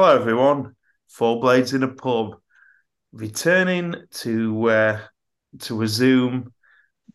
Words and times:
Hello, 0.00 0.16
everyone. 0.16 0.74
Four 1.08 1.40
Blades 1.40 1.74
in 1.74 1.82
a 1.82 1.88
Pub, 1.88 2.36
returning 3.12 3.94
to 4.12 4.70
uh, 4.70 5.00
to 5.58 5.82
a 5.82 5.86
Zoom 5.86 6.54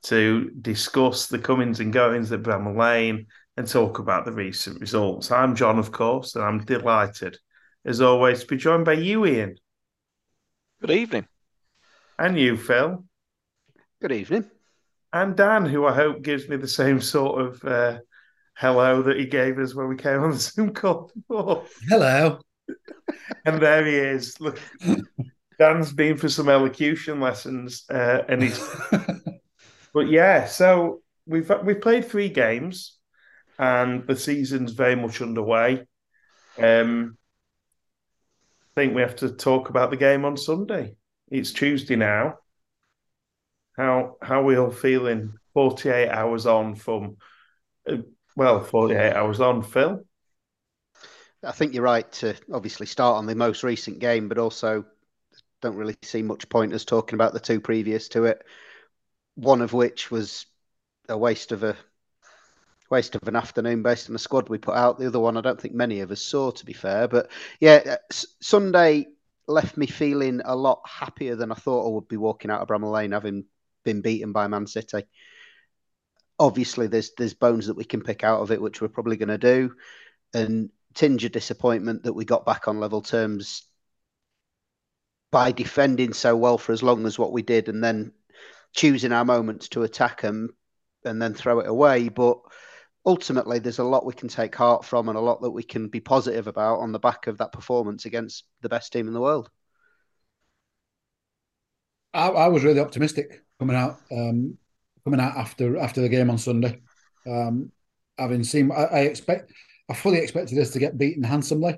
to 0.04 0.52
discuss 0.62 1.26
the 1.26 1.40
comings 1.40 1.80
and 1.80 1.92
goings 1.92 2.32
at 2.32 2.44
Bramall 2.44 2.78
Lane 2.78 3.26
and 3.58 3.68
talk 3.68 3.98
about 3.98 4.26
the 4.26 4.34
recent 4.34 4.80
results. 4.80 5.32
I'm 5.32 5.56
John, 5.56 5.80
of 5.80 5.92
course, 5.92 6.36
and 6.36 6.44
I'm 6.44 6.64
delighted, 6.64 7.40
as 7.86 8.02
always, 8.02 8.42
to 8.42 8.46
be 8.46 8.58
joined 8.58 8.86
by 8.86 8.94
you, 8.94 9.26
Ian. 9.26 9.56
Good 10.80 10.92
evening. 10.92 11.26
And 12.20 12.38
you, 12.38 12.56
Phil. 12.56 13.04
Good 14.00 14.12
evening. 14.12 14.46
And 15.12 15.36
Dan, 15.36 15.66
who 15.66 15.88
I 15.88 15.96
hope 15.96 16.22
gives 16.22 16.48
me 16.48 16.58
the 16.58 16.68
same 16.68 17.02
sort 17.02 17.42
of 17.42 17.64
uh, 17.64 17.98
hello 18.56 19.02
that 19.02 19.18
he 19.18 19.26
gave 19.26 19.58
us 19.58 19.74
when 19.74 19.88
we 19.88 19.96
came 19.96 20.20
on 20.20 20.30
the 20.34 20.38
Zoom 20.38 20.72
call 20.72 21.12
before. 21.16 21.64
Hello 21.90 22.38
and 23.46 23.62
there 23.62 23.86
he 23.86 23.96
is. 23.96 24.40
Look, 24.40 24.60
Dan's 25.60 25.94
been 25.94 26.18
for 26.18 26.30
some 26.30 26.50
elocution 26.50 27.20
lessons, 27.20 27.86
uh, 27.90 28.24
and 28.28 28.44
he's. 28.44 28.60
but 29.94 30.10
yeah, 30.10 30.46
so 30.46 31.02
we've 31.26 31.52
we've 31.64 31.82
played 31.82 32.06
three 32.06 32.30
games, 32.30 32.98
and 33.58 34.06
the 34.08 34.16
season's 34.16 34.74
very 34.74 34.96
much 34.96 35.22
underway. 35.22 35.86
Um, 36.58 37.18
I 38.76 38.82
think 38.82 38.96
we 38.96 39.02
have 39.02 39.16
to 39.18 39.30
talk 39.30 39.70
about 39.70 39.90
the 39.90 39.98
game 39.98 40.26
on 40.26 40.38
Sunday. 40.38 40.96
It's 41.30 41.52
Tuesday 41.52 41.96
now. 41.96 42.40
How 43.78 44.18
how 44.22 44.42
are 44.42 44.46
we 44.46 44.58
all 44.58 44.72
feeling? 44.72 45.34
Forty 45.54 45.90
eight 45.90 46.10
hours 46.10 46.46
on 46.46 46.76
from, 46.76 47.18
uh, 47.90 47.98
well, 48.36 48.62
forty 48.64 48.96
eight 48.96 49.14
hours 49.14 49.40
on, 49.40 49.62
Phil. 49.64 50.05
I 51.46 51.52
think 51.52 51.74
you're 51.74 51.84
right 51.84 52.10
to 52.14 52.36
obviously 52.52 52.86
start 52.88 53.18
on 53.18 53.26
the 53.26 53.36
most 53.36 53.64
recent 53.64 54.00
game, 54.00 54.28
but 54.28 54.38
also 54.38 54.86
don't 55.62 55.76
really 55.76 55.96
see 56.04 56.22
much 56.22 56.50
point 56.50 56.74
as 56.74 56.86
talking 56.86 57.16
about 57.16 57.34
the 57.34 57.40
two 57.40 57.60
previous 57.60 58.10
to 58.10 58.26
it. 58.26 58.44
One 59.36 59.62
of 59.62 59.74
which 59.74 60.12
was 60.12 60.46
a 61.08 61.18
waste 61.18 61.52
of 61.52 61.64
a 61.64 61.76
waste 62.90 63.16
of 63.16 63.28
an 63.28 63.36
afternoon 63.36 63.84
based 63.84 64.10
on 64.10 64.14
the 64.14 64.20
squad 64.20 64.50
we 64.50 64.58
put 64.58 64.76
out. 64.76 65.00
The 65.00 65.08
other 65.08 65.20
one, 65.20 65.38
I 65.38 65.42
don't 65.42 65.60
think 65.60 65.74
many 65.74 66.02
of 66.02 66.12
us 66.12 66.22
saw, 66.22 66.52
to 66.52 66.66
be 66.66 66.74
fair. 66.74 67.08
But 67.08 67.32
yeah, 67.60 67.82
uh, 67.86 68.14
Sunday 68.42 69.08
left 69.48 69.78
me 69.78 69.88
feeling 69.88 70.42
a 70.44 70.56
lot 70.56 70.82
happier 70.88 71.36
than 71.36 71.52
I 71.52 71.56
thought 71.56 71.86
I 71.86 71.94
would 71.94 72.08
be 72.08 72.18
walking 72.18 72.52
out 72.52 72.62
of 72.62 72.68
Bramall 72.68 72.92
Lane, 72.92 73.12
having 73.12 73.46
been 73.84 74.02
beaten 74.02 74.32
by 74.32 74.48
Man 74.48 74.68
City. 74.68 75.04
Obviously, 76.38 76.88
there's 76.88 77.12
there's 77.18 77.34
bones 77.34 77.68
that 77.68 77.78
we 77.78 77.86
can 77.86 78.02
pick 78.02 78.24
out 78.24 78.42
of 78.42 78.52
it, 78.52 78.62
which 78.62 78.82
we're 78.82 78.88
probably 78.88 79.18
going 79.18 79.30
to 79.30 79.38
do, 79.38 79.74
and 80.34 80.70
tinge 80.96 81.26
of 81.26 81.32
disappointment 81.32 82.04
that 82.04 82.14
we 82.14 82.26
got 82.26 82.46
back 82.46 82.68
on 82.68 82.80
level 82.80 83.02
terms 83.02 83.64
by 85.32 85.52
defending 85.52 86.14
so 86.14 86.36
well 86.36 86.58
for 86.58 86.72
as 86.72 86.82
long 86.82 87.06
as 87.06 87.20
what 87.20 87.34
we 87.34 87.42
did 87.42 87.68
and 87.68 87.84
then 87.84 88.12
choosing 88.74 89.12
our 89.12 89.26
moments 89.26 89.70
to 89.70 89.84
attack 89.84 90.22
them 90.22 90.50
and 91.04 91.22
then 91.22 91.34
throw 91.34 91.60
it 91.60 91.68
away. 91.68 92.10
But 92.10 92.40
ultimately, 93.06 93.60
there's 93.60 93.80
a 93.80 93.84
lot 93.84 94.06
we 94.06 94.14
can 94.14 94.30
take 94.30 94.56
heart 94.56 94.86
from 94.86 95.10
and 95.10 95.18
a 95.18 95.22
lot 95.22 95.42
that 95.42 95.52
we 95.52 95.64
can 95.64 95.90
be 95.90 96.00
positive 96.00 96.48
about 96.48 96.80
on 96.80 96.92
the 96.92 97.00
back 97.00 97.28
of 97.28 97.38
that 97.40 97.52
performance 97.52 98.06
against 98.06 98.46
the 98.62 98.70
best 98.70 98.94
team 98.94 99.08
in 99.08 99.14
the 99.14 99.22
world. 99.22 99.50
I, 102.14 102.30
I 102.30 102.48
was 102.48 102.64
really 102.64 102.80
optimistic 102.80 103.44
coming 103.60 103.76
out, 103.76 104.00
um, 104.12 104.58
coming 105.04 105.20
out 105.20 105.36
after 105.36 105.78
after 105.78 106.02
the 106.02 106.10
game 106.10 106.30
on 106.30 106.38
Sunday. 106.38 106.82
Um, 107.28 107.72
having 108.18 108.44
seen, 108.44 108.72
I, 108.72 108.84
I 108.84 109.00
expect 109.00 109.52
I 109.90 109.94
fully 109.94 110.20
expected 110.20 110.58
us 110.60 110.72
to 110.72 110.80
get 110.80 110.98
beaten 110.98 111.24
handsomely, 111.24 111.78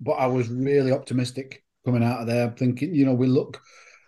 but 0.00 0.12
I 0.12 0.26
was 0.26 0.48
really 0.48 0.92
optimistic 0.92 1.64
coming 1.84 2.04
out 2.04 2.20
of 2.20 2.26
there, 2.26 2.50
thinking, 2.50 2.94
you 2.94 3.04
know, 3.04 3.14
we 3.14 3.26
look 3.26 3.60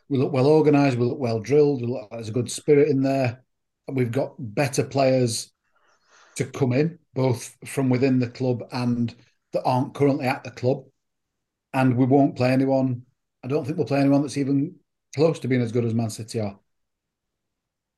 we 0.08 0.18
look 0.18 0.32
well 0.32 0.46
organised, 0.46 0.96
we 0.96 1.04
look 1.04 1.18
well 1.18 1.40
drilled, 1.40 1.80
we 1.80 1.88
look, 1.88 2.08
there's 2.10 2.28
a 2.28 2.32
good 2.32 2.50
spirit 2.50 2.88
in 2.88 3.02
there. 3.02 3.42
We've 3.88 4.12
got 4.12 4.34
better 4.38 4.84
players 4.84 5.52
to 6.36 6.44
come 6.44 6.72
in, 6.72 6.98
both 7.14 7.56
from 7.64 7.88
within 7.88 8.18
the 8.18 8.28
club 8.28 8.62
and 8.70 9.14
that 9.52 9.64
aren't 9.64 9.94
currently 9.94 10.26
at 10.26 10.44
the 10.44 10.50
club. 10.50 10.84
And 11.72 11.96
we 11.96 12.04
won't 12.04 12.36
play 12.36 12.52
anyone. 12.52 13.02
I 13.44 13.48
don't 13.48 13.64
think 13.64 13.78
we'll 13.78 13.86
play 13.86 14.00
anyone 14.00 14.22
that's 14.22 14.36
even 14.36 14.76
close 15.14 15.38
to 15.40 15.48
being 15.48 15.62
as 15.62 15.72
good 15.72 15.84
as 15.84 15.94
Man 15.94 16.10
City 16.10 16.40
are 16.40 16.58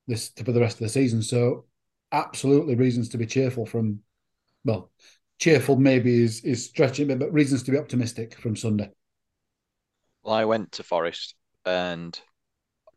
this 0.06 0.30
for 0.44 0.52
the 0.52 0.60
rest 0.60 0.76
of 0.76 0.80
the 0.80 0.88
season. 0.88 1.22
So 1.22 1.66
absolutely 2.12 2.74
reasons 2.74 3.10
to 3.10 3.18
be 3.18 3.26
cheerful 3.26 3.66
from 3.66 4.00
well, 4.68 4.90
cheerful 5.38 5.76
maybe 5.76 6.22
is 6.22 6.42
is 6.44 6.66
stretching 6.66 7.06
a 7.06 7.08
bit, 7.08 7.18
but 7.18 7.32
reasons 7.32 7.62
to 7.62 7.70
be 7.70 7.78
optimistic 7.78 8.38
from 8.38 8.54
Sunday. 8.54 8.90
Well, 10.22 10.34
I 10.34 10.44
went 10.44 10.72
to 10.72 10.82
Forest 10.82 11.34
and 11.64 12.18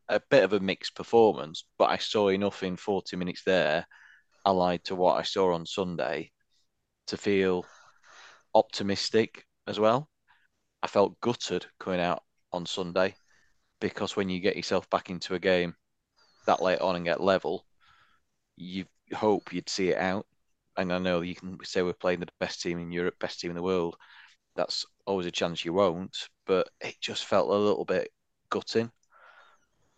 a 0.08 0.20
bit 0.28 0.44
of 0.44 0.52
a 0.52 0.60
mixed 0.60 0.94
performance, 0.94 1.64
but 1.78 1.88
I 1.88 1.96
saw 1.96 2.28
enough 2.28 2.62
in 2.62 2.76
40 2.76 3.16
minutes 3.16 3.42
there, 3.46 3.86
allied 4.44 4.84
to 4.84 4.94
what 4.94 5.18
I 5.18 5.22
saw 5.22 5.54
on 5.54 5.64
Sunday, 5.64 6.30
to 7.06 7.16
feel 7.16 7.64
optimistic 8.54 9.46
as 9.66 9.80
well. 9.80 10.10
I 10.82 10.88
felt 10.88 11.20
gutted 11.20 11.64
coming 11.80 12.00
out 12.00 12.22
on 12.52 12.66
Sunday 12.66 13.14
because 13.80 14.14
when 14.14 14.28
you 14.28 14.40
get 14.40 14.56
yourself 14.56 14.90
back 14.90 15.08
into 15.08 15.34
a 15.34 15.38
game 15.38 15.74
that 16.46 16.60
late 16.60 16.80
on 16.80 16.96
and 16.96 17.04
get 17.06 17.22
level, 17.22 17.64
you 18.56 18.84
hope 19.14 19.54
you'd 19.54 19.70
see 19.70 19.88
it 19.88 19.96
out 19.96 20.26
and 20.76 20.92
I 20.92 20.98
know 20.98 21.20
you 21.20 21.34
can 21.34 21.58
say 21.64 21.82
we're 21.82 21.92
playing 21.92 22.20
the 22.20 22.28
best 22.40 22.62
team 22.62 22.78
in 22.78 22.92
Europe, 22.92 23.14
best 23.20 23.40
team 23.40 23.50
in 23.50 23.56
the 23.56 23.62
world. 23.62 23.96
That's 24.56 24.84
always 25.06 25.26
a 25.26 25.30
chance 25.30 25.64
you 25.64 25.72
won't, 25.72 26.16
but 26.46 26.68
it 26.80 26.96
just 27.00 27.24
felt 27.24 27.48
a 27.48 27.54
little 27.54 27.84
bit 27.84 28.10
gutting. 28.50 28.90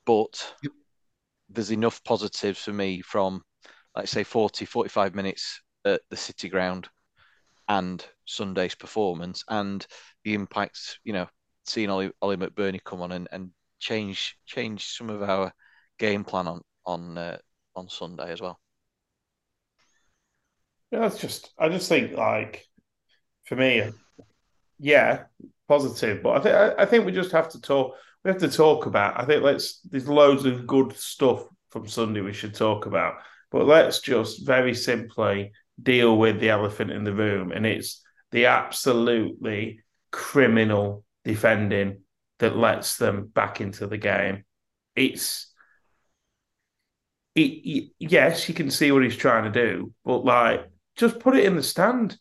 But 0.06 0.54
yep. 0.62 0.72
there's 1.48 1.72
enough 1.72 2.02
positives 2.04 2.60
for 2.60 2.72
me 2.72 3.00
from, 3.00 3.42
like 3.96 4.08
say, 4.08 4.24
40, 4.24 4.64
45 4.64 5.14
minutes 5.14 5.60
at 5.84 6.02
the 6.10 6.16
City 6.16 6.48
ground 6.48 6.88
and 7.68 8.04
Sunday's 8.26 8.74
performance 8.74 9.44
and 9.48 9.86
the 10.24 10.34
impact, 10.34 10.98
you 11.04 11.12
know, 11.12 11.26
seeing 11.66 11.90
Ollie, 11.90 12.12
Ollie 12.20 12.36
McBurnie 12.36 12.82
come 12.84 13.00
on 13.00 13.12
and, 13.12 13.28
and 13.32 13.50
change 13.78 14.36
change 14.46 14.86
some 14.86 15.10
of 15.10 15.22
our 15.22 15.52
game 15.98 16.24
plan 16.24 16.46
on 16.48 16.60
on 16.86 17.18
uh, 17.18 17.38
on 17.76 17.88
Sunday 17.88 18.30
as 18.30 18.40
well. 18.40 18.58
Yeah, 20.94 21.06
it's 21.06 21.19
just 21.19 21.53
I 21.59 21.69
just 21.71 21.88
think 21.88 22.16
like 22.16 22.65
for 23.47 23.56
me, 23.56 23.91
yeah, 24.78 25.25
positive. 25.66 26.22
But 26.22 26.37
I 26.37 26.41
think 26.41 26.78
I 26.78 26.87
think 26.87 27.05
we 27.05 27.10
just 27.10 27.32
have 27.32 27.49
to 27.49 27.60
talk. 27.60 27.97
We 28.25 28.31
have 28.31 28.41
to 28.43 28.49
talk 28.49 28.87
about. 28.87 29.21
I 29.21 29.25
think 29.25 29.43
let's. 29.43 29.81
There's 29.81 30.09
loads 30.09 30.44
of 30.44 30.69
good 30.69 30.97
stuff 30.97 31.43
from 31.71 31.88
Sunday 31.88 32.21
we 32.21 32.32
should 32.32 32.55
talk 32.55 32.87
about. 32.87 33.15
But 33.50 33.66
let's 33.66 33.99
just 33.99 34.47
very 34.47 34.72
simply 34.72 35.50
deal 35.82 36.16
with 36.16 36.38
the 36.38 36.50
elephant 36.50 36.93
in 36.93 37.03
the 37.03 37.12
room, 37.12 37.50
and 37.50 37.66
it's 37.66 38.00
the 38.31 38.47
absolutely 38.47 39.81
criminal 40.12 41.05
defending 41.25 42.03
that 42.38 42.56
lets 42.56 42.99
them 42.99 43.26
back 43.26 43.61
into 43.61 43.88
the 43.88 43.99
game. 43.99 44.44
It's 44.94 45.53
it, 47.34 47.91
yes, 47.99 48.49
you 48.49 48.55
can 48.55 48.71
see 48.71 48.93
what 48.93 49.03
he's 49.03 49.16
trying 49.16 49.53
to 49.53 49.66
do, 49.66 49.93
but 50.05 50.25
like 50.25 50.71
just 50.97 51.19
put 51.19 51.37
it 51.37 51.44
in 51.44 51.56
the 51.56 51.62
stand. 51.62 52.19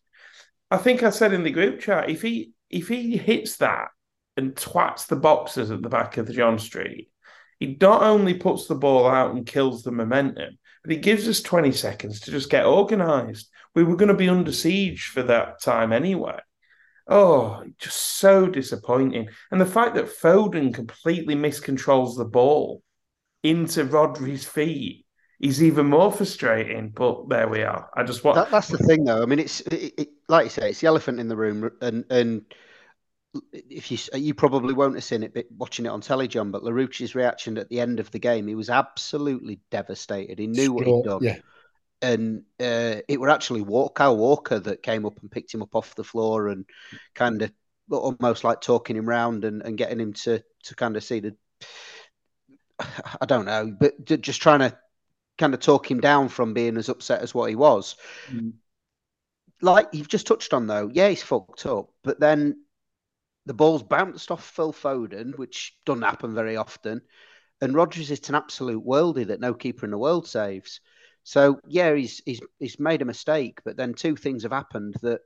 I 0.71 0.77
think 0.77 1.03
I 1.03 1.09
said 1.09 1.33
in 1.33 1.43
the 1.43 1.51
group 1.51 1.79
chat 1.79 2.09
if 2.09 2.21
he 2.21 2.53
if 2.69 2.87
he 2.87 3.17
hits 3.17 3.57
that 3.57 3.89
and 4.35 4.55
twats 4.55 5.07
the 5.07 5.15
boxers 5.15 5.69
at 5.69 5.81
the 5.81 5.89
back 5.89 6.17
of 6.17 6.25
the 6.25 6.33
John 6.33 6.57
Street, 6.57 7.11
he 7.59 7.77
not 7.79 8.01
only 8.01 8.33
puts 8.33 8.67
the 8.67 8.75
ball 8.75 9.07
out 9.07 9.35
and 9.35 9.45
kills 9.45 9.83
the 9.83 9.91
momentum, 9.91 10.57
but 10.83 10.91
he 10.91 10.97
gives 10.97 11.27
us 11.27 11.41
20 11.41 11.71
seconds 11.71 12.21
to 12.21 12.31
just 12.31 12.49
get 12.49 12.65
organised. 12.65 13.49
We 13.75 13.83
were 13.83 13.95
going 13.95 14.09
to 14.09 14.15
be 14.15 14.29
under 14.29 14.51
siege 14.51 15.05
for 15.05 15.23
that 15.23 15.61
time 15.61 15.93
anyway. 15.93 16.39
Oh, 17.07 17.63
just 17.79 18.17
so 18.17 18.47
disappointing. 18.47 19.29
And 19.51 19.61
the 19.61 19.65
fact 19.65 19.95
that 19.95 20.05
Foden 20.05 20.73
completely 20.73 21.35
miscontrols 21.35 22.17
the 22.17 22.25
ball 22.25 22.81
into 23.43 23.85
Rodri's 23.85 24.45
feet 24.45 25.02
he's 25.43 25.61
even 25.61 25.87
more 25.87 26.11
frustrating. 26.11 26.89
But 26.89 27.29
there 27.29 27.47
we 27.47 27.61
are. 27.61 27.89
I 27.95 28.03
just 28.03 28.23
want 28.23 28.35
that, 28.35 28.49
that's 28.49 28.69
the 28.69 28.77
thing, 28.79 29.03
though. 29.03 29.21
I 29.21 29.25
mean, 29.25 29.39
it's 29.39 29.59
it, 29.61 29.93
it, 29.97 30.09
like 30.29 30.45
you 30.45 30.49
say, 30.49 30.69
it's 30.69 30.79
the 30.79 30.87
elephant 30.87 31.19
in 31.19 31.27
the 31.27 31.35
room, 31.35 31.69
and 31.81 32.05
and 32.09 32.45
if 33.51 33.91
you 33.91 33.97
you 34.15 34.33
probably 34.33 34.73
won't 34.73 34.95
have 34.95 35.03
seen 35.03 35.23
it 35.23 35.33
but 35.33 35.45
watching 35.57 35.85
it 35.85 35.89
on 35.89 36.01
telly, 36.01 36.27
John, 36.27 36.51
but 36.51 36.63
Larouci's 36.63 37.15
reaction 37.15 37.57
at 37.57 37.69
the 37.69 37.79
end 37.79 37.99
of 37.99 38.09
the 38.11 38.19
game, 38.19 38.47
he 38.47 38.55
was 38.55 38.69
absolutely 38.69 39.59
devastated. 39.69 40.39
He 40.39 40.47
knew 40.47 40.73
what 40.73 40.87
he'd 40.87 41.03
done. 41.03 41.23
Yeah. 41.23 41.37
And 42.01 42.43
uh, 42.59 43.01
it 43.07 43.19
were 43.19 43.29
actually 43.29 43.61
Walker, 43.61 44.11
Walker 44.11 44.59
that 44.59 44.83
came 44.83 45.05
up 45.05 45.17
and 45.21 45.31
picked 45.31 45.53
him 45.53 45.61
up 45.61 45.73
off 45.73 45.95
the 45.95 46.03
floor 46.03 46.49
and 46.49 46.65
kind 47.15 47.41
of 47.41 47.51
almost 47.89 48.43
like 48.43 48.59
talking 48.59 48.97
him 48.97 49.07
round 49.07 49.45
and, 49.45 49.61
and 49.61 49.77
getting 49.77 49.99
him 49.99 50.13
to 50.13 50.43
to 50.63 50.75
kind 50.75 50.97
of 50.97 51.03
see 51.03 51.21
the 51.21 51.35
I 53.21 53.25
don't 53.25 53.45
know, 53.45 53.73
but 53.77 54.03
just 54.21 54.41
trying 54.41 54.59
to 54.59 54.77
kind 55.37 55.53
of 55.53 55.59
talk 55.59 55.89
him 55.89 55.99
down 55.99 56.29
from 56.29 56.53
being 56.53 56.77
as 56.77 56.89
upset 56.89 57.21
as 57.21 57.33
what 57.33 57.49
he 57.49 57.55
was. 57.55 57.95
Mm. 58.29 58.53
Like 59.61 59.89
you've 59.93 60.09
just 60.09 60.27
touched 60.27 60.53
on, 60.53 60.67
though, 60.67 60.89
yeah, 60.91 61.09
he's 61.09 61.23
fucked 61.23 61.65
up, 61.65 61.89
but 62.03 62.19
then 62.19 62.63
the 63.45 63.53
ball's 63.53 63.83
bounced 63.83 64.31
off 64.31 64.45
Phil 64.45 64.73
Foden, 64.73 65.37
which 65.37 65.75
doesn't 65.85 66.03
happen 66.03 66.33
very 66.33 66.57
often. 66.57 67.01
And 67.61 67.73
Rodri's 67.73 68.11
is 68.11 68.27
an 68.29 68.35
absolute 68.35 68.85
worldie 68.85 69.27
that 69.27 69.39
no 69.39 69.53
keeper 69.53 69.85
in 69.85 69.91
the 69.91 69.97
world 69.97 70.27
saves. 70.27 70.81
So 71.23 71.59
yeah, 71.67 71.93
he's 71.93 72.21
he's 72.25 72.41
he's 72.59 72.79
made 72.79 73.01
a 73.01 73.05
mistake, 73.05 73.59
but 73.63 73.77
then 73.77 73.93
two 73.93 74.15
things 74.15 74.43
have 74.43 74.51
happened 74.51 74.95
that 75.01 75.21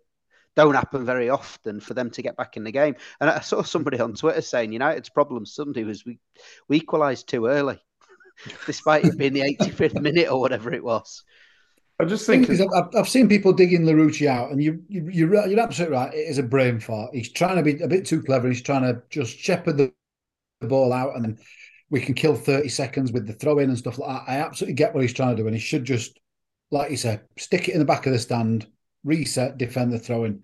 don't 0.55 0.75
happen 0.75 1.05
very 1.05 1.29
often 1.29 1.79
for 1.79 1.93
them 1.93 2.09
to 2.11 2.21
get 2.21 2.37
back 2.37 2.57
in 2.57 2.63
the 2.63 2.71
game. 2.71 2.95
And 3.19 3.29
I 3.29 3.39
saw 3.39 3.63
somebody 3.63 3.99
on 3.99 4.13
Twitter 4.13 4.41
saying 4.41 4.71
United's 4.71 5.09
problem 5.09 5.45
Sunday 5.45 5.83
was 5.83 6.05
we 6.05 6.19
we 6.67 6.77
equalised 6.77 7.27
too 7.27 7.47
early, 7.47 7.81
despite 8.65 9.05
it 9.05 9.17
being 9.17 9.33
the 9.33 9.41
85th 9.41 10.01
minute 10.01 10.29
or 10.31 10.39
whatever 10.39 10.73
it 10.73 10.83
was. 10.83 11.23
I 11.99 12.05
just 12.05 12.27
think 12.27 12.47
I've, 12.49 12.95
I've 12.95 13.09
seen 13.09 13.27
people 13.27 13.53
digging 13.53 13.81
Larouci 13.81 14.27
out, 14.27 14.51
and 14.51 14.61
you, 14.61 14.83
you 14.87 15.09
you're 15.11 15.47
you're 15.47 15.59
absolutely 15.59 15.97
right. 15.97 16.13
It 16.13 16.29
is 16.29 16.37
a 16.37 16.43
brain 16.43 16.79
fart. 16.79 17.09
He's 17.13 17.31
trying 17.31 17.55
to 17.55 17.63
be 17.63 17.81
a 17.81 17.87
bit 17.87 18.05
too 18.05 18.21
clever. 18.21 18.47
He's 18.47 18.61
trying 18.61 18.83
to 18.83 19.01
just 19.09 19.35
shepherd 19.37 19.77
the, 19.77 19.91
the 20.61 20.67
ball 20.67 20.93
out, 20.93 21.15
and 21.15 21.25
then 21.25 21.37
we 21.89 21.99
can 21.99 22.13
kill 22.13 22.35
30 22.35 22.69
seconds 22.69 23.11
with 23.11 23.25
the 23.25 23.33
throw 23.33 23.57
in 23.59 23.69
and 23.69 23.77
stuff 23.77 23.97
like 23.97 24.09
that. 24.09 24.31
I 24.31 24.37
absolutely 24.37 24.75
get 24.75 24.93
what 24.93 25.01
he's 25.01 25.13
trying 25.13 25.35
to 25.35 25.41
do, 25.41 25.47
and 25.47 25.55
he 25.55 25.59
should 25.59 25.85
just, 25.85 26.19
like 26.69 26.91
you 26.91 26.97
said, 26.97 27.21
stick 27.39 27.67
it 27.67 27.73
in 27.73 27.79
the 27.79 27.85
back 27.85 28.05
of 28.05 28.13
the 28.13 28.19
stand, 28.19 28.67
reset, 29.03 29.57
defend 29.57 29.91
the 29.91 29.99
throw 29.99 30.25
in. 30.25 30.43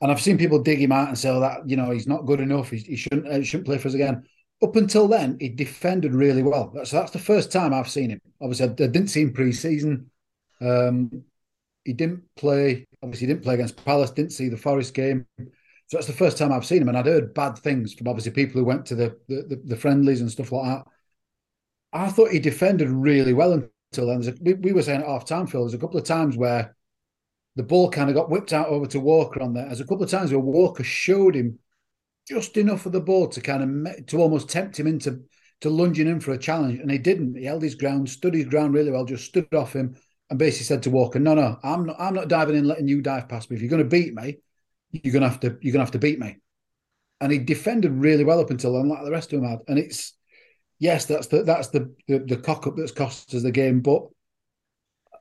And 0.00 0.12
I've 0.12 0.20
seen 0.20 0.38
people 0.38 0.62
dig 0.62 0.80
him 0.80 0.92
out 0.92 1.08
and 1.08 1.18
say 1.18 1.30
oh, 1.30 1.40
that 1.40 1.68
you 1.68 1.76
know 1.76 1.90
he's 1.90 2.06
not 2.06 2.26
good 2.26 2.40
enough. 2.40 2.70
He, 2.70 2.78
he 2.78 2.96
shouldn't 2.96 3.26
uh, 3.26 3.38
he 3.38 3.44
shouldn't 3.44 3.66
play 3.66 3.78
for 3.78 3.88
us 3.88 3.94
again. 3.94 4.28
Up 4.62 4.76
until 4.76 5.06
then, 5.06 5.36
he 5.38 5.50
defended 5.50 6.14
really 6.14 6.42
well. 6.42 6.72
So 6.84 6.96
that's 6.96 7.10
the 7.10 7.18
first 7.18 7.52
time 7.52 7.74
I've 7.74 7.90
seen 7.90 8.10
him. 8.10 8.20
Obviously, 8.40 8.66
I 8.66 8.72
didn't 8.72 9.08
see 9.08 9.22
him 9.22 9.32
pre-season. 9.32 10.10
Um, 10.60 11.24
he 11.84 11.92
didn't 11.92 12.22
play. 12.36 12.86
Obviously, 13.02 13.26
he 13.26 13.32
didn't 13.32 13.44
play 13.44 13.54
against 13.54 13.84
Palace. 13.84 14.10
Didn't 14.10 14.32
see 14.32 14.48
the 14.48 14.56
Forest 14.56 14.94
game. 14.94 15.26
So 15.88 15.98
that's 15.98 16.06
the 16.06 16.12
first 16.12 16.36
time 16.36 16.52
I've 16.52 16.66
seen 16.66 16.82
him, 16.82 16.88
and 16.88 16.98
I'd 16.98 17.06
heard 17.06 17.34
bad 17.34 17.58
things 17.58 17.94
from 17.94 18.08
obviously 18.08 18.32
people 18.32 18.58
who 18.58 18.64
went 18.64 18.86
to 18.86 18.96
the 18.96 19.16
the, 19.28 19.60
the 19.64 19.76
friendlies 19.76 20.20
and 20.20 20.30
stuff 20.30 20.50
like 20.50 20.64
that. 20.64 20.86
I 21.92 22.08
thought 22.08 22.32
he 22.32 22.40
defended 22.40 22.88
really 22.88 23.32
well 23.32 23.52
until 23.52 24.06
then. 24.08 24.28
A, 24.28 24.34
we, 24.42 24.54
we 24.54 24.72
were 24.72 24.82
saying 24.82 25.02
at 25.02 25.06
half 25.06 25.26
time, 25.26 25.46
Phil. 25.46 25.60
There's 25.60 25.74
a 25.74 25.78
couple 25.78 25.98
of 25.98 26.04
times 26.04 26.36
where 26.36 26.74
the 27.54 27.62
ball 27.62 27.88
kind 27.90 28.08
of 28.10 28.16
got 28.16 28.30
whipped 28.30 28.52
out 28.52 28.66
over 28.66 28.86
to 28.86 29.00
Walker 29.00 29.40
on 29.40 29.54
there. 29.54 29.66
There's 29.66 29.80
a 29.80 29.84
couple 29.86 30.02
of 30.02 30.10
times 30.10 30.32
where 30.32 30.40
Walker 30.40 30.82
showed 30.82 31.36
him 31.36 31.58
just 32.26 32.56
enough 32.56 32.86
of 32.86 32.92
the 32.92 33.00
ball 33.00 33.28
to 33.28 33.40
kind 33.40 33.86
of 33.86 34.06
to 34.06 34.18
almost 34.18 34.48
tempt 34.48 34.78
him 34.78 34.86
into 34.86 35.22
to 35.62 35.70
lunging 35.70 36.06
in 36.06 36.20
for 36.20 36.32
a 36.32 36.38
challenge, 36.38 36.78
and 36.80 36.90
he 36.90 36.98
didn't. 36.98 37.36
He 37.36 37.44
held 37.44 37.62
his 37.62 37.74
ground, 37.74 38.10
stood 38.10 38.34
his 38.34 38.46
ground 38.46 38.74
really 38.74 38.90
well, 38.90 39.04
just 39.04 39.24
stood 39.24 39.52
off 39.54 39.72
him, 39.72 39.96
and 40.28 40.38
basically 40.38 40.64
said 40.64 40.82
to 40.82 40.90
Walker, 40.90 41.18
"No, 41.18 41.34
no, 41.34 41.58
I'm 41.62 41.86
not. 41.86 41.96
I'm 41.98 42.14
not 42.14 42.28
diving 42.28 42.56
in, 42.56 42.66
letting 42.66 42.88
you 42.88 43.00
dive 43.00 43.28
past 43.28 43.50
me. 43.50 43.56
If 43.56 43.62
you're 43.62 43.70
going 43.70 43.82
to 43.82 43.88
beat 43.88 44.14
me, 44.14 44.38
you're 44.90 45.12
gonna 45.12 45.28
have 45.28 45.40
to 45.40 45.58
you're 45.60 45.72
gonna 45.72 45.84
have 45.84 45.92
to 45.92 45.98
beat 45.98 46.18
me. 46.18 46.36
And 47.20 47.32
he 47.32 47.38
defended 47.38 47.92
really 47.92 48.24
well 48.24 48.40
up 48.40 48.50
until 48.50 48.74
then, 48.74 48.88
like 48.88 49.04
the 49.04 49.10
rest 49.10 49.32
of 49.32 49.40
them 49.40 49.48
had. 49.48 49.60
And 49.68 49.78
it's 49.78 50.14
yes, 50.78 51.06
that's 51.06 51.28
the 51.28 51.42
that's 51.42 51.68
the 51.68 51.94
the, 52.08 52.18
the 52.18 52.36
cock 52.36 52.66
up 52.66 52.76
that's 52.76 52.92
cost 52.92 53.34
us 53.34 53.42
the 53.42 53.50
game, 53.50 53.80
but 53.80 54.06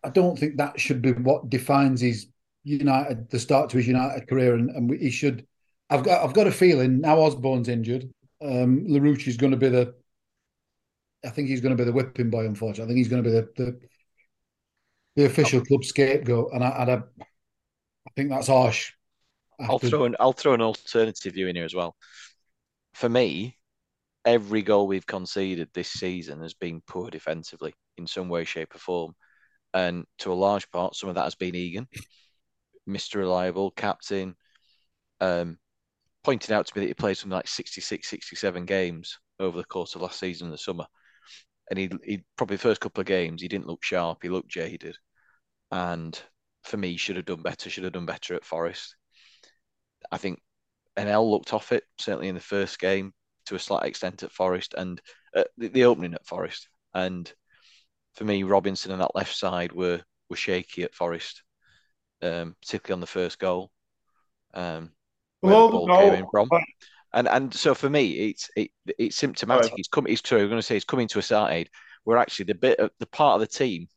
I 0.03 0.09
don't 0.09 0.37
think 0.37 0.57
that 0.57 0.79
should 0.79 1.01
be 1.01 1.13
what 1.13 1.49
defines 1.49 2.01
his 2.01 2.27
United 2.63 3.29
the 3.29 3.39
start 3.39 3.69
to 3.69 3.77
his 3.77 3.87
United 3.87 4.27
career. 4.27 4.55
And, 4.55 4.69
and 4.69 5.01
he 5.01 5.09
should. 5.09 5.45
I've 5.89 6.03
got 6.03 6.23
I've 6.23 6.33
got 6.33 6.47
a 6.47 6.51
feeling 6.51 7.01
now 7.01 7.19
Osborne's 7.19 7.69
injured. 7.69 8.09
Um, 8.41 8.85
is 8.87 9.37
going 9.37 9.51
to 9.51 9.57
be 9.57 9.69
the. 9.69 9.95
I 11.23 11.29
think 11.29 11.47
he's 11.47 11.61
going 11.61 11.75
to 11.75 11.81
be 11.81 11.85
the 11.85 11.95
whipping 11.95 12.29
boy. 12.29 12.45
Unfortunately, 12.45 12.83
I 12.83 12.87
think 12.87 12.97
he's 12.97 13.07
going 13.07 13.23
to 13.23 13.29
be 13.29 13.35
the 13.35 13.49
the, 13.55 13.79
the 15.15 15.25
official 15.25 15.63
club 15.63 15.83
scapegoat, 15.83 16.51
and 16.53 16.63
I, 16.63 16.69
and 16.69 16.91
I, 16.91 16.95
I 16.95 18.11
think 18.15 18.29
that's 18.29 18.47
harsh 18.47 18.91
I'll 19.59 19.79
throw 19.79 20.05
an 20.05 20.15
I'll 20.19 20.33
throw 20.33 20.53
an 20.53 20.61
alternative 20.61 21.33
view 21.33 21.47
in 21.47 21.55
here 21.55 21.65
as 21.65 21.75
well. 21.75 21.95
For 22.93 23.09
me, 23.09 23.57
every 24.23 24.61
goal 24.61 24.87
we've 24.87 25.05
conceded 25.05 25.69
this 25.73 25.89
season 25.89 26.41
has 26.41 26.53
been 26.53 26.81
poor 26.87 27.09
defensively 27.09 27.73
in 27.97 28.07
some 28.07 28.29
way, 28.29 28.43
shape, 28.43 28.75
or 28.75 28.79
form. 28.79 29.15
And 29.73 30.05
to 30.19 30.31
a 30.31 30.35
large 30.35 30.69
part, 30.71 30.95
some 30.95 31.09
of 31.09 31.15
that 31.15 31.23
has 31.23 31.35
been 31.35 31.55
Egan, 31.55 31.87
Mr. 32.87 33.15
Reliable, 33.15 33.71
captain, 33.71 34.35
um, 35.19 35.57
pointed 36.25 36.51
out 36.51 36.65
to 36.65 36.73
me 36.75 36.81
that 36.81 36.87
he 36.87 36.93
played 36.95 37.15
something 37.15 37.35
like 37.35 37.47
66, 37.47 38.09
67 38.09 38.65
games 38.65 39.19
over 39.39 39.57
the 39.57 39.63
course 39.63 39.93
of 39.93 40.01
last 40.01 40.19
season 40.19 40.47
in 40.47 40.51
the 40.51 40.57
summer. 40.57 40.87
And 41.69 41.77
he, 41.77 41.91
he 42.03 42.23
probably 42.35 42.57
first 42.57 42.81
couple 42.81 43.01
of 43.01 43.07
games, 43.07 43.43
he 43.43 43.47
didn't 43.47 43.67
look 43.67 43.83
sharp, 43.83 44.19
he 44.23 44.29
looked 44.29 44.49
jaded. 44.49 44.97
And 45.71 46.19
for 46.63 46.77
me, 46.77 46.97
should 46.97 47.15
have 47.17 47.25
done 47.25 47.43
better, 47.43 47.69
should 47.69 47.83
have 47.83 47.93
done 47.93 48.07
better 48.07 48.33
at 48.33 48.43
Forest. 48.43 48.95
I 50.11 50.17
think 50.17 50.41
Anel 50.97 51.29
looked 51.29 51.53
off 51.53 51.71
it 51.71 51.83
certainly 51.99 52.27
in 52.27 52.35
the 52.35 52.41
first 52.41 52.79
game 52.79 53.13
to 53.45 53.55
a 53.55 53.59
slight 53.59 53.85
extent 53.85 54.23
at 54.23 54.31
Forest 54.31 54.73
and 54.75 54.99
uh, 55.35 55.43
the, 55.57 55.67
the, 55.67 55.85
opening 55.85 56.15
at 56.15 56.25
Forest. 56.25 56.69
And 56.95 57.31
for 58.15 58.23
me, 58.23 58.41
Robinson 58.41 58.91
and 58.91 59.01
that 59.01 59.15
left 59.15 59.35
side 59.35 59.73
were 59.73 60.01
were 60.29 60.35
shaky 60.35 60.81
at 60.81 60.95
Forest, 60.95 61.43
um, 62.23 62.55
particularly 62.61 62.97
on 62.97 63.01
the 63.01 63.07
first 63.07 63.37
goal. 63.37 63.69
Um, 64.55 64.91
where 65.41 65.53
well, 65.53 65.67
the 65.67 65.71
ball 65.71 65.87
no, 65.87 65.99
came 65.99 66.13
in 66.13 66.25
from. 66.31 66.49
And 67.13 67.27
and 67.29 67.53
so 67.53 67.73
for 67.73 67.89
me, 67.89 68.29
it's 68.29 68.49
it, 68.55 68.71
it's 68.99 69.15
symptomatic. 69.15 69.71
Right. 69.71 69.73
He's 69.77 69.87
coming. 69.87 70.11
He's 70.11 70.21
true. 70.21 70.41
I'm 70.41 70.49
going 70.49 70.59
to 70.59 70.61
say 70.61 70.75
he's 70.75 70.83
coming 70.83 71.07
to 71.09 71.19
a 71.19 71.23
side 71.23 71.69
where 72.03 72.17
actually 72.17 72.45
the 72.45 72.55
bit 72.55 72.79
of 72.79 72.91
the 72.99 73.07
part 73.07 73.35
of 73.35 73.41
the 73.41 73.47
team. 73.47 73.87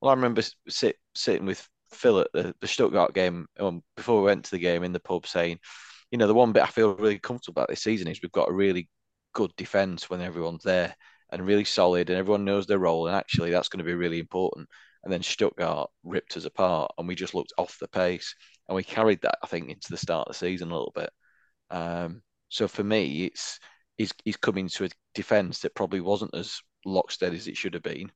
Well, 0.00 0.10
I 0.10 0.14
remember 0.14 0.42
sit, 0.68 0.96
sitting 1.14 1.46
with 1.46 1.66
Phil 1.92 2.20
at 2.20 2.28
the, 2.32 2.54
the 2.60 2.68
Stuttgart 2.68 3.14
game 3.14 3.46
um, 3.58 3.82
before 3.96 4.20
we 4.20 4.26
went 4.26 4.44
to 4.44 4.50
the 4.52 4.58
game 4.58 4.82
in 4.82 4.92
the 4.92 5.00
pub 5.00 5.26
saying, 5.26 5.58
you 6.10 6.18
know, 6.18 6.26
the 6.26 6.34
one 6.34 6.52
bit 6.52 6.62
I 6.62 6.66
feel 6.66 6.94
really 6.94 7.18
comfortable 7.18 7.60
about 7.60 7.68
this 7.68 7.82
season 7.82 8.08
is 8.08 8.20
we've 8.22 8.32
got 8.32 8.48
a 8.48 8.54
really 8.54 8.88
good 9.34 9.52
defence 9.56 10.08
when 10.08 10.20
everyone's 10.20 10.64
there 10.64 10.94
and 11.30 11.46
really 11.46 11.64
solid 11.64 12.10
and 12.10 12.18
everyone 12.18 12.44
knows 12.44 12.66
their 12.66 12.78
role. 12.78 13.06
And 13.06 13.16
actually, 13.16 13.50
that's 13.50 13.68
going 13.68 13.78
to 13.78 13.84
be 13.84 13.94
really 13.94 14.18
important. 14.18 14.68
And 15.04 15.12
then 15.12 15.22
Stuttgart 15.22 15.90
ripped 16.04 16.36
us 16.36 16.44
apart 16.44 16.92
and 16.98 17.08
we 17.08 17.14
just 17.14 17.34
looked 17.34 17.52
off 17.56 17.78
the 17.78 17.88
pace. 17.88 18.34
And 18.70 18.76
we 18.76 18.84
carried 18.84 19.20
that, 19.22 19.38
I 19.42 19.48
think, 19.48 19.68
into 19.68 19.90
the 19.90 19.96
start 19.96 20.28
of 20.28 20.34
the 20.34 20.38
season 20.38 20.70
a 20.70 20.74
little 20.74 20.92
bit. 20.94 21.10
Um, 21.70 22.22
so 22.50 22.68
for 22.68 22.84
me, 22.84 23.24
it's 23.24 23.58
he's, 23.98 24.12
he's 24.24 24.36
coming 24.36 24.68
to 24.68 24.84
a 24.84 24.90
defence 25.12 25.58
that 25.58 25.74
probably 25.74 26.00
wasn't 26.00 26.36
as 26.36 26.60
locksteady 26.86 27.34
as 27.34 27.48
it 27.48 27.56
should 27.56 27.74
have 27.74 27.82
been, 27.82 28.12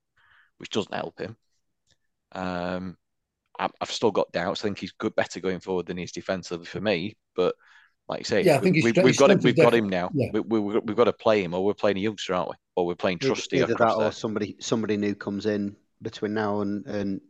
which 0.58 0.70
doesn't 0.70 0.94
help 0.94 1.18
him. 1.18 1.36
Um, 2.30 2.96
I've 3.58 3.90
still 3.90 4.12
got 4.12 4.30
doubts. 4.30 4.60
I 4.60 4.68
think 4.68 4.78
he's 4.78 4.92
good, 4.92 5.16
better 5.16 5.40
going 5.40 5.58
forward 5.58 5.86
than 5.86 5.96
he's 5.96 6.12
defensively 6.12 6.66
for 6.66 6.80
me. 6.80 7.16
But 7.34 7.56
like 8.08 8.20
you 8.20 8.24
say, 8.24 8.42
yeah, 8.42 8.54
I 8.54 8.58
think 8.58 8.76
we, 8.76 8.92
have 8.92 9.16
got 9.16 9.32
him. 9.32 9.40
We've 9.42 9.56
got 9.56 9.74
him 9.74 9.88
now. 9.88 10.10
Yeah. 10.14 10.28
We, 10.32 10.60
we, 10.60 10.74
have 10.74 10.96
got 10.96 11.04
to 11.04 11.12
play 11.12 11.42
him, 11.42 11.52
or 11.52 11.64
we're 11.64 11.74
playing 11.74 11.96
a 11.96 12.00
youngster, 12.00 12.34
aren't 12.34 12.50
we? 12.50 12.56
Or 12.76 12.86
we're 12.86 12.94
playing 12.94 13.18
trusty. 13.18 13.60
Either 13.60 13.74
that, 13.74 13.94
or 13.94 14.12
somebody 14.12 14.56
somebody 14.60 14.96
new 14.96 15.16
comes 15.16 15.46
in 15.46 15.74
between 16.00 16.34
now 16.34 16.60
and 16.60 16.86
and 16.86 17.20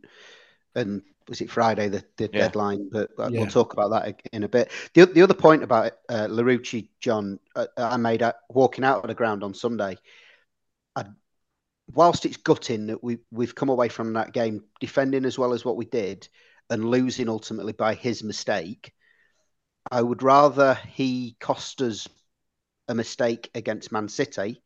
and 0.75 1.01
was 1.27 1.41
it 1.41 1.49
Friday 1.49 1.89
the, 1.89 2.03
the 2.17 2.29
yeah. 2.31 2.39
deadline? 2.41 2.89
But 2.91 3.11
yeah. 3.17 3.27
we'll 3.29 3.47
talk 3.47 3.73
about 3.73 3.89
that 3.91 4.21
in 4.31 4.43
a 4.43 4.49
bit. 4.49 4.71
The 4.93 5.05
the 5.05 5.21
other 5.21 5.33
point 5.33 5.63
about 5.63 5.93
uh, 6.09 6.27
Larouci, 6.27 6.89
John, 6.99 7.39
uh, 7.55 7.67
I 7.77 7.97
made 7.97 8.21
at, 8.21 8.37
walking 8.49 8.83
out 8.83 9.03
of 9.03 9.07
the 9.07 9.15
ground 9.15 9.43
on 9.43 9.53
Sunday. 9.53 9.97
I 10.95 11.05
whilst 11.93 12.25
it's 12.25 12.37
gutting 12.37 12.87
that 12.87 13.03
we 13.03 13.19
we've 13.31 13.55
come 13.55 13.69
away 13.69 13.89
from 13.89 14.13
that 14.13 14.33
game 14.33 14.63
defending 14.79 15.25
as 15.25 15.37
well 15.37 15.53
as 15.53 15.63
what 15.63 15.77
we 15.77 15.85
did 15.85 16.27
and 16.69 16.89
losing 16.89 17.29
ultimately 17.29 17.73
by 17.73 17.93
his 17.93 18.23
mistake, 18.23 18.91
I 19.91 20.01
would 20.01 20.23
rather 20.23 20.75
he 20.93 21.35
cost 21.39 21.81
us 21.81 22.07
a 22.87 22.95
mistake 22.95 23.49
against 23.53 23.91
Man 23.91 24.07
City 24.09 24.61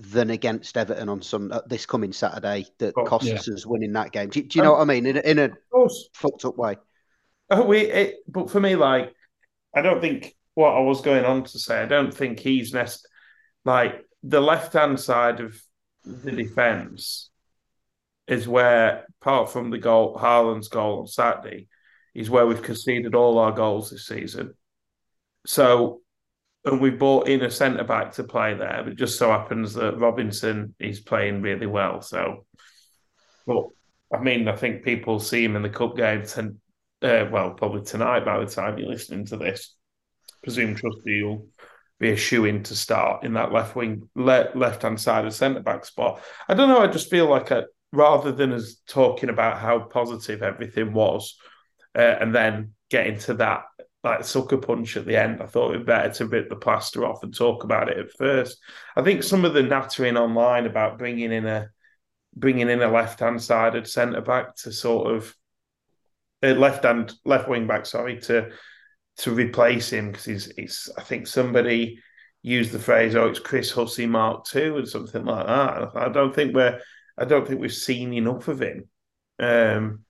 than 0.00 0.30
against 0.30 0.76
Everton 0.76 1.08
on 1.08 1.22
some 1.22 1.52
uh, 1.52 1.60
this 1.66 1.86
coming 1.86 2.12
Saturday 2.12 2.66
that 2.78 2.94
oh, 2.96 3.04
cost 3.04 3.26
yeah. 3.26 3.34
us 3.34 3.66
winning 3.66 3.92
that 3.92 4.12
game. 4.12 4.30
Do, 4.30 4.42
do 4.42 4.58
you 4.58 4.62
know 4.62 4.72
um, 4.72 4.88
what 4.88 4.94
I 4.94 5.00
mean? 5.00 5.06
In, 5.06 5.16
in 5.18 5.38
a 5.38 5.50
fucked 6.14 6.44
up 6.44 6.56
way. 6.56 6.76
Oh, 7.50 7.64
we, 7.64 7.80
it, 7.80 8.16
but 8.28 8.50
for 8.50 8.60
me, 8.60 8.76
like, 8.76 9.14
I 9.74 9.82
don't 9.82 10.00
think 10.00 10.34
what 10.54 10.74
I 10.74 10.80
was 10.80 11.00
going 11.00 11.24
on 11.24 11.44
to 11.44 11.58
say. 11.58 11.82
I 11.82 11.86
don't 11.86 12.14
think 12.14 12.38
he's 12.38 12.72
nest 12.72 13.06
like 13.64 14.04
the 14.22 14.40
left 14.40 14.72
hand 14.72 14.98
side 14.98 15.40
of 15.40 15.60
the 16.04 16.32
defence 16.32 17.30
is 18.26 18.48
where, 18.48 19.06
apart 19.20 19.50
from 19.50 19.70
the 19.70 19.78
goal, 19.78 20.16
Haaland's 20.16 20.68
goal 20.68 21.00
on 21.00 21.06
Saturday, 21.06 21.68
is 22.14 22.30
where 22.30 22.46
we've 22.46 22.62
conceded 22.62 23.14
all 23.14 23.38
our 23.38 23.52
goals 23.52 23.90
this 23.90 24.06
season. 24.06 24.54
So, 25.46 25.99
and 26.64 26.80
we 26.80 26.90
bought 26.90 27.28
in 27.28 27.42
a 27.42 27.50
centre 27.50 27.84
back 27.84 28.12
to 28.12 28.24
play 28.24 28.54
there, 28.54 28.82
but 28.84 28.96
just 28.96 29.18
so 29.18 29.30
happens 29.30 29.74
that 29.74 29.98
Robinson 29.98 30.74
is 30.78 31.00
playing 31.00 31.42
really 31.42 31.66
well. 31.66 32.02
So, 32.02 32.46
but 33.46 33.64
I 34.12 34.18
mean, 34.18 34.48
I 34.48 34.56
think 34.56 34.84
people 34.84 35.20
see 35.20 35.44
him 35.44 35.56
in 35.56 35.62
the 35.62 35.68
cup 35.70 35.96
game. 35.96 36.24
Ten, 36.24 36.60
uh, 37.02 37.26
well, 37.30 37.52
probably 37.52 37.82
tonight 37.82 38.24
by 38.24 38.38
the 38.38 38.50
time 38.50 38.78
you're 38.78 38.88
listening 38.88 39.24
to 39.26 39.36
this. 39.36 39.74
Presume 40.42 40.74
Trusty 40.74 41.22
will 41.22 41.46
be 41.98 42.10
a 42.10 42.16
shoe 42.16 42.46
in 42.46 42.62
to 42.64 42.74
start 42.74 43.24
in 43.24 43.34
that 43.34 43.52
left 43.52 43.76
wing, 43.76 44.08
le- 44.14 44.50
left 44.54 44.82
hand 44.82 45.00
side 45.00 45.26
of 45.26 45.34
centre 45.34 45.60
back 45.60 45.84
spot. 45.84 46.20
I 46.48 46.54
don't 46.54 46.68
know. 46.68 46.80
I 46.80 46.86
just 46.86 47.10
feel 47.10 47.26
like 47.26 47.50
a, 47.50 47.66
rather 47.92 48.32
than 48.32 48.52
us 48.52 48.76
talking 48.86 49.28
about 49.28 49.58
how 49.58 49.80
positive 49.80 50.42
everything 50.42 50.92
was, 50.92 51.36
uh, 51.94 52.16
and 52.20 52.34
then 52.34 52.72
getting 52.90 53.18
to 53.20 53.34
that 53.34 53.64
like 54.02 54.24
sucker 54.24 54.56
punch 54.56 54.96
at 54.96 55.06
the 55.06 55.16
end. 55.16 55.42
I 55.42 55.46
thought 55.46 55.70
it'd 55.70 55.86
be 55.86 55.92
better 55.92 56.10
to 56.14 56.26
rip 56.26 56.48
the 56.48 56.56
plaster 56.56 57.04
off 57.04 57.22
and 57.22 57.34
talk 57.34 57.64
about 57.64 57.90
it 57.90 57.98
at 57.98 58.12
first. 58.12 58.58
I 58.96 59.02
think 59.02 59.22
some 59.22 59.44
of 59.44 59.54
the 59.54 59.62
nattering 59.62 60.16
online 60.16 60.66
about 60.66 60.98
bringing 60.98 61.32
in 61.32 61.46
a 61.46 61.68
bringing 62.34 62.70
in 62.70 62.80
a 62.80 62.90
left 62.90 63.20
hand 63.20 63.42
sided 63.42 63.86
centre 63.86 64.20
back 64.20 64.56
to 64.56 64.72
sort 64.72 65.14
of 65.14 65.34
uh, 66.42 66.48
left 66.48 66.84
hand 66.84 67.12
left 67.24 67.48
wing 67.48 67.66
back, 67.66 67.86
sorry, 67.86 68.18
to 68.20 68.50
to 69.18 69.30
replace 69.32 69.92
him 69.92 70.10
because 70.10 70.24
he's 70.24 70.52
he's 70.56 70.90
I 70.96 71.02
think 71.02 71.26
somebody 71.26 71.98
used 72.42 72.72
the 72.72 72.78
phrase, 72.78 73.14
"Oh, 73.14 73.28
it's 73.28 73.38
Chris 73.38 73.70
Hussey 73.70 74.06
Mark 74.06 74.44
two 74.44 74.78
and 74.78 74.88
something 74.88 75.24
like 75.24 75.46
that. 75.46 75.90
I 75.94 76.08
don't 76.08 76.34
think 76.34 76.54
we're 76.54 76.80
I 77.18 77.26
don't 77.26 77.46
think 77.46 77.60
we've 77.60 77.72
seen 77.72 78.14
enough 78.14 78.48
of 78.48 78.62
him 78.62 78.88
um, 79.38 80.04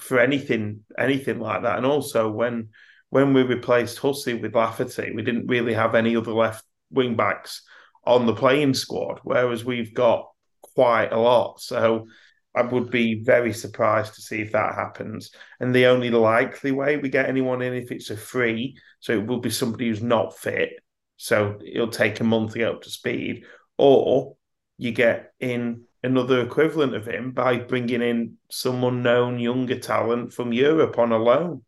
for 0.00 0.18
anything 0.18 0.80
anything 0.96 1.40
like 1.40 1.62
that. 1.62 1.76
And 1.76 1.84
also 1.84 2.30
when 2.30 2.70
when 3.10 3.32
we 3.32 3.42
replaced 3.42 3.98
Hussey 3.98 4.34
with 4.34 4.54
Lafferty, 4.54 5.12
we 5.14 5.22
didn't 5.22 5.46
really 5.46 5.74
have 5.74 5.94
any 5.94 6.16
other 6.16 6.32
left 6.32 6.64
wing 6.90 7.16
backs 7.16 7.62
on 8.04 8.26
the 8.26 8.34
playing 8.34 8.74
squad, 8.74 9.20
whereas 9.22 9.64
we've 9.64 9.94
got 9.94 10.28
quite 10.74 11.12
a 11.12 11.18
lot. 11.18 11.60
So 11.60 12.06
I 12.54 12.62
would 12.62 12.90
be 12.90 13.22
very 13.22 13.52
surprised 13.52 14.14
to 14.14 14.22
see 14.22 14.40
if 14.40 14.52
that 14.52 14.74
happens. 14.74 15.30
And 15.60 15.74
the 15.74 15.86
only 15.86 16.10
likely 16.10 16.72
way 16.72 16.96
we 16.96 17.08
get 17.08 17.28
anyone 17.28 17.62
in 17.62 17.74
if 17.74 17.90
it's 17.92 18.10
a 18.10 18.16
free, 18.16 18.76
so 19.00 19.12
it 19.12 19.26
will 19.26 19.40
be 19.40 19.50
somebody 19.50 19.88
who's 19.88 20.02
not 20.02 20.36
fit. 20.36 20.70
So 21.16 21.58
it'll 21.64 21.88
take 21.88 22.20
a 22.20 22.24
month 22.24 22.52
to 22.52 22.58
get 22.58 22.68
up 22.68 22.82
to 22.82 22.90
speed, 22.90 23.44
or 23.76 24.36
you 24.76 24.92
get 24.92 25.32
in 25.40 25.84
another 26.02 26.40
equivalent 26.40 26.94
of 26.94 27.06
him 27.06 27.32
by 27.32 27.58
bringing 27.58 28.02
in 28.02 28.34
some 28.50 28.84
unknown 28.84 29.38
younger 29.38 29.78
talent 29.78 30.32
from 30.32 30.52
Europe 30.52 30.98
on 30.98 31.12
a 31.12 31.18
loan. 31.18 31.62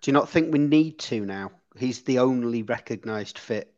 Do 0.00 0.10
you 0.10 0.12
not 0.12 0.28
think 0.28 0.52
we 0.52 0.58
need 0.58 0.98
to 1.00 1.24
now? 1.24 1.52
He's 1.76 2.02
the 2.02 2.18
only 2.18 2.62
recognised 2.62 3.38
fit. 3.38 3.72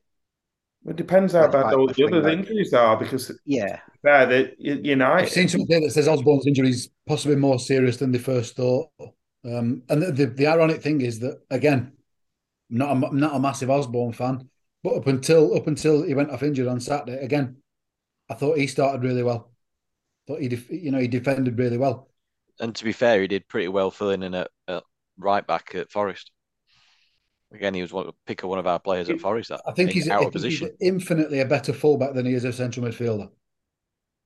It 0.86 0.96
depends 0.96 1.34
how 1.34 1.48
bad 1.48 1.74
all 1.74 1.86
the 1.88 2.04
other 2.06 2.28
injuries 2.30 2.72
are 2.72 2.96
because 2.96 3.30
yeah, 3.44 3.80
fair 4.02 4.24
that 4.26 4.54
you 4.58 4.96
know 4.96 5.12
I've 5.12 5.28
seen 5.28 5.48
something 5.48 5.82
that 5.82 5.90
says 5.90 6.08
Osborne's 6.08 6.46
injury 6.46 6.70
is 6.70 6.88
possibly 7.06 7.36
more 7.36 7.58
serious 7.58 7.98
than 7.98 8.12
they 8.12 8.18
first 8.18 8.56
thought. 8.56 8.88
Um, 9.44 9.82
and 9.88 10.02
the, 10.02 10.12
the, 10.12 10.26
the 10.26 10.46
ironic 10.46 10.82
thing 10.82 11.02
is 11.02 11.20
that 11.20 11.40
again, 11.50 11.92
not 12.70 12.96
a, 12.96 13.14
not 13.14 13.34
a 13.34 13.40
massive 13.40 13.70
Osborne 13.70 14.12
fan, 14.12 14.48
but 14.82 14.94
up 14.94 15.06
until 15.06 15.54
up 15.54 15.66
until 15.66 16.02
he 16.02 16.14
went 16.14 16.30
off 16.30 16.42
injured 16.42 16.68
on 16.68 16.80
Saturday, 16.80 17.22
again, 17.22 17.56
I 18.30 18.34
thought 18.34 18.56
he 18.56 18.66
started 18.66 19.02
really 19.02 19.22
well. 19.22 19.50
Thought 20.26 20.40
he, 20.40 20.48
def- 20.48 20.70
you 20.70 20.92
know, 20.92 21.00
he 21.00 21.08
defended 21.08 21.58
really 21.58 21.76
well. 21.76 22.08
And 22.58 22.74
to 22.76 22.84
be 22.84 22.92
fair, 22.92 23.20
he 23.20 23.26
did 23.26 23.48
pretty 23.48 23.68
well 23.68 23.90
filling 23.90 24.22
in 24.22 24.34
at, 24.34 24.50
at 24.68 24.84
right 25.20 25.46
back 25.46 25.74
at 25.74 25.90
Forest. 25.90 26.30
Again, 27.52 27.74
he 27.74 27.82
was 27.82 27.92
one, 27.92 28.10
pick 28.26 28.42
one 28.42 28.58
of 28.58 28.66
our 28.66 28.78
players 28.78 29.10
at 29.10 29.20
Forest. 29.20 29.50
That, 29.50 29.62
I 29.66 29.72
think 29.72 29.90
he's 29.90 30.08
out 30.08 30.24
of 30.24 30.32
position. 30.32 30.70
He's 30.78 30.88
infinitely 30.88 31.40
a 31.40 31.46
better 31.46 31.72
fullback 31.72 32.14
than 32.14 32.26
he 32.26 32.34
is 32.34 32.44
a 32.44 32.52
central 32.52 32.86
midfielder. 32.86 33.28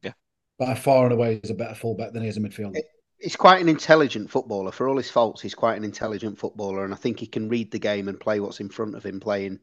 Yeah, 0.02 0.12
by 0.58 0.74
far 0.74 1.04
and 1.04 1.12
away, 1.12 1.40
he's 1.40 1.50
a 1.50 1.54
better 1.54 1.74
fullback 1.74 2.12
than 2.12 2.22
he 2.22 2.28
is 2.28 2.36
a 2.36 2.40
midfielder. 2.40 2.76
He's 3.18 3.36
quite 3.36 3.62
an 3.62 3.70
intelligent 3.70 4.30
footballer. 4.30 4.72
For 4.72 4.88
all 4.88 4.98
his 4.98 5.10
faults, 5.10 5.40
he's 5.40 5.54
quite 5.54 5.76
an 5.76 5.84
intelligent 5.84 6.38
footballer, 6.38 6.84
and 6.84 6.92
I 6.92 6.96
think 6.96 7.18
he 7.18 7.26
can 7.26 7.48
read 7.48 7.70
the 7.70 7.78
game 7.78 8.08
and 8.08 8.20
play 8.20 8.40
what's 8.40 8.60
in 8.60 8.68
front 8.68 8.94
of 8.94 9.04
him, 9.04 9.20
playing 9.20 9.60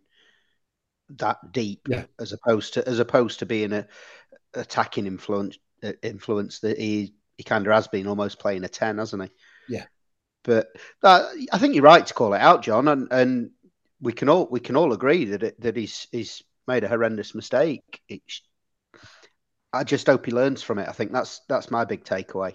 that 1.18 1.52
deep, 1.52 1.88
yeah. 1.88 2.06
as 2.20 2.34
opposed 2.34 2.76
to 2.76 2.88
as 2.88 3.00
opposed 3.00 3.40
to 3.40 3.46
being 3.46 3.74
a 3.74 3.88
attacking 4.54 5.06
influence 5.06 5.58
uh, 5.84 5.94
influence 6.02 6.60
that 6.60 6.80
he 6.80 7.14
he 7.38 7.44
kind 7.44 7.68
of 7.68 7.74
has 7.74 7.88
been 7.88 8.08
almost 8.08 8.40
playing 8.40 8.64
a 8.64 8.70
ten, 8.70 8.98
hasn't 8.98 9.24
he? 9.24 9.30
Yeah. 9.76 9.86
But 10.44 10.68
uh, 11.04 11.28
I 11.52 11.58
think 11.58 11.76
you're 11.76 11.84
right 11.84 12.06
to 12.06 12.14
call 12.14 12.34
it 12.34 12.42
out, 12.42 12.64
John, 12.64 12.88
and, 12.88 13.08
and 13.12 13.52
we 14.02 14.14
can 14.14 14.30
all 14.30 14.48
we 14.50 14.60
can 14.60 14.76
all 14.76 14.94
agree 14.94 15.26
that 15.26 15.44
it, 15.44 15.62
that 15.62 15.78
he's 15.78 16.08
he's 16.12 16.44
made 16.68 16.84
a 16.84 16.88
horrendous 16.88 17.36
mistake. 17.36 18.02
It's, 18.08 18.42
I 19.74 19.84
just 19.84 20.08
hope 20.08 20.26
he 20.26 20.32
learns 20.32 20.64
from 20.64 20.80
it. 20.80 20.90
I 20.90 20.94
think 20.94 21.12
that's 21.12 21.42
that's 21.48 21.72
my 21.72 21.86
big 21.86 22.04
takeaway. 22.04 22.54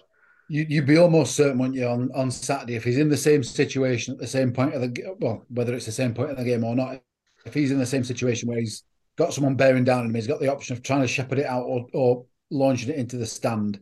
You, 0.48 0.66
you'd 0.68 0.86
be 0.86 0.98
almost 0.98 1.34
certain, 1.34 1.58
wouldn't 1.58 1.76
you, 1.76 1.86
on, 1.88 2.10
on 2.14 2.30
Saturday 2.30 2.76
if 2.76 2.84
he's 2.84 2.98
in 2.98 3.08
the 3.08 3.16
same 3.16 3.42
situation 3.42 4.14
at 4.14 4.20
the 4.20 4.26
same 4.26 4.52
point 4.52 4.74
of 4.74 4.80
the 4.80 5.16
well, 5.20 5.44
whether 5.48 5.74
it's 5.74 5.86
the 5.86 5.92
same 5.92 6.14
point 6.14 6.30
of 6.30 6.36
the 6.36 6.44
game 6.44 6.64
or 6.64 6.74
not. 6.74 7.00
If 7.44 7.54
he's 7.54 7.70
in 7.70 7.78
the 7.78 7.86
same 7.86 8.02
situation 8.02 8.48
where 8.48 8.58
he's 8.58 8.82
got 9.16 9.32
someone 9.32 9.54
bearing 9.54 9.84
down 9.84 10.00
on 10.00 10.06
him, 10.06 10.14
he's 10.14 10.26
got 10.26 10.40
the 10.40 10.50
option 10.50 10.76
of 10.76 10.82
trying 10.82 11.02
to 11.02 11.06
shepherd 11.06 11.38
it 11.38 11.46
out 11.46 11.62
or, 11.62 11.86
or 11.94 12.26
launching 12.50 12.90
it 12.90 12.96
into 12.96 13.16
the 13.16 13.26
stand. 13.26 13.80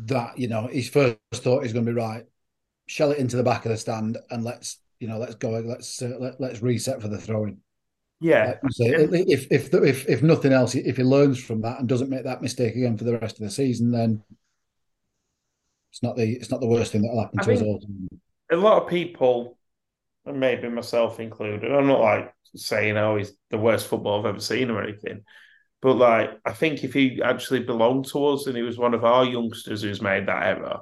That 0.00 0.38
you 0.38 0.48
know, 0.48 0.66
his 0.66 0.88
first 0.88 1.18
thought 1.32 1.64
is 1.64 1.72
going 1.72 1.86
to 1.86 1.92
be 1.92 1.96
right 1.96 2.24
shell 2.86 3.10
it 3.10 3.18
into 3.18 3.36
the 3.36 3.42
back 3.42 3.64
of 3.64 3.70
the 3.70 3.76
stand 3.76 4.18
and 4.30 4.44
let's 4.44 4.78
you 5.00 5.08
know 5.08 5.18
let's 5.18 5.34
go 5.36 5.50
let's 5.50 6.02
uh, 6.02 6.16
let, 6.18 6.40
let's 6.40 6.62
reset 6.62 7.00
for 7.00 7.08
the 7.08 7.18
throwing. 7.18 7.58
Yeah. 8.20 8.54
Like 8.62 8.72
say, 8.72 8.86
if 8.88 9.46
if 9.50 9.74
if 9.74 10.08
if 10.08 10.22
nothing 10.22 10.52
else 10.52 10.74
if 10.74 10.96
he 10.96 11.02
learns 11.02 11.42
from 11.42 11.60
that 11.62 11.80
and 11.80 11.88
doesn't 11.88 12.10
make 12.10 12.24
that 12.24 12.42
mistake 12.42 12.74
again 12.76 12.96
for 12.96 13.04
the 13.04 13.18
rest 13.18 13.38
of 13.38 13.44
the 13.44 13.50
season 13.50 13.90
then 13.90 14.22
it's 15.94 16.02
not 16.02 16.16
the 16.16 16.32
it's 16.32 16.50
not 16.50 16.60
the 16.60 16.66
worst 16.66 16.90
thing 16.90 17.02
that'll 17.02 17.20
happen 17.20 17.38
I 17.38 17.42
to 17.44 17.54
us 17.54 17.62
all 17.62 17.80
a 18.50 18.56
lot 18.56 18.82
of 18.82 18.88
people 18.88 19.56
and 20.26 20.40
maybe 20.40 20.68
myself 20.68 21.20
included 21.20 21.70
i'm 21.70 21.86
not 21.86 22.00
like 22.00 22.34
saying 22.56 22.96
oh 22.96 23.16
he's 23.16 23.32
the 23.50 23.58
worst 23.58 23.86
football 23.86 24.18
i've 24.18 24.26
ever 24.26 24.40
seen 24.40 24.70
or 24.70 24.82
anything 24.82 25.22
but 25.80 25.94
like 25.94 26.30
i 26.44 26.52
think 26.52 26.82
if 26.82 26.92
he 26.92 27.22
actually 27.22 27.60
belonged 27.60 28.06
to 28.06 28.26
us 28.26 28.48
and 28.48 28.56
he 28.56 28.62
was 28.62 28.76
one 28.76 28.92
of 28.92 29.04
our 29.04 29.24
youngsters 29.24 29.82
who's 29.82 30.02
made 30.02 30.26
that 30.26 30.42
error 30.42 30.80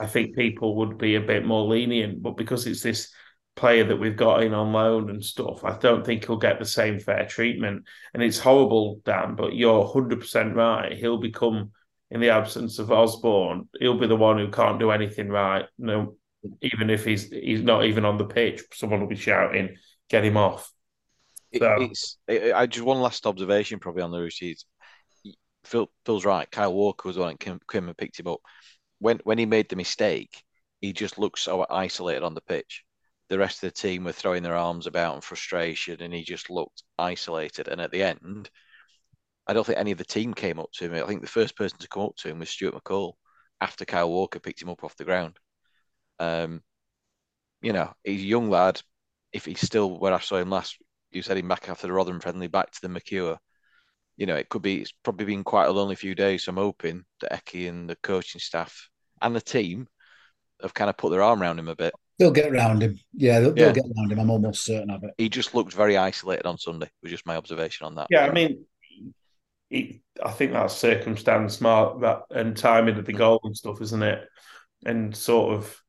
I 0.00 0.06
think 0.06 0.36
people 0.36 0.76
would 0.76 0.98
be 0.98 1.16
a 1.16 1.20
bit 1.20 1.44
more 1.44 1.64
lenient. 1.64 2.22
But 2.22 2.36
because 2.36 2.66
it's 2.66 2.82
this 2.82 3.12
player 3.56 3.84
that 3.84 3.96
we've 3.96 4.16
got 4.16 4.42
in 4.42 4.54
on 4.54 4.72
loan 4.72 5.10
and 5.10 5.24
stuff, 5.24 5.64
I 5.64 5.76
don't 5.78 6.06
think 6.06 6.24
he'll 6.24 6.36
get 6.36 6.58
the 6.58 6.64
same 6.64 7.00
fair 7.00 7.26
treatment. 7.26 7.84
And 8.14 8.22
it's 8.22 8.38
horrible, 8.38 9.00
Dan, 9.04 9.34
but 9.34 9.54
you're 9.54 9.84
100% 9.84 10.54
right. 10.54 10.92
He'll 10.92 11.18
become, 11.18 11.72
in 12.10 12.20
the 12.20 12.30
absence 12.30 12.78
of 12.78 12.92
Osborne, 12.92 13.68
he'll 13.80 13.98
be 13.98 14.06
the 14.06 14.16
one 14.16 14.38
who 14.38 14.50
can't 14.50 14.78
do 14.78 14.90
anything 14.90 15.28
right. 15.28 15.66
No, 15.78 16.16
even 16.62 16.90
if 16.90 17.04
he's 17.04 17.28
he's 17.30 17.62
not 17.62 17.84
even 17.84 18.04
on 18.04 18.16
the 18.16 18.24
pitch, 18.24 18.62
someone 18.72 19.00
will 19.00 19.08
be 19.08 19.16
shouting, 19.16 19.76
"Get 20.08 20.24
him 20.24 20.36
off." 20.36 20.72
So. 21.56 21.76
It's 21.80 22.18
I 22.28 22.66
just 22.66 22.86
one 22.86 23.00
last 23.00 23.26
observation 23.26 23.80
probably 23.80 24.02
on 24.02 24.12
the 24.12 24.20
Roosters. 24.20 24.64
Phil 25.64 25.90
Phil's 26.04 26.24
right. 26.24 26.50
Kyle 26.50 26.72
Walker 26.72 27.08
was 27.08 27.16
the 27.16 27.22
one 27.22 27.36
came, 27.36 27.60
came 27.70 27.88
and 27.88 27.96
picked 27.96 28.20
him 28.20 28.28
up 28.28 28.40
when 28.98 29.18
when 29.24 29.38
he 29.38 29.46
made 29.46 29.68
the 29.68 29.76
mistake, 29.76 30.44
he 30.80 30.92
just 30.92 31.18
looked 31.18 31.38
so 31.38 31.66
isolated 31.68 32.22
on 32.22 32.34
the 32.34 32.40
pitch. 32.40 32.84
The 33.28 33.38
rest 33.38 33.62
of 33.62 33.68
the 33.68 33.80
team 33.80 34.04
were 34.04 34.12
throwing 34.12 34.42
their 34.42 34.56
arms 34.56 34.86
about 34.86 35.16
in 35.16 35.20
frustration, 35.20 36.00
and 36.02 36.14
he 36.14 36.22
just 36.22 36.50
looked 36.50 36.82
isolated. 36.98 37.68
And 37.68 37.80
at 37.80 37.90
the 37.90 38.02
end, 38.02 38.50
I 39.46 39.52
don't 39.52 39.64
think 39.66 39.78
any 39.78 39.92
of 39.92 39.98
the 39.98 40.04
team 40.04 40.34
came 40.34 40.58
up 40.58 40.70
to 40.74 40.84
him. 40.84 40.94
I 40.94 41.06
think 41.06 41.20
the 41.20 41.26
first 41.26 41.56
person 41.56 41.78
to 41.78 41.88
come 41.88 42.04
up 42.04 42.16
to 42.16 42.28
him 42.28 42.38
was 42.38 42.50
Stuart 42.50 42.74
McCall 42.74 43.14
after 43.60 43.84
Kyle 43.84 44.10
Walker 44.10 44.40
picked 44.40 44.62
him 44.62 44.68
up 44.70 44.84
off 44.84 44.96
the 44.96 45.04
ground. 45.04 45.38
Um, 46.18 46.62
you 47.62 47.72
know, 47.72 47.92
he's 48.04 48.22
a 48.22 48.26
young 48.26 48.50
lad. 48.50 48.80
If 49.32 49.44
he's 49.44 49.60
still 49.60 49.98
where 49.98 50.14
I 50.14 50.20
saw 50.20 50.36
him 50.36 50.50
last, 50.50 50.76
you 51.10 51.22
said 51.22 51.36
him 51.38 51.48
back 51.48 51.68
after 51.68 51.86
the 51.86 51.92
Rotherham 51.92 52.20
friendly, 52.20 52.46
back 52.46 52.70
to 52.70 52.80
the 52.82 52.88
Mercure 52.88 53.38
you 54.18 54.26
know, 54.26 54.34
it 54.34 54.48
could 54.48 54.62
be, 54.62 54.80
it's 54.82 54.92
probably 55.04 55.24
been 55.24 55.44
quite 55.44 55.68
a 55.68 55.72
lonely 55.72 55.94
few 55.94 56.14
days. 56.14 56.44
So 56.44 56.50
I'm 56.50 56.56
hoping 56.56 57.04
that 57.20 57.32
Hecky 57.32 57.68
and 57.68 57.88
the 57.88 57.96
coaching 58.02 58.40
staff 58.40 58.90
and 59.22 59.34
the 59.34 59.40
team 59.40 59.86
have 60.60 60.74
kind 60.74 60.90
of 60.90 60.96
put 60.96 61.10
their 61.10 61.22
arm 61.22 61.40
around 61.40 61.58
him 61.58 61.68
a 61.68 61.76
bit. 61.76 61.94
They'll 62.18 62.32
get 62.32 62.52
around 62.52 62.82
him. 62.82 62.98
Yeah, 63.14 63.38
they'll, 63.38 63.56
yeah. 63.56 63.66
they'll 63.66 63.74
get 63.74 63.84
around 63.84 64.10
him. 64.10 64.18
I'm 64.18 64.30
almost 64.30 64.64
certain 64.64 64.90
of 64.90 65.04
it. 65.04 65.12
He 65.16 65.28
just 65.28 65.54
looked 65.54 65.72
very 65.72 65.96
isolated 65.96 66.46
on 66.46 66.58
Sunday, 66.58 66.90
was 67.00 67.12
just 67.12 67.26
my 67.26 67.36
observation 67.36 67.86
on 67.86 67.94
that. 67.94 68.08
Yeah, 68.10 68.26
I 68.26 68.32
mean, 68.32 68.64
he, 69.70 70.02
I 70.22 70.32
think 70.32 70.52
that's 70.52 70.74
circumstance, 70.74 71.56
smart, 71.56 72.00
that 72.00 72.22
and 72.32 72.56
timing 72.56 72.98
of 72.98 73.06
the 73.06 73.12
goal 73.12 73.40
and 73.44 73.56
stuff, 73.56 73.80
isn't 73.80 74.02
it? 74.02 74.26
And 74.84 75.16
sort 75.16 75.54
of, 75.54 75.80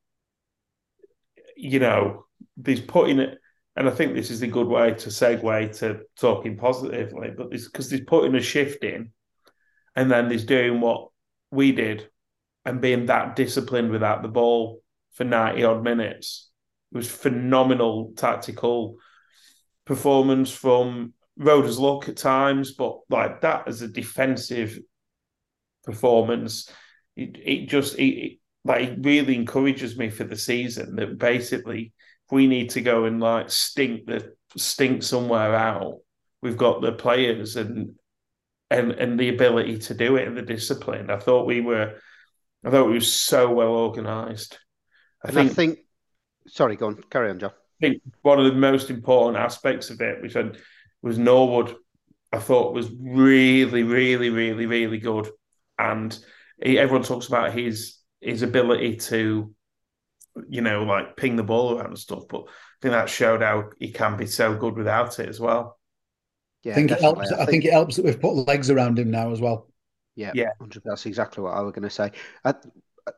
you 1.57 1.79
know, 1.79 2.25
he's 2.63 2.81
putting 2.81 3.17
it 3.17 3.39
and 3.75 3.87
I 3.87 3.91
think 3.91 4.13
this 4.13 4.31
is 4.31 4.41
a 4.41 4.47
good 4.47 4.67
way 4.67 4.93
to 4.93 5.09
segue 5.09 5.77
to 5.79 6.01
talking 6.19 6.57
positively, 6.57 7.31
but 7.35 7.47
it's 7.51 7.67
because 7.67 7.89
he's 7.89 8.01
putting 8.01 8.35
a 8.35 8.41
shift 8.41 8.83
in 8.83 9.11
and 9.95 10.11
then 10.11 10.29
he's 10.29 10.45
doing 10.45 10.81
what 10.81 11.09
we 11.51 11.71
did 11.71 12.09
and 12.65 12.81
being 12.81 13.05
that 13.05 13.35
disciplined 13.35 13.91
without 13.91 14.21
the 14.21 14.27
ball 14.27 14.81
for 15.13 15.23
90 15.23 15.63
odd 15.63 15.83
minutes. 15.83 16.49
It 16.91 16.97
was 16.97 17.09
phenomenal 17.09 18.13
tactical 18.15 18.97
performance 19.85 20.51
from 20.51 21.13
Roda's 21.37 21.79
luck 21.79 22.09
at 22.09 22.17
times, 22.17 22.73
but 22.73 22.99
like 23.09 23.41
that 23.41 23.67
as 23.67 23.81
a 23.81 23.87
defensive 23.87 24.77
performance, 25.83 26.69
it, 27.15 27.37
it 27.43 27.69
just 27.69 27.97
it, 27.97 28.39
like 28.65 28.89
it 28.89 28.99
really 29.01 29.35
encourages 29.35 29.97
me 29.97 30.09
for 30.09 30.25
the 30.25 30.35
season 30.35 30.95
that 30.97 31.17
basically 31.17 31.93
we 32.31 32.47
need 32.47 32.71
to 32.71 32.81
go 32.81 33.05
and 33.05 33.19
like 33.19 33.49
stink 33.49 34.05
the 34.05 34.33
stink 34.57 35.03
somewhere 35.03 35.55
out, 35.55 35.99
we've 36.41 36.57
got 36.57 36.81
the 36.81 36.91
players 36.91 37.55
and 37.55 37.95
and 38.69 38.91
and 38.91 39.19
the 39.19 39.29
ability 39.29 39.79
to 39.79 39.93
do 39.93 40.15
it 40.15 40.27
and 40.27 40.37
the 40.37 40.41
discipline. 40.41 41.09
I 41.09 41.17
thought 41.17 41.45
we 41.45 41.61
were, 41.61 41.95
I 42.63 42.69
thought 42.69 42.87
we 42.87 42.93
were 42.93 43.01
so 43.01 43.51
well 43.51 43.69
organised. 43.69 44.59
I 45.23 45.31
think, 45.31 45.51
I 45.51 45.53
think. 45.53 45.79
Sorry, 46.47 46.75
go 46.75 46.87
on. 46.87 47.01
Carry 47.09 47.29
on, 47.29 47.39
Joe. 47.39 47.51
think 47.81 48.01
one 48.21 48.39
of 48.39 48.45
the 48.45 48.59
most 48.59 48.89
important 48.89 49.37
aspects 49.37 49.89
of 49.89 50.01
it, 50.01 50.21
which 50.21 50.35
I, 50.35 50.51
was 51.01 51.17
Norwood, 51.17 51.75
I 52.31 52.39
thought 52.39 52.73
was 52.73 52.89
really, 52.99 53.83
really, 53.83 54.29
really, 54.29 54.65
really 54.65 54.99
good, 54.99 55.29
and 55.77 56.17
he, 56.63 56.77
everyone 56.77 57.03
talks 57.03 57.27
about 57.27 57.53
his 57.53 57.97
his 58.21 58.41
ability 58.41 58.97
to, 58.97 59.53
you 60.47 60.61
know, 60.61 60.83
like 60.83 61.15
ping 61.15 61.35
the 61.35 61.43
ball 61.43 61.77
around 61.77 61.87
and 61.87 61.97
stuff. 61.97 62.23
But 62.29 62.41
I 62.41 62.77
think 62.81 62.91
that 62.93 63.09
showed 63.09 63.41
how 63.41 63.69
he 63.79 63.91
can 63.91 64.17
be 64.17 64.25
so 64.25 64.55
good 64.55 64.75
without 64.75 65.19
it 65.19 65.29
as 65.29 65.39
well. 65.39 65.77
Yeah, 66.63 66.73
I 66.73 66.75
think 66.75 66.91
it 66.91 67.01
helps. 67.01 67.19
I 67.19 67.23
think, 67.25 67.39
I 67.39 67.45
think, 67.45 67.65
it 67.65 67.73
helps 67.73 67.95
that 67.95 68.05
we've 68.05 68.19
put 68.19 68.47
legs 68.47 68.69
around 68.69 68.99
him 68.99 69.11
now 69.11 69.31
as 69.31 69.39
well. 69.39 69.67
Yeah, 70.15 70.31
yeah, 70.33 70.49
that's 70.83 71.05
exactly 71.05 71.43
what 71.43 71.53
I 71.53 71.61
was 71.61 71.71
going 71.71 71.83
to 71.83 71.89
say. 71.89 72.11
Uh, 72.43 72.53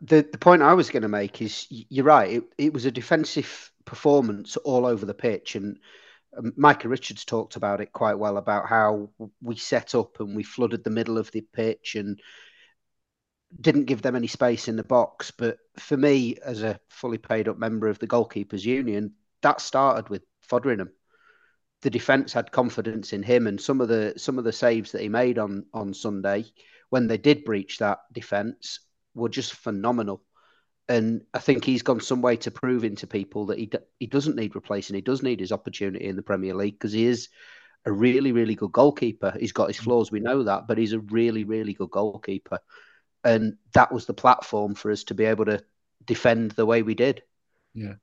the 0.02 0.28
the 0.32 0.38
point 0.38 0.62
I 0.62 0.74
was 0.74 0.90
going 0.90 1.02
to 1.02 1.10
make 1.10 1.42
is 1.42 1.66
you're 1.70 2.06
right. 2.06 2.32
It, 2.32 2.44
it 2.58 2.74
was 2.74 2.86
a 2.86 2.92
defensive 2.92 3.72
performance 3.86 4.58
all 4.58 4.86
over 4.86 5.06
the 5.06 5.14
pitch, 5.14 5.56
and 5.56 5.78
um, 6.38 6.54
Micah 6.56 6.88
Richards 6.88 7.26
talked 7.26 7.56
about 7.56 7.82
it 7.82 7.92
quite 7.92 8.20
well 8.20 8.38
about 8.38 8.68
how 8.68 9.10
we 9.42 9.56
set 9.56 9.96
up 9.96 10.20
and 10.20 10.36
we 10.36 10.44
flooded 10.44 10.84
the 10.84 10.90
middle 10.90 11.18
of 11.18 11.32
the 11.32 11.42
pitch 11.42 11.96
and 11.96 12.20
didn't 13.60 13.86
give 13.86 14.02
them 14.02 14.16
any 14.16 14.28
space 14.28 14.68
in 14.68 14.76
the 14.76 14.84
box. 14.84 15.32
But 15.32 15.58
for 15.78 15.98
me, 15.98 16.38
as 16.44 16.64
a 16.64 16.80
fully 16.90 17.18
paid 17.18 17.48
up 17.48 17.58
member 17.58 17.88
of 17.88 18.00
the 18.00 18.08
goalkeepers 18.08 18.64
union, 18.64 19.14
that 19.42 19.62
started 19.62 20.10
with 20.10 20.24
Foderingham. 20.48 20.92
The 21.82 21.90
defence 21.90 22.32
had 22.32 22.52
confidence 22.52 23.12
in 23.12 23.24
him, 23.24 23.48
and 23.48 23.60
some 23.60 23.82
of 23.82 23.88
the 23.88 24.14
some 24.18 24.38
of 24.38 24.44
the 24.44 24.52
saves 24.52 24.92
that 24.92 25.02
he 25.02 25.10
made 25.10 25.40
on 25.40 25.66
on 25.74 25.94
Sunday 25.94 26.46
when 26.90 27.08
they 27.08 27.18
did 27.18 27.44
breach 27.44 27.80
that 27.80 28.00
defence 28.12 28.80
were 29.16 29.30
just 29.30 29.54
phenomenal. 29.54 30.24
And 30.88 31.22
I 31.34 31.40
think 31.40 31.64
he's 31.64 31.84
gone 31.84 32.02
some 32.02 32.22
way 32.22 32.36
to 32.38 32.52
proving 32.52 32.96
to 32.98 33.08
people 33.08 33.48
that 33.48 33.58
he 33.58 33.66
d- 33.68 33.80
he 34.00 34.08
doesn't 34.08 34.36
need 34.36 34.56
replacing. 34.56 34.96
He 34.96 35.02
does 35.02 35.24
need 35.24 35.40
his 35.40 35.52
opportunity 35.52 36.06
in 36.06 36.16
the 36.16 36.22
Premier 36.22 36.54
League 36.54 36.76
because 36.76 36.92
he 36.92 37.06
is 37.06 37.30
a 37.86 37.92
really 37.92 38.32
really 38.32 38.56
good 38.56 38.72
goalkeeper. 38.72 39.36
He's 39.40 39.54
got 39.54 39.70
his 39.70 39.78
mm. 39.78 39.86
flaws, 39.86 40.12
we 40.12 40.20
know 40.20 40.44
that, 40.44 40.68
but 40.68 40.78
he's 40.78 40.94
a 40.94 41.00
really 41.00 41.46
really 41.46 41.74
good 41.74 41.90
goalkeeper. 41.90 42.60
And 43.24 43.58
that 43.74 43.92
was 43.92 44.06
the 44.06 44.14
platform 44.14 44.76
for 44.76 44.92
us 44.92 45.04
to 45.06 45.14
be 45.14 45.26
able 45.26 45.46
to 45.46 45.64
defend 46.06 46.52
the 46.52 46.66
way 46.66 46.82
we 46.82 46.96
did. 46.96 47.22
Yeah. 47.74 47.94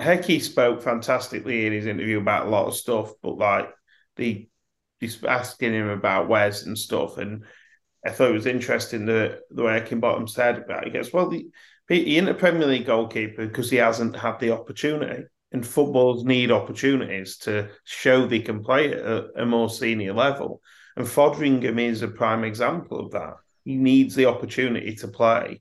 Hecky 0.00 0.40
spoke 0.40 0.82
fantastically 0.82 1.66
in 1.66 1.72
his 1.72 1.86
interview 1.86 2.18
about 2.18 2.46
a 2.46 2.50
lot 2.50 2.66
of 2.66 2.76
stuff, 2.76 3.12
but 3.22 3.38
like 3.38 3.68
the 4.16 4.48
he's 5.00 5.22
asking 5.24 5.72
him 5.72 5.88
about 5.88 6.28
Wes 6.28 6.64
and 6.64 6.78
stuff, 6.78 7.18
and 7.18 7.44
I 8.04 8.10
thought 8.10 8.30
it 8.30 8.34
was 8.34 8.46
interesting 8.46 9.04
the 9.04 9.40
the 9.50 9.64
way 9.64 9.80
Heckingbottom 9.80 10.28
said 10.28 10.58
about 10.58 10.86
it. 10.86 10.92
He 10.92 10.98
goes, 10.98 11.12
well, 11.12 11.28
the, 11.28 11.48
he 11.88 12.16
ain't 12.18 12.28
a 12.28 12.34
Premier 12.34 12.66
League 12.66 12.86
goalkeeper 12.86 13.46
because 13.46 13.70
he 13.70 13.76
hasn't 13.78 14.16
had 14.16 14.38
the 14.38 14.52
opportunity. 14.52 15.24
And 15.52 15.66
footballs 15.66 16.24
need 16.24 16.50
opportunities 16.50 17.38
to 17.38 17.68
show 17.84 18.26
they 18.26 18.40
can 18.40 18.62
play 18.62 18.92
at 18.92 18.98
a, 18.98 19.42
a 19.42 19.46
more 19.46 19.70
senior 19.70 20.12
level. 20.12 20.60
And 20.96 21.06
Foderingham 21.06 21.80
is 21.80 22.02
a 22.02 22.08
prime 22.08 22.42
example 22.42 22.98
of 22.98 23.12
that. 23.12 23.34
He 23.66 23.76
needs 23.76 24.14
the 24.14 24.26
opportunity 24.26 24.94
to 24.96 25.08
play. 25.08 25.60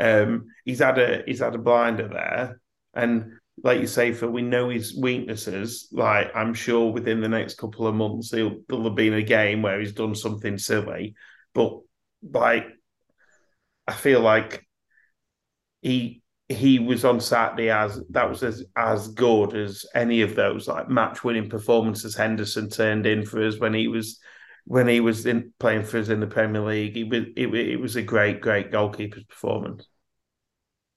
Um, 0.00 0.46
he's 0.64 0.80
had 0.80 0.98
a 0.98 1.22
he's 1.24 1.38
had 1.38 1.54
a 1.54 1.58
blinder 1.58 2.08
there, 2.08 2.60
and 2.94 3.34
like 3.62 3.80
you 3.80 3.86
say, 3.86 4.12
Phil, 4.12 4.30
we 4.30 4.42
know 4.42 4.68
his 4.68 4.96
weaknesses. 4.96 5.86
Like 5.92 6.34
I'm 6.34 6.54
sure 6.54 6.90
within 6.90 7.20
the 7.20 7.28
next 7.28 7.58
couple 7.58 7.86
of 7.86 7.94
months, 7.94 8.32
he'll, 8.32 8.56
there'll 8.68 8.82
have 8.84 8.96
been 8.96 9.14
a 9.14 9.22
game 9.22 9.62
where 9.62 9.78
he's 9.78 9.92
done 9.92 10.16
something 10.16 10.58
silly 10.58 11.14
but 11.54 11.78
like, 12.22 12.66
I 13.86 13.92
feel 13.92 14.20
like 14.20 14.66
he 15.80 16.22
he 16.48 16.78
was 16.78 17.04
on 17.04 17.20
Saturday 17.20 17.70
as 17.70 18.00
that 18.10 18.28
was 18.28 18.42
as 18.42 18.64
as 18.76 19.08
good 19.08 19.54
as 19.56 19.86
any 19.94 20.20
of 20.20 20.34
those 20.34 20.68
like 20.68 20.90
match 20.90 21.24
winning 21.24 21.48
performances 21.48 22.14
Henderson 22.14 22.68
turned 22.68 23.06
in 23.06 23.24
for 23.24 23.46
us 23.46 23.58
when 23.58 23.72
he 23.72 23.88
was 23.88 24.20
when 24.66 24.88
he 24.88 25.00
was 25.00 25.26
in 25.26 25.52
playing 25.58 25.84
for 25.84 25.98
us 25.98 26.08
in 26.08 26.20
the 26.20 26.26
Premier 26.26 26.62
League. 26.62 26.96
It 26.96 27.08
was 27.08 27.24
it, 27.36 27.54
it 27.54 27.80
was 27.80 27.96
a 27.96 28.02
great 28.02 28.40
great 28.40 28.70
goalkeeper's 28.70 29.24
performance. 29.24 29.86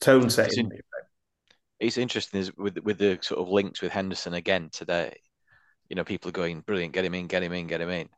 Tone 0.01 0.29
setting. 0.29 0.71
It's 1.79 1.97
interesting 1.97 2.39
is 2.39 2.55
with 2.55 2.77
with 2.79 2.97
the 2.97 3.19
sort 3.21 3.41
of 3.41 3.49
links 3.49 3.81
with 3.81 3.91
Henderson 3.91 4.33
again 4.33 4.69
today. 4.71 5.19
You 5.89 5.95
know, 5.95 6.03
people 6.03 6.29
are 6.29 6.33
going 6.33 6.61
brilliant, 6.61 6.93
get 6.93 7.05
him 7.05 7.13
in, 7.13 7.27
get 7.27 7.43
him 7.43 7.53
in, 7.53 7.67
get 7.67 7.81
him 7.81 7.89
in. 7.89 8.09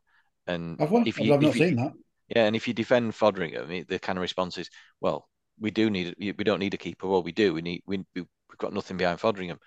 And 0.46 0.80
I've, 0.80 0.92
if 1.06 1.20
you, 1.20 1.34
I've 1.34 1.42
not 1.42 1.50
if 1.50 1.56
seen 1.56 1.76
that. 1.76 1.92
Yeah, 2.28 2.46
and 2.46 2.56
if 2.56 2.66
you 2.66 2.74
defend 2.74 3.12
Foderingham, 3.12 3.86
the 3.86 3.98
kind 3.98 4.18
of 4.18 4.22
response 4.22 4.56
is, 4.58 4.70
"Well, 5.00 5.28
we 5.58 5.70
do 5.70 5.90
need 5.90 6.14
we 6.18 6.32
don't 6.32 6.58
need 6.58 6.74
a 6.74 6.78
keeper. 6.78 7.06
Well, 7.06 7.22
we 7.22 7.32
do. 7.32 7.54
We 7.54 7.62
need 7.62 7.82
we 7.86 8.04
we've 8.14 8.26
got 8.58 8.72
nothing 8.72 8.96
behind 8.96 9.18
Foderingham." 9.18 9.58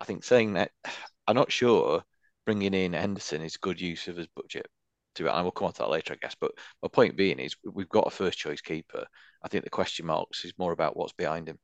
I 0.00 0.04
think 0.04 0.24
saying 0.24 0.54
that, 0.54 0.70
I'm 1.26 1.36
not 1.36 1.52
sure 1.52 2.02
bringing 2.44 2.74
in 2.74 2.92
Henderson 2.92 3.42
is 3.42 3.56
good 3.56 3.80
use 3.80 4.08
of 4.08 4.16
his 4.16 4.26
budget. 4.34 4.66
To 5.16 5.26
it. 5.26 5.28
And 5.28 5.38
I 5.38 5.42
will 5.42 5.50
come 5.50 5.66
on 5.66 5.72
to 5.74 5.78
that 5.80 5.90
later, 5.90 6.14
I 6.14 6.18
guess. 6.20 6.34
But 6.40 6.52
my 6.82 6.88
point 6.88 7.16
being 7.16 7.38
is, 7.38 7.56
we've 7.64 7.88
got 7.88 8.06
a 8.06 8.10
first 8.10 8.38
choice 8.38 8.60
keeper. 8.60 9.04
I 9.42 9.48
think 9.48 9.64
the 9.64 9.70
question 9.70 10.06
marks 10.06 10.44
is 10.44 10.54
more 10.58 10.72
about 10.72 10.96
what's 10.96 11.12
behind 11.12 11.48
him. 11.48 11.58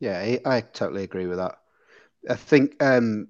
Yeah, 0.00 0.18
I, 0.18 0.40
I 0.44 0.60
totally 0.60 1.04
agree 1.04 1.26
with 1.26 1.38
that. 1.38 1.56
I 2.28 2.34
think 2.34 2.82
um, 2.82 3.28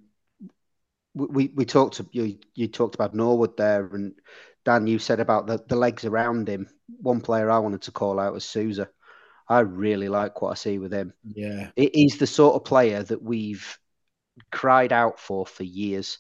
we 1.14 1.48
we 1.48 1.64
talked 1.64 2.00
you 2.12 2.38
you 2.54 2.68
talked 2.68 2.94
about 2.94 3.14
Norwood 3.14 3.56
there, 3.56 3.86
and 3.94 4.14
Dan, 4.64 4.86
you 4.86 4.98
said 4.98 5.20
about 5.20 5.46
the, 5.46 5.62
the 5.68 5.76
legs 5.76 6.04
around 6.04 6.48
him. 6.48 6.68
One 7.00 7.20
player 7.20 7.50
I 7.50 7.58
wanted 7.58 7.82
to 7.82 7.92
call 7.92 8.18
out 8.18 8.32
was 8.32 8.44
Souza. 8.44 8.88
I 9.48 9.60
really 9.60 10.08
like 10.08 10.42
what 10.42 10.50
I 10.50 10.54
see 10.54 10.78
with 10.78 10.92
him. 10.92 11.12
Yeah. 11.24 11.70
He's 11.76 12.18
the 12.18 12.26
sort 12.26 12.56
of 12.56 12.64
player 12.64 13.02
that 13.02 13.22
we've 13.22 13.78
cried 14.50 14.92
out 14.92 15.20
for 15.20 15.46
for 15.46 15.62
years. 15.62 16.18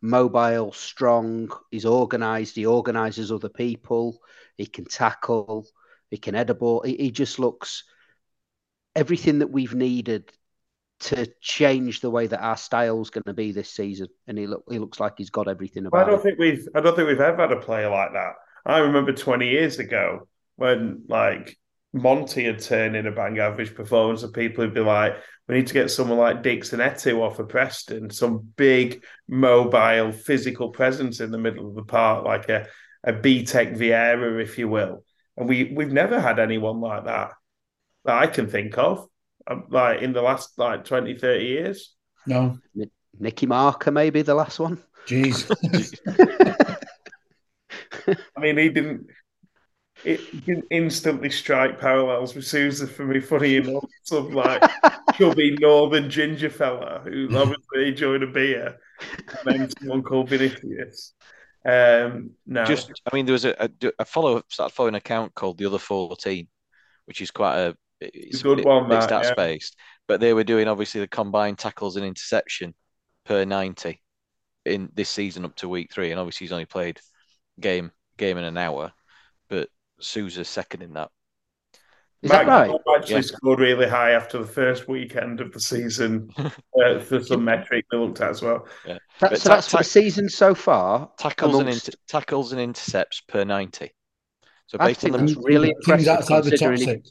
Mobile, 0.00 0.72
strong, 0.72 1.50
he's 1.70 1.86
organised, 1.86 2.54
he 2.56 2.66
organises 2.66 3.32
other 3.32 3.48
people, 3.48 4.20
he 4.56 4.66
can 4.66 4.84
tackle, 4.84 5.66
he 6.10 6.16
can 6.16 6.34
head 6.34 6.50
a 6.50 6.54
ball. 6.54 6.82
He, 6.82 6.96
he 6.96 7.10
just 7.10 7.38
looks 7.38 7.84
everything 8.94 9.40
that 9.40 9.50
we've 9.50 9.74
needed 9.74 10.30
to 11.00 11.26
change 11.40 12.00
the 12.00 12.10
way 12.10 12.26
that 12.26 12.42
our 12.42 12.56
style's 12.56 13.10
going 13.10 13.24
to 13.24 13.34
be 13.34 13.52
this 13.52 13.70
season, 13.70 14.08
and 14.26 14.38
he 14.38 14.46
look 14.46 14.64
he 14.70 14.78
looks 14.78 14.98
like 14.98 15.14
he's 15.16 15.30
got 15.30 15.48
everything 15.48 15.86
about. 15.86 16.06
I 16.06 16.10
don't 16.10 16.20
it. 16.20 16.22
think 16.22 16.38
we've 16.38 16.68
I 16.74 16.80
don't 16.80 16.96
think 16.96 17.08
we've 17.08 17.20
ever 17.20 17.42
had 17.42 17.52
a 17.52 17.60
player 17.60 17.90
like 17.90 18.12
that. 18.12 18.32
I 18.66 18.78
remember 18.78 19.12
twenty 19.12 19.48
years 19.50 19.78
ago 19.78 20.28
when 20.56 21.04
like 21.08 21.56
Monty 22.02 22.44
had 22.44 22.60
turned 22.60 22.96
in 22.96 23.06
a 23.06 23.12
bang 23.12 23.38
average 23.38 23.74
performance, 23.74 24.22
and 24.22 24.32
people 24.32 24.64
would 24.64 24.74
be 24.74 24.80
like, 24.80 25.16
"We 25.46 25.56
need 25.56 25.66
to 25.68 25.74
get 25.74 25.90
someone 25.90 26.18
like 26.18 26.42
Dickson 26.42 26.80
Etuhu 26.80 27.20
off 27.20 27.38
of 27.38 27.48
Preston, 27.48 28.10
some 28.10 28.52
big, 28.56 29.04
mobile, 29.28 30.12
physical 30.12 30.70
presence 30.70 31.20
in 31.20 31.30
the 31.30 31.38
middle 31.38 31.68
of 31.68 31.74
the 31.74 31.84
park, 31.84 32.24
like 32.24 32.48
a 32.48 32.66
a 33.04 33.12
BTEC 33.12 33.76
Vieira, 33.76 34.42
if 34.42 34.58
you 34.58 34.68
will." 34.68 35.04
And 35.36 35.48
we 35.48 35.64
we've 35.64 35.92
never 35.92 36.20
had 36.20 36.38
anyone 36.38 36.80
like 36.80 37.04
that 37.04 37.32
that 38.04 38.22
I 38.22 38.26
can 38.26 38.48
think 38.48 38.76
of. 38.78 39.06
Um, 39.46 39.64
like 39.70 40.02
in 40.02 40.12
the 40.12 40.22
last 40.22 40.58
like 40.58 40.84
20, 40.84 41.16
30 41.16 41.44
years? 41.44 41.94
No. 42.26 42.58
Nicky 43.18 43.46
Marker, 43.46 43.90
maybe 43.90 44.22
the 44.22 44.34
last 44.34 44.58
one. 44.58 44.82
Jeez. 45.06 45.50
I 48.36 48.40
mean, 48.40 48.58
he 48.58 48.68
didn't. 48.68 49.06
It 50.04 50.46
didn't 50.46 50.66
instantly 50.70 51.30
strike 51.30 51.80
parallels 51.80 52.34
with 52.34 52.46
Souza 52.46 52.86
for 52.86 53.04
me. 53.04 53.20
Funny 53.20 53.56
enough, 53.56 53.84
some 54.04 54.30
like 54.30 54.62
chubby 55.14 55.56
northern 55.60 56.08
ginger 56.08 56.50
fella 56.50 57.00
who 57.04 57.28
obviously 57.36 57.88
enjoyed 57.88 58.22
a 58.22 58.26
beer, 58.26 58.78
and 59.28 59.60
then 59.60 59.70
someone 59.70 60.02
called 60.02 60.28
Vinicius. 60.28 61.14
Um, 61.64 62.30
no, 62.46 62.64
just 62.64 62.92
I 63.10 63.14
mean, 63.14 63.26
there 63.26 63.32
was 63.32 63.44
a, 63.44 63.64
a, 63.64 63.70
a 63.98 64.04
follow 64.04 64.42
started 64.48 64.74
following 64.74 64.94
account 64.94 65.34
called 65.34 65.58
the 65.58 65.66
Other 65.66 65.78
Fourteen, 65.78 66.46
which 67.06 67.20
is 67.20 67.30
quite 67.30 67.58
a 67.58 67.76
it's 68.00 68.42
good 68.42 68.64
one, 68.64 68.88
that, 68.88 69.08
stats 69.08 69.24
yeah. 69.24 69.34
based, 69.34 69.76
but 70.06 70.20
they 70.20 70.32
were 70.32 70.44
doing 70.44 70.68
obviously 70.68 71.00
the 71.00 71.08
combined 71.08 71.58
tackles 71.58 71.96
and 71.96 72.06
interception 72.06 72.74
per 73.24 73.44
90 73.44 74.00
in 74.64 74.90
this 74.94 75.08
season 75.08 75.44
up 75.44 75.54
to 75.56 75.68
week 75.68 75.92
three. 75.92 76.10
And 76.10 76.20
obviously 76.20 76.46
he's 76.46 76.52
only 76.52 76.66
played 76.66 77.00
game 77.60 77.92
game 78.16 78.38
in 78.38 78.44
an 78.44 78.56
hour, 78.56 78.92
but 79.98 80.46
second 80.46 80.82
in 80.82 80.94
that. 80.94 81.10
Is 82.20 82.30
that 82.32 82.48
right? 82.48 82.74
Actually 82.96 83.14
yeah. 83.14 83.20
scored 83.20 83.60
really 83.60 83.88
high 83.88 84.10
after 84.10 84.38
the 84.38 84.46
first 84.46 84.88
weekend 84.88 85.40
of 85.40 85.52
the 85.52 85.60
season 85.60 86.30
uh, 86.38 86.98
for 86.98 87.22
some 87.22 87.44
metric 87.44 87.86
they 87.92 87.96
looked 87.96 88.20
at 88.20 88.30
as 88.30 88.42
well. 88.42 88.66
Yeah. 88.84 88.98
That, 89.20 89.38
so 89.38 89.48
ta- 89.48 89.54
that's 89.54 89.68
for 89.68 89.78
the 89.78 89.84
season 89.84 90.28
so 90.28 90.52
far. 90.54 91.10
Tackles 91.16 91.54
amongst... 91.54 91.86
and 91.86 91.94
inter- 91.94 91.98
tackles 92.08 92.50
and 92.50 92.60
intercepts 92.60 93.20
per 93.20 93.44
ninety. 93.44 93.92
So 94.66 94.78
based 94.78 95.04
on 95.04 95.12
the 95.12 95.42
really 95.42 95.70
impressive 95.70 96.08
outside 96.08 96.44
the 96.44 96.58
top 96.58 96.76
six. 96.76 97.10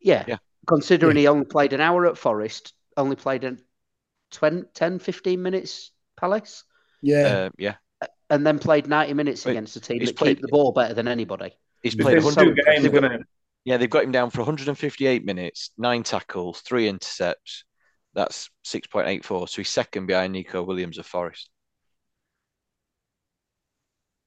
Yeah. 0.00 0.24
yeah. 0.26 0.36
Considering 0.66 1.16
yeah. 1.16 1.20
he 1.20 1.28
only 1.28 1.44
played 1.44 1.72
an 1.72 1.80
hour 1.80 2.06
at 2.06 2.16
Forest, 2.16 2.72
only 2.96 3.16
played 3.16 3.44
in 3.44 3.60
20, 4.30 4.62
10, 4.72 4.98
15 4.98 5.42
minutes 5.42 5.90
Palace. 6.16 6.64
Yeah. 7.02 7.26
Uh, 7.26 7.50
yeah. 7.58 7.74
And 8.30 8.46
then 8.46 8.58
played 8.58 8.86
90 8.86 9.12
minutes 9.14 9.44
Wait, 9.44 9.52
against 9.52 9.76
a 9.76 9.80
team 9.80 10.04
that 10.04 10.16
played, 10.16 10.36
keep 10.36 10.42
the 10.42 10.48
ball 10.48 10.72
better 10.72 10.94
than 10.94 11.08
anybody. 11.08 11.52
He's 11.82 11.94
played 11.94 12.22
100 12.22 12.60
games, 12.66 12.82
they've 12.82 12.92
got, 12.92 13.20
Yeah, 13.64 13.76
they've 13.78 13.88
got 13.90 14.04
him 14.04 14.12
down 14.12 14.30
for 14.30 14.38
158 14.38 15.24
minutes, 15.24 15.70
nine 15.78 16.02
tackles, 16.02 16.60
three 16.60 16.88
intercepts, 16.88 17.64
That's 18.14 18.50
6.84. 18.66 19.48
So 19.48 19.56
he's 19.62 19.68
second 19.70 20.06
behind 20.06 20.32
Neco 20.32 20.62
Williams 20.62 20.98
of 20.98 21.06
Forest. 21.06 21.48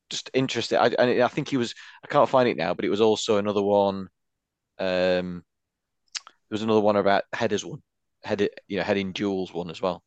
Just 0.09 0.29
interesting. 0.33 0.77
I, 0.77 0.87
and 0.99 1.21
I 1.23 1.27
think 1.27 1.49
he 1.49 1.57
was, 1.57 1.73
I 2.03 2.07
can't 2.07 2.29
find 2.29 2.47
it 2.47 2.57
now, 2.57 2.73
but 2.73 2.85
it 2.85 2.89
was 2.89 3.01
also 3.01 3.37
another 3.37 3.61
one. 3.61 4.07
Um, 4.79 5.43
there 6.49 6.55
was 6.55 6.61
another 6.63 6.81
one 6.81 6.95
about 6.95 7.23
headers 7.33 7.65
one, 7.65 7.81
headed, 8.23 8.49
you 8.67 8.77
know, 8.77 8.83
heading 8.83 9.11
duels 9.11 9.53
one 9.53 9.69
as 9.69 9.81
well. 9.81 10.03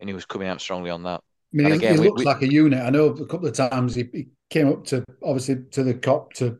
And 0.00 0.08
he 0.08 0.14
was 0.14 0.26
coming 0.26 0.48
out 0.48 0.60
strongly 0.60 0.90
on 0.90 1.04
that. 1.04 1.20
I 1.54 1.56
mean, 1.56 1.66
he, 1.68 1.72
again, 1.72 1.94
he 1.94 2.00
we- 2.00 2.06
looks 2.08 2.20
we- 2.20 2.24
like 2.24 2.42
a 2.42 2.52
unit. 2.52 2.80
I 2.80 2.90
know 2.90 3.06
a 3.06 3.26
couple 3.26 3.46
of 3.48 3.54
times 3.54 3.94
he, 3.94 4.08
he 4.12 4.28
came 4.50 4.68
up 4.68 4.84
to 4.86 5.04
obviously 5.22 5.64
to 5.72 5.82
the 5.82 5.94
cop 5.94 6.32
to 6.34 6.58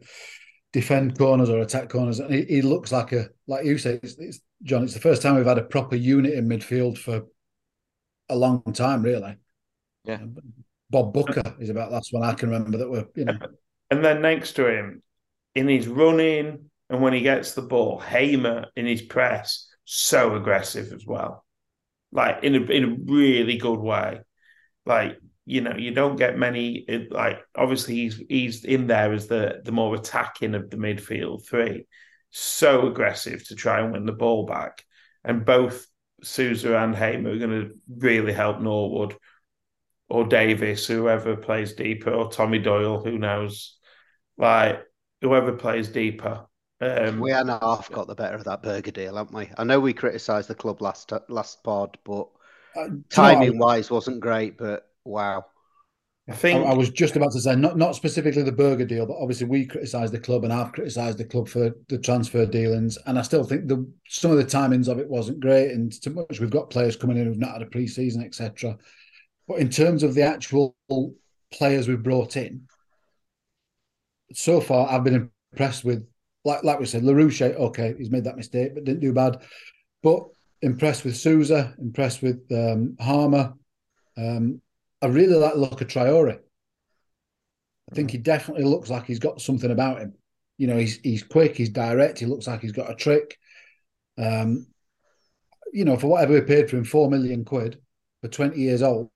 defend 0.73 1.19
corners 1.19 1.49
or 1.49 1.61
attack 1.61 1.89
corners, 1.89 2.19
and 2.21 2.33
he, 2.33 2.45
he 2.45 2.63
looks 2.63 2.93
like 2.93 3.13
a 3.13 3.27
like 3.47 3.65
you 3.65 3.79
say, 3.79 3.99
it's, 4.03 4.17
it's, 4.19 4.41
John. 4.63 4.85
It's 4.85 4.95
the 4.95 5.01
first 5.01 5.23
time 5.23 5.37
we've 5.37 5.47
had 5.47 5.59
a 5.59 5.65
proper 5.65 5.97
unit 5.97 6.35
in 6.35 6.49
midfield 6.49 6.99
for 6.99 7.27
a 8.29 8.37
long 8.37 8.63
time, 8.73 9.03
really. 9.03 9.37
Yeah. 10.05 10.21
Bob 10.91 11.13
Booker 11.13 11.57
is 11.59 11.71
about 11.71 11.91
the 11.91 11.97
last 11.97 12.13
one 12.13 12.23
I 12.23 12.35
can 12.35 12.51
remember 12.51 12.79
that 12.79 12.91
we're 12.91 13.07
you 13.15 13.25
know 13.25 13.39
And 13.91 14.05
then 14.05 14.23
next 14.23 14.53
to 14.55 14.67
him, 14.69 15.03
in 15.55 15.69
his 15.69 15.89
running 15.89 16.71
and 16.89 17.03
when 17.03 17.13
he 17.13 17.21
gets 17.21 17.53
the 17.53 17.63
ball, 17.63 17.99
Hamer 17.99 18.67
in 18.77 18.87
his 18.87 19.03
press, 19.03 19.69
so 19.85 20.37
aggressive 20.37 20.93
as 20.93 21.05
well. 21.07 21.45
Like 22.13 22.45
in 22.45 22.55
a 22.55 22.61
in 22.61 22.85
a 22.85 22.97
really 23.13 23.57
good 23.57 23.81
way. 23.81 24.21
Like, 24.85 25.19
you 25.47 25.61
know, 25.63 25.77
you 25.77 25.93
don't 25.93 26.17
get 26.17 26.39
many 26.39 26.77
it- 26.89 27.13
like 27.13 27.41
obviously 27.57 27.95
he's 27.97 28.23
he's 28.29 28.65
in 28.65 28.89
there 28.89 29.13
as 29.13 29.29
the 29.29 29.63
the 29.65 29.73
more 29.73 29.95
attacking 29.95 30.55
of 30.55 30.71
the 30.71 30.77
midfield 30.77 31.47
three. 31.47 31.87
So 32.31 32.89
aggressive 32.89 33.47
to 33.49 33.55
try 33.55 33.81
and 33.81 33.93
win 33.93 34.07
the 34.07 34.13
ball 34.13 34.47
back. 34.47 34.85
And 35.25 35.45
both 35.47 35.87
Souza 36.23 36.77
and 36.77 36.95
Hamer 36.97 37.31
are 37.33 37.39
gonna 37.39 37.69
really 37.89 38.33
help 38.33 38.61
Norwood 38.61 39.17
or 40.09 40.25
Davis, 40.25 40.87
whoever 40.87 41.37
plays 41.37 41.75
deeper, 41.75 42.11
or 42.13 42.31
Tommy 42.31 42.59
Doyle, 42.59 43.03
who 43.03 43.19
knows 43.19 43.79
like 44.39 44.83
whoever 45.23 45.53
plays 45.53 45.89
deeper. 45.89 46.47
Um, 46.81 47.21
We 47.21 47.33
and 47.33 47.51
a 47.51 47.59
half 47.59 47.91
got 47.91 48.07
the 48.07 48.15
better 48.15 48.37
of 48.37 48.45
that 48.45 48.63
burger 48.63 48.91
deal, 48.91 49.17
haven't 49.17 49.35
we? 49.35 49.51
I 49.59 49.65
know 49.65 49.81
we 49.81 49.93
criticised 49.93 50.49
the 50.49 50.55
club 50.55 50.81
last 50.81 51.13
last 51.29 51.63
pod, 51.63 51.99
but 52.05 52.29
uh, 52.75 52.89
do 52.89 53.21
you 53.21 53.23
know 53.23 53.35
what, 53.35 53.49
timing 53.49 53.59
wise 53.59 53.91
wasn't 53.91 54.21
great. 54.21 54.57
But 54.59 54.89
wow, 55.07 55.45
I 56.29 56.33
I, 56.33 56.35
think 56.35 56.67
I 56.67 56.75
was 56.75 56.91
just 56.91 57.15
about 57.15 57.33
to 57.33 57.41
say 57.41 57.55
not 57.55 57.77
not 57.77 57.95
specifically 57.95 58.43
the 58.43 58.51
burger 58.51 58.85
deal, 58.85 59.07
but 59.07 59.17
obviously 59.21 59.47
we 59.47 59.65
criticised 59.65 60.13
the 60.13 60.19
club 60.19 60.43
and 60.43 60.53
I've 60.53 60.73
criticised 60.73 61.19
the 61.19 61.25
club 61.25 61.49
for 61.49 61.73
the 61.89 61.99
transfer 61.99 62.45
dealings, 62.45 62.99
and 63.07 63.19
I 63.19 63.23
still 63.23 63.45
think 63.45 63.69
the 63.69 63.89
some 64.09 64.33
of 64.33 64.37
the 64.37 64.45
timings 64.45 64.89
of 64.89 64.99
it 64.99 65.09
wasn't 65.09 65.41
great, 65.41 65.71
and 65.71 65.93
too 66.03 66.11
much 66.11 66.41
we've 66.41 66.51
got 66.51 66.71
players 66.71 66.97
coming 66.97 67.17
in 67.17 67.27
who've 67.27 67.39
not 67.39 67.53
had 67.53 67.63
a 67.63 67.67
pre-season, 67.67 68.25
etc. 68.25 68.77
But 69.47 69.59
in 69.59 69.71
terms 69.71 70.03
of 70.03 70.15
the 70.15 70.23
actual 70.23 70.75
players 71.53 71.87
we've 71.87 72.03
brought 72.03 72.37
in, 72.37 72.67
so 74.33 74.61
far 74.61 74.91
I've 74.91 75.05
been 75.05 75.31
impressed 75.53 75.85
with, 75.85 76.09
like 76.45 76.65
like 76.65 76.81
we 76.81 76.87
said, 76.87 77.03
Larouche. 77.03 77.55
Okay, 77.55 77.95
he's 77.97 78.11
made 78.11 78.25
that 78.25 78.37
mistake, 78.37 78.75
but 78.75 78.83
didn't 78.83 79.01
do 79.01 79.13
bad. 79.13 79.43
But 80.03 80.25
impressed 80.61 81.05
with 81.05 81.17
Souza, 81.17 81.73
impressed 81.79 82.21
with 82.21 82.43
um, 82.51 82.97
Hamer. 82.99 83.55
Um, 84.17 84.61
I 85.03 85.07
really 85.07 85.37
like 85.37 85.55
the 85.55 85.61
look 85.61 85.81
of 85.81 85.89
Traore. 85.89 86.39
I 87.91 87.95
think 87.95 88.11
he 88.11 88.19
definitely 88.19 88.65
looks 88.65 88.91
like 88.91 89.07
he's 89.07 89.19
got 89.19 89.41
something 89.41 89.71
about 89.71 90.01
him. 90.01 90.15
You 90.59 90.67
know, 90.67 90.77
he's 90.77 90.99
he's 90.99 91.23
quick, 91.23 91.57
he's 91.57 91.69
direct. 91.69 92.19
He 92.19 92.27
looks 92.27 92.47
like 92.47 92.61
he's 92.61 92.73
got 92.73 92.91
a 92.91 92.95
trick. 92.95 93.39
Um, 94.19 94.67
you 95.73 95.85
know, 95.85 95.97
for 95.97 96.09
whatever 96.09 96.33
we 96.33 96.41
paid 96.41 96.71
for 96.71 96.77
him, 96.77 96.85
four 96.85 97.11
million 97.11 97.45
quid 97.45 97.81
for 98.23 98.29
twenty 98.29 98.61
years 98.61 98.83
old. 98.83 99.11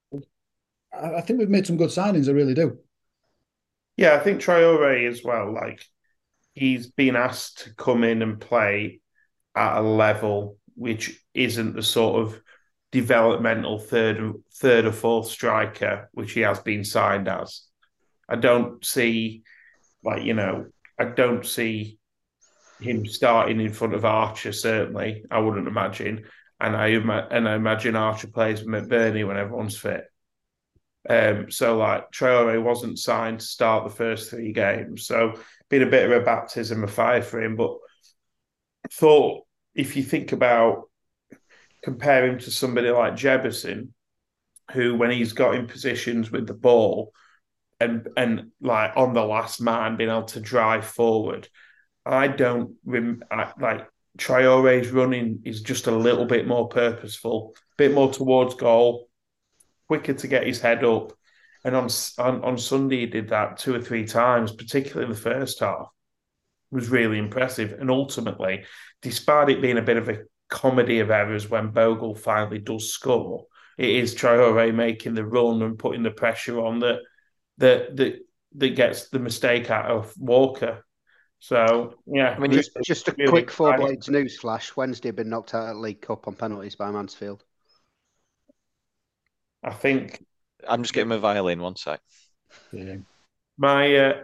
I, 0.93 1.15
I 1.17 1.21
think 1.23 1.39
we've 1.39 1.49
made 1.49 1.67
some 1.67 1.79
good 1.79 1.91
signings. 1.91 2.29
I 2.29 2.33
really 2.33 2.55
do. 2.55 2.79
Yeah, 3.97 4.15
I 4.15 4.21
think 4.21 4.41
Traore 4.41 5.09
as 5.09 5.25
well. 5.25 5.53
Like 5.53 5.85
he's 6.55 6.91
been 6.91 7.17
asked 7.17 7.65
to 7.65 7.75
come 7.75 8.05
in 8.05 8.23
and 8.23 8.41
play 8.41 9.01
at 9.55 9.79
a 9.79 9.83
level 9.83 10.59
which 10.75 11.23
isn't 11.35 11.75
the 11.75 11.83
sort 11.83 12.23
of 12.23 12.41
developmental 12.93 13.79
third, 13.79 14.35
third 14.55 14.85
or 14.85 14.93
fourth 14.93 15.29
striker 15.29 16.09
which 16.13 16.33
he 16.33 16.41
has 16.41 16.61
been 16.61 16.85
signed 16.85 17.29
as. 17.29 17.63
I 18.29 18.37
don't 18.37 18.85
see, 18.85 19.43
like 20.05 20.23
you 20.23 20.35
know, 20.35 20.67
I 20.99 21.05
don't 21.05 21.47
see 21.47 21.99
him 22.81 23.07
starting 23.07 23.61
in 23.61 23.73
front 23.73 23.95
of 23.95 24.05
Archer. 24.05 24.53
Certainly, 24.53 25.25
I 25.31 25.39
wouldn't 25.39 25.69
imagine. 25.69 26.25
And 26.61 26.77
I 26.77 26.89
and 26.89 27.49
I 27.49 27.55
imagine 27.55 27.97
Archer 27.97 28.29
plays 28.29 28.63
with 28.63 28.69
McBurnie 28.69 29.27
when 29.27 29.37
everyone's 29.37 29.77
fit. 29.77 30.05
Um, 31.09 31.51
so 31.51 31.79
like 31.79 32.11
Traore 32.11 32.63
wasn't 32.63 32.99
signed 32.99 33.41
to 33.41 33.47
start 33.47 33.85
the 33.85 33.95
first 33.95 34.31
three 34.31 34.53
games, 34.53 35.07
so 35.07 35.35
been 35.71 35.83
a 35.83 35.91
bit 35.91 36.11
of 36.11 36.21
a 36.21 36.25
baptism 36.25 36.85
of 36.85 36.91
fire 36.91 37.23
for 37.23 37.43
him. 37.43 37.57
But 37.57 37.79
thought 38.93 39.45
if 39.75 39.97
you 39.97 40.03
think 40.03 40.33
about 40.33 40.90
compare 41.83 42.27
him 42.27 42.39
to 42.41 42.51
somebody 42.51 42.91
like 42.91 43.15
Jebbison, 43.15 43.89
who 44.73 44.95
when 44.95 45.11
he's 45.11 45.33
got 45.33 45.55
in 45.55 45.67
positions 45.67 46.31
with 46.31 46.47
the 46.47 46.55
ball 46.55 47.13
and 47.81 48.09
and 48.17 48.51
like 48.61 48.93
on 48.97 49.15
the 49.15 49.25
last 49.25 49.61
man 49.61 49.97
being 49.97 50.11
able 50.11 50.25
to 50.25 50.41
drive 50.41 50.87
forward, 50.87 51.49
I 52.05 52.29
don't 52.29 52.77
rem- 52.85 53.25
I, 53.31 53.53
like 53.59 53.89
Traore's 54.19 54.91
running 54.91 55.41
is 55.45 55.63
just 55.63 55.87
a 55.87 55.97
little 55.97 56.27
bit 56.27 56.47
more 56.47 56.69
purposeful, 56.69 57.55
bit 57.77 57.95
more 57.95 58.13
towards 58.13 58.55
goal 58.55 59.09
quicker 59.89 60.15
to 60.15 60.29
get 60.29 60.47
his 60.47 60.61
head 60.61 60.85
up. 60.85 61.13
And 61.65 61.75
on, 61.75 61.89
on 62.19 62.45
on 62.45 62.59
Sunday, 62.59 63.01
he 63.01 63.07
did 63.07 63.31
that 63.31 63.59
two 63.59 63.75
or 63.75 63.81
three 63.81 64.07
times, 64.07 64.53
particularly 64.53 65.05
in 65.05 65.13
the 65.13 65.21
first 65.21 65.61
half. 65.61 65.89
It 66.71 66.75
was 66.75 66.89
really 66.89 67.19
impressive. 67.19 67.73
And 67.73 67.91
ultimately, 67.91 68.65
despite 69.03 69.49
it 69.49 69.61
being 69.61 69.79
a 69.79 69.83
bit 69.83 69.97
of 69.97 70.09
a 70.09 70.23
comedy 70.51 71.01
of 71.01 71.11
errors 71.11 71.49
when 71.49 71.71
Bogle 71.71 72.15
finally 72.15 72.59
does 72.59 72.93
score, 72.93 73.47
it 73.79 73.89
is 73.89 74.15
Traore 74.15 74.75
making 74.75 75.15
the 75.15 75.25
run 75.25 75.63
and 75.63 75.79
putting 75.79 76.03
the 76.03 76.11
pressure 76.11 76.61
on 76.61 76.81
that 76.81 77.01
that 77.59 77.97
that 77.97 78.19
that 78.57 78.71
gets 78.71 79.09
the 79.09 79.19
mistake 79.19 79.71
out 79.71 79.91
of 79.91 80.13
Walker. 80.19 80.85
So 81.39 81.95
yeah, 82.07 82.35
I 82.37 82.39
mean, 82.39 82.53
just 82.53 82.73
just 82.85 83.09
a 83.09 83.15
really 83.17 83.31
quick 83.31 83.51
four 83.51 83.77
blades 83.77 84.11
news 84.11 84.39
flash. 84.39 84.77
Wednesday 84.77 85.09
had 85.09 85.17
been 85.17 85.31
knocked 85.31 85.55
out 85.55 85.69
at 85.69 85.77
League 85.77 86.03
Cup 86.03 86.29
on 86.29 86.35
penalties 86.35 86.77
by 86.77 86.91
Mansfield. 86.91 87.45
I 89.63 89.73
think 89.73 90.25
I'm 90.69 90.83
just 90.83 90.95
getting 90.95 91.09
my 91.09 91.17
violin. 91.17 91.61
One 91.61 91.77
sec. 91.77 92.01
Yeah. 92.73 92.97
My, 93.59 93.95
uh, 93.95 94.23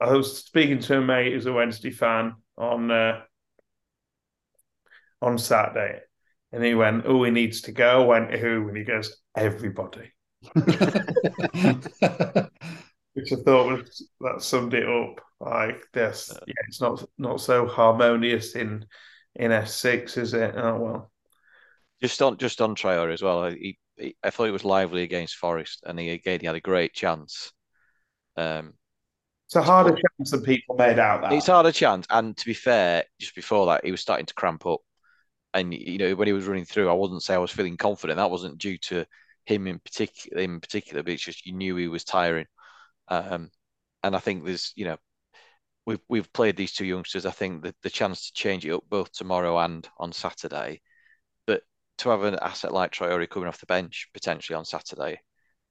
I, 0.00 0.04
I 0.04 0.12
was 0.12 0.38
speaking 0.38 0.80
to 0.80 0.98
a 0.98 1.02
mate 1.02 1.32
who's 1.32 1.46
a 1.46 1.52
Wednesday 1.52 1.90
fan 1.90 2.34
on 2.58 2.90
uh, 2.90 3.22
on 5.22 5.38
Saturday, 5.38 6.00
and 6.52 6.64
he 6.64 6.74
went, 6.74 7.04
"Oh, 7.06 7.24
he 7.24 7.30
needs 7.30 7.62
to 7.62 7.72
go." 7.72 8.04
I 8.04 8.06
went 8.06 8.34
who? 8.34 8.68
And 8.68 8.76
he 8.76 8.84
goes, 8.84 9.16
"Everybody," 9.36 10.12
which 13.14 13.32
I 13.32 13.36
thought 13.44 13.78
was 13.78 14.08
that 14.20 14.42
summed 14.42 14.74
it 14.74 14.88
up. 14.88 15.20
Like 15.40 15.82
this, 15.92 16.40
yeah, 16.46 16.54
it's 16.68 16.80
not 16.80 17.04
not 17.18 17.40
so 17.40 17.66
harmonious 17.66 18.54
in 18.54 18.86
in 19.34 19.52
S 19.52 19.74
six, 19.74 20.16
is 20.16 20.32
it? 20.34 20.54
Oh 20.56 20.78
well, 20.78 21.12
Just 22.02 22.20
on 22.22 22.36
just 22.38 22.60
on 22.60 22.74
Traore 22.74 23.12
as 23.12 23.22
well. 23.22 23.50
He, 23.50 23.78
he, 23.96 24.16
I 24.22 24.30
thought 24.30 24.44
he 24.46 24.50
was 24.50 24.64
lively 24.64 25.02
against 25.02 25.36
Forest, 25.36 25.82
and 25.86 25.98
he 25.98 26.10
again 26.10 26.40
he 26.40 26.46
had 26.46 26.56
a 26.56 26.60
great 26.60 26.92
chance. 26.94 27.52
Um, 28.36 28.74
it's 29.46 29.56
a 29.56 29.62
harder 29.62 29.94
chance 29.94 30.30
than 30.30 30.42
people 30.42 30.76
made 30.76 30.98
out. 30.98 31.22
That 31.22 31.32
It's 31.32 31.46
hard 31.46 31.66
a 31.66 31.72
chance, 31.72 32.06
and 32.10 32.36
to 32.36 32.46
be 32.46 32.54
fair, 32.54 33.04
just 33.20 33.34
before 33.34 33.66
that, 33.66 33.84
he 33.84 33.90
was 33.90 34.00
starting 34.00 34.26
to 34.26 34.34
cramp 34.34 34.66
up, 34.66 34.80
and 35.56 35.72
you 35.72 35.98
know 35.98 36.14
when 36.14 36.26
he 36.26 36.34
was 36.34 36.46
running 36.46 36.66
through, 36.66 36.90
I 36.90 36.94
wouldn't 36.94 37.22
say 37.22 37.34
I 37.34 37.38
was 37.38 37.50
feeling 37.50 37.76
confident. 37.76 38.18
That 38.18 38.30
wasn't 38.30 38.58
due 38.58 38.76
to 38.78 39.06
him 39.46 39.66
in 39.66 39.78
particular, 39.78 40.42
in 40.42 40.60
particular, 40.60 41.02
but 41.02 41.12
it's 41.14 41.22
just 41.24 41.46
you 41.46 41.54
knew 41.54 41.76
he 41.76 41.88
was 41.88 42.04
tiring. 42.04 42.46
Um, 43.08 43.50
and 44.02 44.14
I 44.14 44.18
think 44.18 44.44
there's, 44.44 44.72
you 44.76 44.84
know, 44.84 44.98
we've 45.86 46.00
we've 46.08 46.32
played 46.32 46.56
these 46.56 46.74
two 46.74 46.84
youngsters. 46.84 47.24
I 47.24 47.30
think 47.30 47.62
that 47.62 47.74
the 47.82 47.90
chance 47.90 48.26
to 48.26 48.32
change 48.34 48.66
it 48.66 48.72
up 48.72 48.84
both 48.88 49.12
tomorrow 49.12 49.58
and 49.58 49.88
on 49.98 50.12
Saturday, 50.12 50.82
but 51.46 51.62
to 51.98 52.10
have 52.10 52.22
an 52.24 52.38
asset 52.42 52.74
like 52.74 52.92
Traore 52.92 53.28
coming 53.28 53.48
off 53.48 53.60
the 53.60 53.66
bench 53.66 54.08
potentially 54.12 54.56
on 54.56 54.66
Saturday 54.66 55.20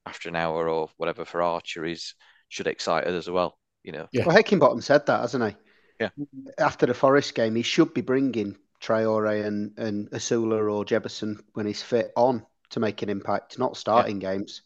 after 0.08 0.30
an 0.30 0.36
hour 0.36 0.68
or 0.68 0.90
whatever 0.98 1.26
for 1.26 1.44
Archer 1.44 1.86
is 1.86 2.16
should 2.50 2.68
excite 2.68 3.06
us 3.06 3.14
as 3.14 3.30
well. 3.30 3.60
You 3.84 3.92
know, 3.92 4.08
Yeah. 4.12 4.26
Well, 4.26 4.36
Heckingbottom 4.36 4.82
said 4.82 5.06
that, 5.06 5.22
hasn't 5.22 5.46
he? 5.48 5.56
Yeah. 6.00 6.10
After 6.58 6.88
the 6.88 6.96
Forest 6.96 7.36
game, 7.36 7.56
he 7.56 7.62
should 7.62 7.94
be 7.94 8.02
bringing 8.02 8.58
Traore 8.82 9.46
and 9.46 9.78
and 9.78 10.10
Osula 10.12 10.72
or 10.72 10.86
Jebbison 10.86 11.40
when 11.54 11.66
he's 11.66 11.82
fit 11.82 12.12
on 12.16 12.46
to 12.72 12.80
make 12.80 13.02
an 13.02 13.10
impact, 13.10 13.60
not 13.60 13.78
starting 13.78 14.20
games. 14.20 14.62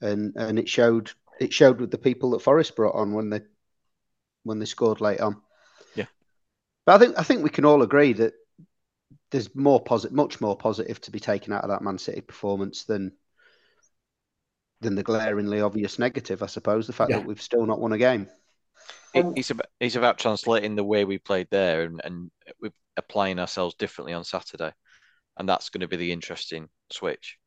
And 0.00 0.34
and 0.36 0.58
it 0.58 0.68
showed 0.68 1.10
it 1.40 1.52
showed 1.52 1.80
with 1.80 1.90
the 1.90 1.98
people 1.98 2.30
that 2.30 2.42
Forest 2.42 2.76
brought 2.76 2.94
on 2.94 3.12
when 3.12 3.30
they 3.30 3.40
when 4.42 4.58
they 4.58 4.66
scored 4.66 5.00
late 5.00 5.20
on. 5.20 5.40
Yeah. 5.94 6.06
But 6.84 6.94
I 6.96 6.98
think 6.98 7.18
I 7.18 7.22
think 7.22 7.42
we 7.42 7.50
can 7.50 7.64
all 7.64 7.82
agree 7.82 8.12
that 8.14 8.34
there's 9.30 9.54
more 9.54 9.80
positive, 9.80 10.14
much 10.14 10.40
more 10.40 10.56
positive 10.56 11.00
to 11.02 11.10
be 11.10 11.20
taken 11.20 11.52
out 11.52 11.64
of 11.64 11.70
that 11.70 11.82
Man 11.82 11.98
City 11.98 12.20
performance 12.20 12.84
than 12.84 13.12
than 14.80 14.94
the 14.94 15.02
glaringly 15.02 15.60
obvious 15.60 15.98
negative, 15.98 16.42
I 16.42 16.46
suppose. 16.46 16.86
The 16.86 16.92
fact 16.92 17.10
Yeah. 17.10 17.18
that 17.18 17.26
we've 17.26 17.40
still 17.40 17.66
not 17.66 17.80
won 17.80 17.92
a 17.92 17.98
game. 17.98 18.28
It, 19.16 19.26
it's 19.36 19.50
um, 19.50 19.56
about 19.56 19.66
it's 19.80 19.96
about 19.96 20.18
translating 20.18 20.76
the 20.76 20.84
way 20.84 21.04
we 21.04 21.18
played 21.18 21.48
there 21.50 21.82
and, 21.82 22.00
and 22.04 22.30
we're 22.60 22.72
applying 22.96 23.38
ourselves 23.38 23.74
differently 23.74 24.12
on 24.12 24.24
Saturday, 24.24 24.72
and 25.38 25.48
that's 25.48 25.70
going 25.70 25.80
to 25.80 25.88
be 25.88 25.96
the 25.96 26.12
interesting 26.12 26.68
switch. 26.90 27.38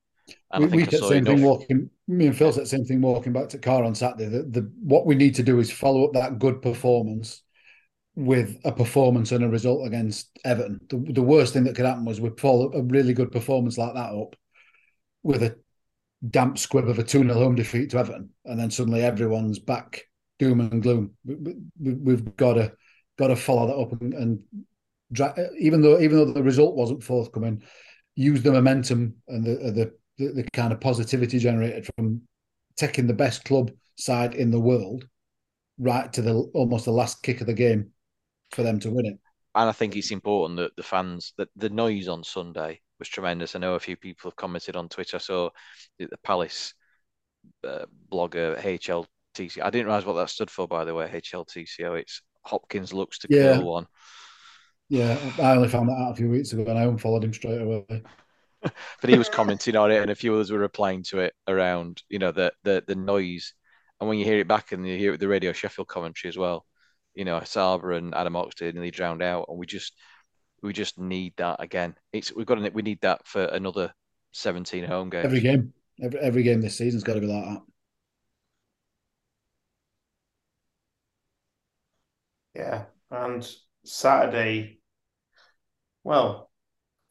And 0.52 0.66
we, 0.66 0.72
I 0.72 0.76
we 0.76 0.86
think 0.86 0.88
I 0.88 0.92
said 0.92 1.00
the 1.00 1.04
saw 1.04 1.10
same 1.10 1.26
thing 1.26 1.42
walking. 1.42 1.90
Me 2.08 2.28
and 2.28 2.38
Phil 2.38 2.52
said 2.52 2.64
the 2.64 2.68
same 2.68 2.86
thing 2.86 3.02
walking 3.02 3.34
back 3.34 3.50
to 3.50 3.58
car 3.58 3.84
on 3.84 3.96
Saturday. 3.96 4.26
The, 4.26 4.44
the 4.44 4.72
what 4.82 5.06
we 5.06 5.16
need 5.16 5.36
to 5.36 5.44
do 5.44 5.60
is 5.60 5.72
follow 5.72 6.06
up 6.06 6.14
that 6.14 6.40
good 6.40 6.62
performance 6.62 7.44
with 8.16 8.60
a 8.66 8.72
performance 8.72 9.32
and 9.32 9.44
a 9.44 9.50
result 9.50 9.88
against 9.88 10.38
Everton. 10.44 10.80
The, 10.90 11.14
the 11.14 11.22
worst 11.22 11.54
thing 11.54 11.64
that 11.64 11.76
could 11.76 11.86
happen 11.86 12.06
was 12.06 12.20
we 12.20 12.32
follow 12.38 12.72
a 12.74 12.82
really 12.82 13.14
good 13.14 13.32
performance 13.32 13.78
like 13.78 13.94
that 13.94 14.14
up 14.14 14.36
with 15.24 15.44
a 15.44 15.56
damp 16.28 16.58
squib 16.58 16.88
of 16.90 17.00
a 17.00 17.04
2 17.04 17.24
0 17.24 17.34
home 17.34 17.56
defeat 17.56 17.92
to 17.92 17.98
Everton, 17.98 18.30
and 18.46 18.60
then 18.60 18.72
suddenly 18.72 19.04
everyone's 19.04 19.60
back 19.60 20.09
doom 20.40 20.62
and 20.62 20.82
gloom. 20.82 21.12
We, 21.26 21.94
we've 21.94 22.36
got 22.36 22.54
to 22.54 22.74
got 23.18 23.28
to 23.28 23.36
follow 23.36 23.68
that 23.68 23.76
up 23.76 24.02
and, 24.02 24.14
and 24.14 24.40
dra- 25.12 25.36
even 25.60 25.82
though 25.82 26.00
even 26.00 26.18
though 26.18 26.32
the 26.32 26.44
result 26.44 26.76
wasn't 26.76 27.04
forthcoming, 27.04 27.62
use 28.16 28.42
the 28.42 28.52
momentum 28.52 29.16
and 29.28 29.46
the 29.46 29.56
the, 29.72 29.94
the, 30.18 30.34
the 30.34 30.44
kind 30.52 30.74
of 30.74 30.80
positivity 30.80 31.40
generated 31.40 31.88
from 31.96 32.22
taking 32.78 33.08
the 33.08 33.14
best 33.14 33.44
club 33.46 33.72
side 33.98 34.34
in 34.34 34.50
the 34.52 34.60
world 34.60 35.06
right 35.78 36.12
to 36.14 36.22
the 36.22 36.34
almost 36.54 36.86
the 36.86 36.92
last 36.92 37.22
kick 37.24 37.42
of 37.42 37.48
the 37.48 37.54
game 37.54 37.92
for 38.52 38.64
them 38.64 38.80
to 38.80 38.90
win 38.90 39.06
it. 39.06 39.20
and 39.56 39.70
I 39.70 39.72
think 39.72 39.96
it's 39.96 40.12
important 40.12 40.58
that 40.58 40.76
the 40.76 40.84
fans 40.84 41.34
that 41.38 41.50
the 41.56 41.70
noise 41.70 42.08
on 42.08 42.24
Sunday 42.24 42.82
was 43.00 43.10
tremendous. 43.10 43.56
I 43.56 43.60
know 43.60 43.76
a 43.76 43.80
few 43.80 43.96
people 43.96 44.30
have 44.30 44.36
commented 44.36 44.76
on 44.76 44.90
Twitter. 44.90 45.18
I 45.18 45.20
saw 45.20 45.50
the, 45.98 46.10
Palace 46.24 46.74
uh, 47.66 47.86
blogger 48.12 48.58
HLTC. 49.40 49.62
I 49.62 49.70
didn't 49.70 49.88
realize 49.88 50.06
what 50.06 50.14
that 50.14 50.30
stood 50.30 50.52
for, 50.52 50.68
by 50.68 50.86
the 50.86 50.94
way. 50.94 51.08
HLTCO. 51.08 52.00
It's 52.00 52.22
Hopkins 52.44 52.94
looks 52.94 53.20
to 53.20 53.28
Yeah. 53.30 53.56
kill 53.56 53.66
one. 53.66 53.88
Yeah, 54.90 55.18
I 55.42 55.56
only 55.56 55.70
found 55.70 55.90
that 55.90 55.94
out 55.94 56.14
a 56.14 56.16
few 56.16 56.30
weeks 56.30 56.52
ago 56.52 56.64
and 56.68 56.78
I 56.78 56.84
unfollowed 56.84 57.24
him 57.24 57.34
straight 57.34 57.62
away. 57.62 57.86
But 59.00 59.10
he 59.10 59.18
was 59.18 59.30
commenting 59.30 59.78
on 59.78 59.90
it, 59.90 60.02
and 60.02 60.12
a 60.12 60.16
few 60.16 60.34
others 60.34 60.52
were 60.52 60.60
replying 60.60 61.04
to 61.04 61.20
it 61.20 61.34
around, 61.48 62.04
you 62.10 62.20
know, 62.20 62.34
the 62.34 62.52
the 62.64 62.84
the 62.86 62.96
noise. 62.96 63.54
And 64.00 64.10
when 64.10 64.20
you 64.20 64.26
hear 64.26 64.40
it 64.40 64.50
back 64.50 64.74
and 64.74 64.86
you 64.86 64.98
hear 64.98 65.16
the 65.16 65.30
radio 65.30 65.54
Sheffield 65.54 65.88
commentary 65.88 66.28
as 66.28 66.38
well, 66.38 66.66
you 67.16 67.24
know, 67.24 67.40
Saba 67.46 67.92
and 67.92 68.14
Adam 68.14 68.34
Oxlade 68.34 68.74
nearly 68.74 68.92
drowned 68.92 69.24
out, 69.24 69.46
and 69.48 69.58
we 69.58 69.66
just 69.66 69.94
we 70.62 70.74
just 70.74 71.00
need 71.00 71.36
that 71.38 71.64
again. 71.64 71.96
It's 72.12 72.34
we've 72.36 72.46
got 72.46 72.56
to, 72.56 72.70
we 72.72 72.82
need 72.82 73.00
that 73.00 73.26
for 73.26 73.46
another 73.46 73.94
17 74.32 74.84
home 74.84 75.10
games. 75.10 75.24
Every 75.24 75.40
game, 75.40 75.74
every, 76.02 76.20
every 76.20 76.44
game 76.44 76.60
this 76.60 76.78
season's 76.78 77.04
got 77.04 77.14
to 77.14 77.22
be 77.22 77.28
like 77.28 77.46
that. 77.46 77.62
Yeah, 82.56 82.86
and 83.12 83.48
Saturday, 83.86 84.80
well, 86.04 86.50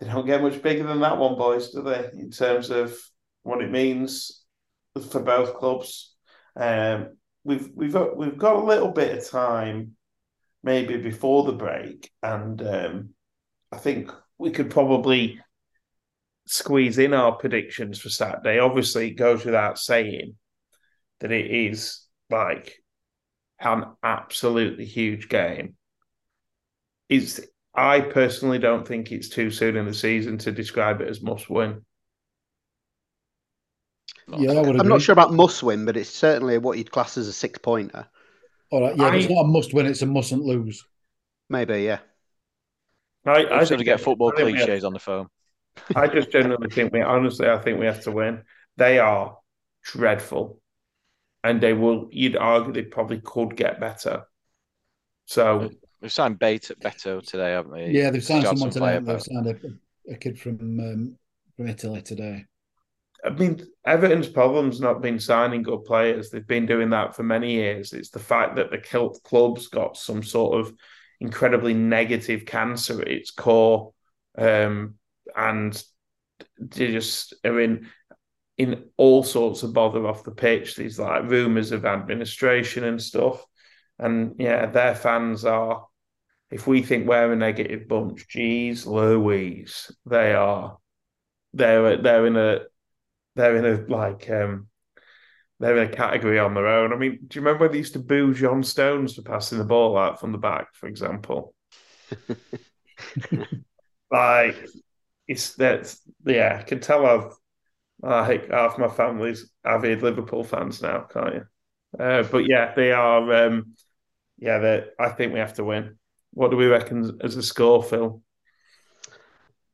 they 0.01 0.07
don't 0.07 0.27
get 0.27 0.42
much 0.42 0.62
bigger 0.62 0.85
than 0.85 1.01
that 1.01 1.18
one, 1.18 1.37
boys, 1.37 1.70
do 1.70 1.83
they? 1.83 2.11
In 2.12 2.31
terms 2.31 2.70
of 2.70 2.96
what 3.42 3.62
it 3.62 3.70
means 3.70 4.44
for 5.11 5.20
both 5.20 5.55
clubs. 5.55 6.14
Um, 6.57 7.16
we've 7.44 7.70
we've 7.74 7.92
got 7.92 8.16
we've 8.16 8.38
got 8.38 8.57
a 8.57 8.64
little 8.64 8.90
bit 8.90 9.16
of 9.16 9.29
time, 9.29 9.96
maybe 10.62 10.96
before 10.96 11.44
the 11.44 11.53
break, 11.53 12.11
and 12.22 12.61
um, 12.66 13.11
I 13.72 13.77
think 13.77 14.11
we 14.38 14.51
could 14.51 14.70
probably 14.70 15.40
squeeze 16.46 16.98
in 16.98 17.12
our 17.14 17.33
predictions 17.33 17.98
for 17.98 18.09
Saturday. 18.09 18.59
Obviously, 18.59 19.09
it 19.09 19.14
goes 19.14 19.44
without 19.44 19.79
saying 19.79 20.37
that 21.20 21.33
it 21.33 21.51
is 21.51 22.07
like 22.31 22.77
an 23.61 23.85
absolutely 24.03 24.85
huge 24.85 25.29
game. 25.29 25.77
It's 27.09 27.40
I 27.75 28.01
personally 28.01 28.59
don't 28.59 28.87
think 28.87 29.12
it's 29.12 29.29
too 29.29 29.51
soon 29.51 29.77
in 29.77 29.87
the 29.87 29.94
season 29.94 30.38
to 30.38 30.53
describe 30.53 31.01
it 31.01 31.09
as 31.09 31.23
must 31.23 31.49
win. 31.49 31.85
Yeah, 34.37 34.53
I 34.53 34.55
would 34.61 34.68
agree. 34.71 34.81
I'm 34.81 34.88
not 34.88 35.03
sure 35.03 35.12
about 35.12 35.33
must 35.33 35.62
win, 35.62 35.85
but 35.87 35.97
it's 35.97 36.11
certainly 36.11 36.59
what 36.59 36.77
you'd 36.77 36.90
class 36.90 37.16
as 37.16 37.29
a 37.29 37.33
six 37.33 37.59
pointer. 37.59 38.07
All 38.71 38.83
right, 38.83 38.97
yeah, 38.97 39.05
I- 39.05 39.16
it's 39.16 39.31
not 39.31 39.40
a 39.44 39.49
must 39.49 39.73
win; 39.73 39.87
it's 39.87 40.03
a 40.03 40.07
mustn't 40.07 40.42
lose. 40.44 40.85
Maybe, 41.49 41.83
yeah. 41.83 42.01
I, 43.25 43.44
I 43.44 43.59
I 43.61 43.64
sort 43.64 43.68
think 43.68 43.81
of 43.81 43.85
get 43.87 44.01
football 44.01 44.33
I 44.33 44.37
think 44.37 44.47
we 44.47 44.59
have- 44.59 44.66
cliches 44.66 44.85
on 44.85 44.92
the 44.92 44.99
phone. 44.99 45.29
I 45.94 46.09
just 46.09 46.31
generally 46.31 46.68
think 46.71 46.92
we 46.92 47.01
honestly 47.03 47.49
I 47.49 47.59
think 47.59 47.79
we 47.79 47.87
have 47.87 48.03
to 48.03 48.11
win. 48.12 48.42
They 48.77 48.99
are 48.99 49.38
dreadful. 49.85 50.61
And 51.44 51.61
they 51.61 51.72
will 51.72 52.09
you'd 52.11 52.37
argue 52.37 52.72
they 52.72 52.83
probably 52.83 53.20
could 53.20 53.57
get 53.57 53.81
better. 53.81 54.24
So 55.27 55.70
We've 56.01 56.12
signed 56.12 56.38
Beto, 56.38 56.72
Beto 56.81 57.24
today, 57.27 57.53
haven't 57.53 57.72
we? 57.72 57.87
Yeah, 57.87 58.11
they've 58.11 58.24
signed 58.24 58.44
Got 58.44 58.59
someone 58.59 58.72
some 58.72 58.83
today. 58.83 58.98
They've 58.98 59.07
firepower. 59.07 59.20
signed 59.20 59.46
a, 60.09 60.12
a 60.12 60.16
kid 60.16 60.38
from 60.38 60.59
um, 60.81 61.16
from 61.57 61.68
Italy 61.68 62.03
today. 62.03 62.44
I 63.24 63.31
mean, 63.31 63.61
Everton's 63.85 64.29
problem's 64.29 64.81
not 64.81 65.03
been 65.03 65.18
signing 65.18 65.64
good 65.64 65.85
players. 65.85 66.31
They've 66.31 66.46
been 66.46 66.66
doing 66.66 66.90
that 66.90 67.16
for 67.16 67.24
many 67.24 67.55
years. 67.55 67.92
It's 67.92 68.11
the 68.11 68.20
fact 68.20 68.57
that 68.57 68.70
the 68.70 68.79
kilt 68.79 69.20
club's 69.24 69.66
got 69.66 69.96
some 69.96 70.22
sort 70.22 70.61
of 70.61 70.72
incredibly 71.20 71.74
negative 71.74 72.46
cancer 72.46 73.01
at 73.03 73.09
its 73.09 73.33
core, 73.33 73.92
um, 74.37 74.94
and 75.37 75.83
they 76.61 76.92
just 76.92 77.35
I 77.44 77.48
in 77.48 77.88
in 78.59 78.85
all 78.97 79.23
sorts 79.23 79.62
of 79.62 79.73
bother 79.73 80.07
off 80.07 80.25
the 80.25 80.33
pitch. 80.33 80.77
These 80.77 80.99
like 80.99 81.31
rumours 81.31 81.73
of 81.73 81.85
administration 81.85 82.85
and 82.85 83.01
stuff, 83.01 83.44
and 83.99 84.35
yeah, 84.38 84.66
their 84.66 84.94
fans 84.94 85.44
are. 85.44 85.87
If 86.51 86.66
we 86.66 86.83
think 86.83 87.07
we're 87.07 87.33
a 87.33 87.37
negative 87.37 87.88
bunch, 87.88 88.27
geez, 88.29 88.87
Louise, 88.87 89.92
they 90.07 90.33
are. 90.33 90.79
They're 91.53 91.99
they're 91.99 92.27
in 92.27 92.37
a 92.37 92.61
they're 93.37 93.57
in 93.57 93.66
a 93.66 93.94
like 93.94 94.29
um 94.31 94.68
they're 95.61 95.77
in 95.77 95.88
a 95.88 95.97
category 95.97 96.38
on 96.38 96.55
their 96.55 96.66
own. 96.66 96.92
I 96.92 96.97
mean, 96.97 97.18
do 97.27 97.38
you 97.38 97.44
remember 97.44 97.64
when 97.64 97.73
they 97.73 97.79
used 97.79 97.94
to 97.94 97.99
boo 97.99 98.33
John 98.33 98.62
Stones 98.62 99.14
for 99.14 99.23
passing 99.23 99.59
the 99.59 99.64
ball 99.64 99.99
out 99.99 100.21
from 100.21 100.33
the 100.33 100.38
back, 100.38 100.75
for 100.75 100.87
example? 100.87 101.55
like 104.11 104.57
it's 105.27 105.55
that 105.57 105.94
yeah, 106.25 106.59
I 106.61 106.62
can 106.62 106.81
tell 106.81 107.07
I've 107.07 107.33
like 108.00 108.50
half 108.50 108.78
my 108.78 108.88
family's 108.88 109.50
avid 109.64 110.02
Liverpool 110.02 110.44
fans 110.44 110.82
now, 110.82 111.00
can't 111.12 111.34
you? 111.34 111.46
Uh, 111.98 112.22
but 112.24 112.48
yeah, 112.48 112.74
they 112.74 112.92
are 112.92 113.46
um 113.46 113.74
yeah, 114.38 114.58
they 114.58 114.84
I 114.98 115.08
think 115.11 115.32
we 115.32 115.40
have 115.40 115.54
to 115.54 115.64
win. 115.64 115.98
What 116.32 116.50
do 116.50 116.56
we 116.56 116.66
reckon 116.66 117.18
as 117.22 117.37
a 117.37 117.42
score, 117.42 117.82
Phil? 117.82 118.22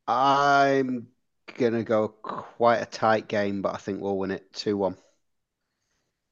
I'm 0.06 1.08
gonna 1.56 1.84
go 1.84 2.08
quite 2.08 2.78
a 2.78 2.87
tight 2.87 3.28
game, 3.28 3.62
but 3.62 3.74
I 3.74 3.78
think 3.78 4.00
we'll 4.00 4.18
win 4.18 4.30
it 4.30 4.52
two 4.52 4.76
one. 4.76 4.96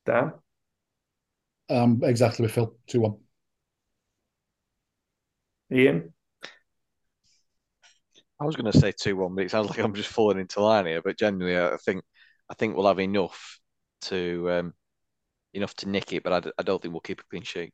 Dan? 0.04 0.32
Um, 1.68 2.00
exactly 2.04 2.42
with 2.44 2.52
Phil, 2.52 2.76
two 2.86 3.00
one. 3.00 3.16
Ian? 5.70 6.12
I 8.42 8.44
was 8.44 8.56
going 8.56 8.70
to 8.72 8.78
say 8.78 8.90
two 8.90 9.16
one, 9.16 9.36
but 9.36 9.44
it 9.44 9.50
sounds 9.52 9.68
like 9.70 9.78
I'm 9.78 9.94
just 9.94 10.08
falling 10.08 10.40
into 10.40 10.60
line 10.60 10.86
here. 10.86 11.00
But 11.00 11.16
genuinely, 11.16 11.60
I 11.60 11.76
think 11.76 12.02
I 12.50 12.54
think 12.54 12.76
we'll 12.76 12.88
have 12.88 12.98
enough 12.98 13.60
to 14.02 14.50
um, 14.50 14.74
enough 15.54 15.74
to 15.76 15.88
nick 15.88 16.12
it, 16.12 16.24
but 16.24 16.52
I, 16.58 16.62
don't 16.62 16.82
think 16.82 16.92
we'll 16.92 17.00
keep 17.00 17.20
a 17.20 17.24
clean 17.30 17.42
sheet. 17.42 17.72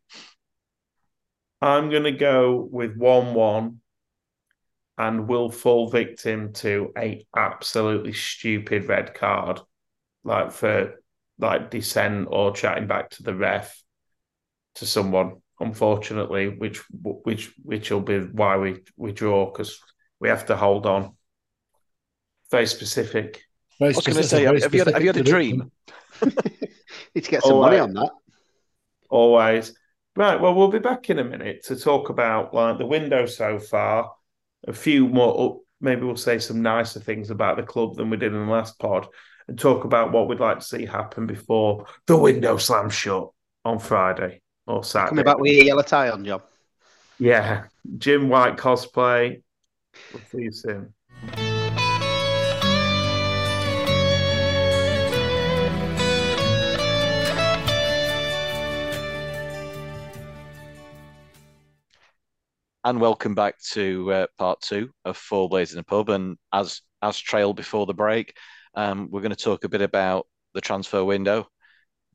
I'm 1.63 1.91
going 1.91 2.05
to 2.05 2.13
go 2.13 2.69
with 2.71 2.97
1 2.97 3.35
1 3.35 3.81
and 4.99 5.27
we'll 5.27 5.51
fall 5.51 5.89
victim 5.89 6.53
to 6.53 6.93
a 6.99 7.27
absolutely 7.35 8.13
stupid 8.13 8.89
red 8.89 9.15
card, 9.15 9.61
like 10.23 10.53
for 10.53 11.01
like 11.39 11.71
dissent 11.71 12.29
or 12.31 12.53
chatting 12.53 12.87
back 12.87 13.11
to 13.11 13.23
the 13.23 13.35
ref 13.35 13.83
to 14.75 14.87
someone. 14.87 15.37
Unfortunately, 15.61 16.49
which 16.49 16.83
which 16.93 17.55
which 17.63 17.91
will 17.91 18.03
be 18.03 18.21
why 18.21 18.59
we 18.59 18.83
we 18.97 19.13
draw 19.13 19.51
because 19.51 19.81
we 20.21 20.29
have 20.29 20.47
to 20.47 20.57
hold 20.57 20.87
on. 20.87 21.15
Very 22.51 22.67
specific. 22.67 23.43
Very 23.79 23.93
I 23.93 23.97
was 23.97 24.07
gonna 24.07 24.23
say, 24.23 24.45
have 24.45 24.57
you 24.75 24.81
had- 24.85 24.95
have 24.95 25.03
you 25.03 25.09
had 25.09 25.17
a 25.19 25.23
dream? 25.23 25.71
Need 27.15 27.25
to 27.25 27.31
get 27.31 27.43
some 27.43 27.53
Oh, 27.55 27.61
money 27.63 27.79
on 27.79 27.93
that. 27.95 28.11
Always. 29.11 29.75
Right. 30.17 30.41
Well, 30.41 30.55
we'll 30.55 30.69
be 30.69 30.79
back 30.81 31.11
in 31.11 31.19
a 31.19 31.25
minute 31.25 31.65
to 31.67 31.77
talk 31.77 32.09
about 32.11 32.53
like 32.53 32.79
the 32.79 32.87
window 32.87 33.27
so 33.27 33.59
far. 33.59 34.13
A 34.67 34.73
few 34.73 35.07
more, 35.07 35.35
oh, 35.39 35.63
maybe 35.81 36.03
we'll 36.03 36.17
say 36.17 36.41
some 36.41 36.61
nicer 36.63 36.99
things 36.99 37.31
about 37.31 37.57
the 37.57 37.63
club 37.63 37.95
than 37.97 38.11
we 38.11 38.17
did 38.17 38.35
in 38.35 38.47
the 38.47 38.51
last 38.53 38.79
pod, 38.81 39.07
and 39.47 39.57
talk 39.57 39.85
about 39.85 40.11
what 40.11 40.27
we'd 40.29 40.41
like 40.41 40.59
to 40.59 40.65
see 40.65 40.85
happen 40.85 41.27
before 41.27 41.87
the 42.07 42.17
window 42.17 42.57
slams 42.57 42.95
shut 42.95 43.31
on 43.65 43.79
Friday 43.79 44.43
or 44.67 44.83
Saturday. 44.83 45.11
Coming 45.11 45.25
back 45.25 45.39
with 45.39 45.53
your 45.53 45.65
yellow 45.65 45.83
tie 45.83 46.11
on, 46.11 46.25
John. 46.25 46.43
Yeah, 47.21 47.65
Jim 47.99 48.29
White 48.29 48.57
cosplay. 48.57 49.43
We'll 50.13 50.23
see 50.31 50.43
you 50.43 50.53
soon. 50.53 50.95
And 62.85 63.01
welcome 63.03 63.35
back 63.35 63.61
to 63.73 64.13
uh, 64.13 64.27
part 64.39 64.63
two 64.63 64.91
of 65.05 65.17
Four 65.17 65.49
Blades 65.51 65.75
in 65.75 65.79
a 65.79 65.83
Pub. 65.83 66.09
And 66.09 66.39
as 66.53 66.81
as 67.03 67.19
trailed 67.19 67.57
before 67.57 67.85
the 67.85 67.93
break, 67.93 68.35
um, 68.75 69.09
we're 69.11 69.21
going 69.21 69.31
to 69.31 69.37
talk 69.37 69.65
a 69.65 69.69
bit 69.69 69.83
about 69.83 70.27
the 70.55 70.61
transfer 70.63 71.05
window, 71.05 71.49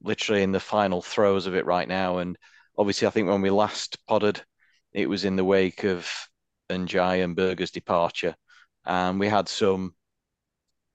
literally 0.01 0.41
in 0.41 0.51
the 0.51 0.59
final 0.59 1.01
throes 1.01 1.45
of 1.45 1.55
it 1.55 1.65
right 1.65 1.88
now. 1.88 2.17
And 2.17 2.38
obviously, 2.77 3.07
I 3.07 3.12
think 3.12 3.29
when 3.29 3.41
we 3.41 3.51
last 3.51 3.97
podded, 4.07 4.41
it 4.93 5.07
was 5.07 5.25
in 5.25 5.36
the 5.36 5.45
wake 5.45 5.83
of 5.83 6.09
Ndiaye 6.69 7.23
and 7.23 7.36
Berge's 7.36 7.71
departure, 7.71 8.36
and 8.86 9.19
we 9.19 9.28
had 9.28 9.47
some 9.47 9.95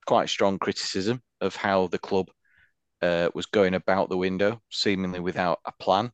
quite 0.07 0.29
strong 0.29 0.59
criticism 0.59 1.23
of 1.41 1.55
how 1.55 1.87
the 1.87 1.99
club 1.99 2.31
uh, 3.03 3.29
was 3.35 3.47
going 3.47 3.75
about 3.75 4.09
the 4.09 4.17
window, 4.17 4.61
seemingly 4.71 5.21
without 5.21 5.61
a 5.65 5.73
plan, 5.73 6.11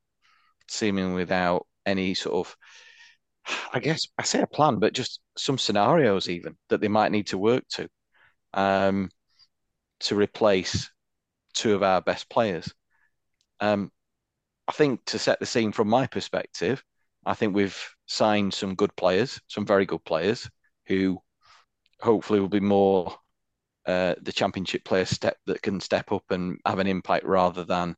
seemingly 0.69 1.15
without 1.15 1.67
any 1.87 2.15
sort 2.15 2.47
of 2.47 2.57
I 3.73 3.81
guess 3.81 4.07
I 4.19 4.23
say 4.23 4.41
a 4.41 4.47
plan, 4.47 4.79
but 4.79 4.95
just 4.95 5.21
some 5.37 5.59
scenarios 5.59 6.29
even 6.29 6.57
that 6.69 6.81
they 6.81 6.89
might 6.89 7.13
need 7.13 7.27
to 7.29 7.39
work 7.39 7.65
to 7.71 7.89
um, 8.55 9.11
to 10.01 10.17
replace 10.17 10.91
two 11.53 11.75
of 11.75 11.83
our 11.83 12.01
best 12.01 12.29
players. 12.29 12.73
Um, 13.61 13.91
I 14.67 14.73
think 14.73 15.05
to 15.07 15.19
set 15.19 15.41
the 15.41 15.47
scene 15.47 15.73
from 15.73 15.89
my 15.89 16.07
perspective, 16.07 16.83
I 17.27 17.35
think 17.35 17.55
we've 17.55 17.79
signed 18.07 18.55
some 18.55 18.75
good 18.75 18.95
players, 18.97 19.41
some 19.49 19.67
very 19.67 19.87
good 19.87 20.05
players 20.05 20.49
who 20.87 21.19
hopefully 22.01 22.41
will 22.41 22.49
be 22.49 22.61
more 22.61 23.17
uh, 23.87 24.15
the 24.23 24.33
championship 24.33 24.85
player 24.85 25.05
step 25.05 25.37
that 25.47 25.63
can 25.63 25.81
step 25.81 26.13
up 26.13 26.25
and 26.31 26.59
have 26.67 26.79
an 26.79 26.87
impact 26.87 27.25
rather 27.25 27.65
than 27.65 27.97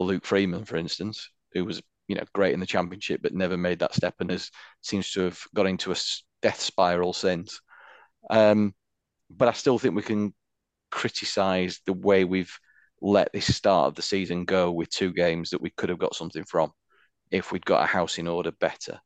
Luke 0.00 0.24
Freeman, 0.24 0.64
for 0.64 0.76
instance, 0.76 1.30
who 1.52 1.64
was 1.64 1.82
you 2.06 2.16
know 2.16 2.24
great 2.32 2.54
in 2.54 2.60
the 2.60 2.66
championship 2.66 3.20
but 3.22 3.34
never 3.34 3.56
made 3.56 3.78
that 3.80 3.94
step 3.94 4.14
and 4.20 4.30
has 4.30 4.50
seems 4.80 5.12
to 5.12 5.20
have 5.20 5.38
got 5.54 5.66
into 5.66 5.92
a 5.92 5.96
death 6.42 6.60
spiral 6.60 7.12
since. 7.12 7.60
Um, 8.30 8.74
but 9.30 9.48
I 9.48 9.52
still 9.52 9.78
think 9.78 9.94
we 9.94 10.02
can 10.02 10.34
criticise 10.90 11.80
the 11.84 11.92
way 11.92 12.24
we've 12.24 12.56
let 13.00 13.32
this 13.32 13.54
start 13.54 13.88
of 13.88 13.94
the 13.94 14.02
season 14.02 14.44
go 14.44 14.72
with 14.72 14.88
two 14.90 15.12
games 15.12 15.50
that 15.50 15.60
we 15.60 15.70
could 15.70 15.88
have 15.88 15.98
got 15.98 16.14
something 16.14 16.44
from 16.44 16.72
if 17.30 17.52
we'd 17.52 17.64
got 17.64 17.82
a 17.82 17.86
house 17.86 18.18
in 18.18 18.26
order 18.26 18.50
better 18.52 19.00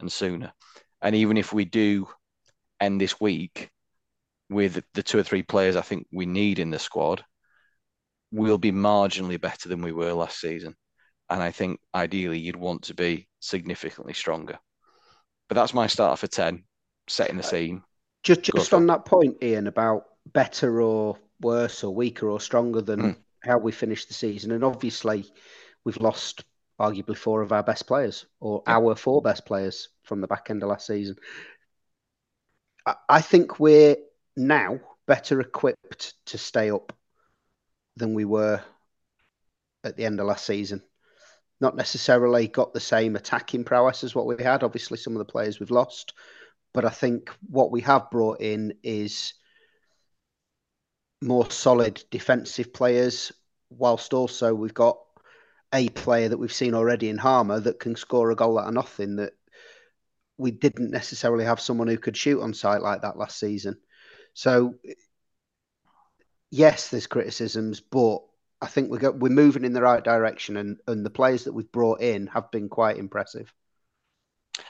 and 0.00 0.10
sooner. 0.10 0.52
And 1.00 1.14
even 1.14 1.36
if 1.36 1.52
we 1.52 1.64
do 1.64 2.08
end 2.80 3.00
this 3.00 3.20
week 3.20 3.70
with 4.48 4.82
the 4.94 5.02
two 5.02 5.18
or 5.18 5.22
three 5.22 5.42
players 5.42 5.76
I 5.76 5.80
think 5.80 6.06
we 6.12 6.26
need 6.26 6.58
in 6.58 6.70
the 6.70 6.78
squad, 6.78 7.24
we'll 8.30 8.58
be 8.58 8.72
marginally 8.72 9.40
better 9.40 9.68
than 9.68 9.82
we 9.82 9.92
were 9.92 10.12
last 10.12 10.40
season. 10.40 10.74
And 11.28 11.42
I 11.42 11.50
think 11.50 11.80
ideally 11.94 12.38
you'd 12.38 12.56
want 12.56 12.82
to 12.82 12.94
be 12.94 13.28
significantly 13.40 14.14
stronger. 14.14 14.58
But 15.48 15.56
that's 15.56 15.74
my 15.74 15.86
start 15.86 16.18
for 16.18 16.26
10, 16.26 16.64
setting 17.08 17.36
the 17.36 17.42
scene. 17.42 17.82
Just 18.22 18.42
just 18.42 18.74
on 18.74 18.86
that 18.88 19.04
point, 19.04 19.36
Ian, 19.42 19.68
about 19.68 20.06
better 20.32 20.82
or 20.82 21.16
worse 21.40 21.84
or 21.84 21.94
weaker 21.94 22.28
or 22.28 22.40
stronger 22.40 22.80
than 22.80 23.00
mm. 23.00 23.16
how 23.44 23.58
we 23.58 23.70
finished 23.70 24.08
the 24.08 24.14
season. 24.14 24.50
And 24.50 24.64
obviously 24.64 25.24
we've 25.84 26.00
lost 26.00 26.44
arguably 26.80 27.16
four 27.16 27.42
of 27.42 27.52
our 27.52 27.62
best 27.62 27.86
players 27.86 28.26
or 28.40 28.62
yeah. 28.66 28.74
our 28.76 28.94
four 28.94 29.22
best 29.22 29.46
players 29.46 29.88
from 30.02 30.20
the 30.20 30.26
back 30.26 30.50
end 30.50 30.62
of 30.62 30.68
last 30.68 30.86
season. 30.86 31.16
I, 32.84 32.94
I 33.08 33.20
think 33.20 33.58
we're 33.58 33.96
now 34.36 34.80
better 35.06 35.40
equipped 35.40 36.14
to 36.26 36.38
stay 36.38 36.70
up 36.70 36.92
than 37.96 38.14
we 38.14 38.24
were 38.24 38.60
at 39.84 39.96
the 39.96 40.04
end 40.04 40.20
of 40.20 40.26
last 40.26 40.44
season 40.44 40.82
not 41.60 41.76
necessarily 41.76 42.48
got 42.48 42.74
the 42.74 42.80
same 42.80 43.16
attacking 43.16 43.64
prowess 43.64 44.04
as 44.04 44.14
what 44.14 44.26
we 44.26 44.42
had. 44.42 44.62
Obviously, 44.62 44.98
some 44.98 45.14
of 45.14 45.18
the 45.18 45.32
players 45.32 45.58
we've 45.58 45.70
lost, 45.70 46.12
but 46.74 46.84
I 46.84 46.90
think 46.90 47.30
what 47.48 47.70
we 47.70 47.80
have 47.82 48.10
brought 48.10 48.40
in 48.40 48.74
is 48.82 49.34
more 51.22 51.50
solid 51.50 52.02
defensive 52.10 52.74
players, 52.74 53.32
whilst 53.70 54.12
also 54.12 54.54
we've 54.54 54.74
got 54.74 54.98
a 55.76 55.90
player 55.90 56.30
that 56.30 56.38
we've 56.38 56.52
seen 56.52 56.74
already 56.74 57.10
in 57.10 57.18
Hamer 57.18 57.60
that 57.60 57.78
can 57.78 57.96
score 57.96 58.30
a 58.30 58.34
goal 58.34 58.58
out 58.58 58.68
of 58.68 58.74
nothing 58.74 59.16
that 59.16 59.34
we 60.38 60.50
didn't 60.50 60.90
necessarily 60.90 61.44
have 61.44 61.60
someone 61.60 61.86
who 61.86 61.98
could 61.98 62.16
shoot 62.16 62.40
on 62.40 62.54
sight 62.54 62.80
like 62.80 63.02
that 63.02 63.18
last 63.18 63.38
season. 63.38 63.76
So 64.32 64.74
yes, 66.50 66.88
there's 66.88 67.06
criticisms, 67.06 67.80
but 67.80 68.20
I 68.60 68.66
think 68.66 68.90
we're 68.90 69.10
we're 69.12 69.28
moving 69.28 69.64
in 69.64 69.74
the 69.74 69.82
right 69.82 70.02
direction, 70.02 70.56
and 70.56 70.78
and 70.86 71.04
the 71.04 71.10
players 71.10 71.44
that 71.44 71.52
we've 71.52 71.70
brought 71.70 72.00
in 72.00 72.26
have 72.28 72.50
been 72.50 72.70
quite 72.70 72.96
impressive. 72.96 73.52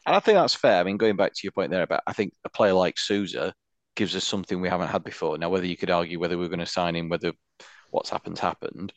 And 0.04 0.16
I 0.16 0.20
think 0.20 0.36
that's 0.36 0.54
fair. 0.54 0.80
I 0.80 0.82
mean, 0.82 0.96
going 0.96 1.16
back 1.16 1.32
to 1.32 1.40
your 1.44 1.52
point 1.52 1.70
there 1.70 1.84
about, 1.84 2.02
I 2.08 2.12
think 2.12 2.32
a 2.44 2.48
player 2.48 2.72
like 2.72 2.98
Souza 2.98 3.54
gives 3.94 4.16
us 4.16 4.24
something 4.24 4.60
we 4.60 4.68
haven't 4.68 4.88
had 4.88 5.04
before. 5.04 5.38
Now, 5.38 5.50
whether 5.50 5.66
you 5.66 5.76
could 5.76 5.90
argue 5.90 6.18
whether 6.18 6.36
we're 6.36 6.48
going 6.48 6.58
to 6.58 6.66
sign 6.66 6.96
him, 6.96 7.08
whether 7.08 7.32
what's 7.90 8.10
happened 8.10 8.38
happened, 8.38 8.92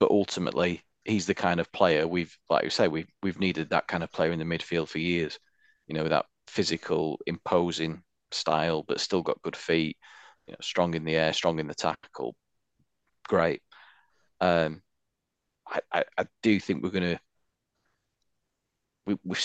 but 0.00 0.10
ultimately 0.10 0.82
he's 1.04 1.26
the 1.26 1.34
kind 1.34 1.60
of 1.60 1.72
player 1.72 2.06
we've, 2.06 2.36
like 2.48 2.64
you 2.64 2.70
say, 2.70 2.88
we've 2.88 3.10
we've 3.22 3.40
needed 3.40 3.70
that 3.70 3.88
kind 3.88 4.02
of 4.02 4.12
player 4.12 4.32
in 4.32 4.38
the 4.38 4.44
midfield 4.44 4.88
for 4.88 4.98
years. 4.98 5.38
You 5.86 5.94
know, 5.94 6.08
that 6.08 6.26
physical, 6.46 7.18
imposing 7.26 8.02
style, 8.30 8.84
but 8.86 9.00
still 9.00 9.22
got 9.22 9.42
good 9.42 9.56
feet. 9.56 9.96
You 10.46 10.52
know, 10.52 10.58
strong 10.60 10.94
in 10.94 11.04
the 11.04 11.16
air, 11.16 11.32
strong 11.32 11.58
in 11.58 11.66
the 11.66 11.74
tackle. 11.74 12.34
Great. 13.28 13.62
Um, 14.40 14.82
I, 15.68 15.80
I, 15.92 16.04
I 16.18 16.26
do 16.42 16.58
think 16.58 16.82
we're 16.82 16.90
to. 16.90 17.20
We, 19.04 19.18
we, 19.24 19.36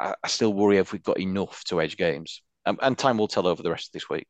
I 0.00 0.14
still 0.26 0.54
worry 0.54 0.78
if 0.78 0.92
we've 0.92 1.02
got 1.02 1.20
enough 1.20 1.64
to 1.64 1.82
edge 1.82 1.98
games, 1.98 2.42
um, 2.64 2.78
and 2.80 2.96
time 2.96 3.18
will 3.18 3.28
tell 3.28 3.46
over 3.46 3.62
the 3.62 3.70
rest 3.70 3.88
of 3.88 3.92
this 3.92 4.08
week. 4.08 4.26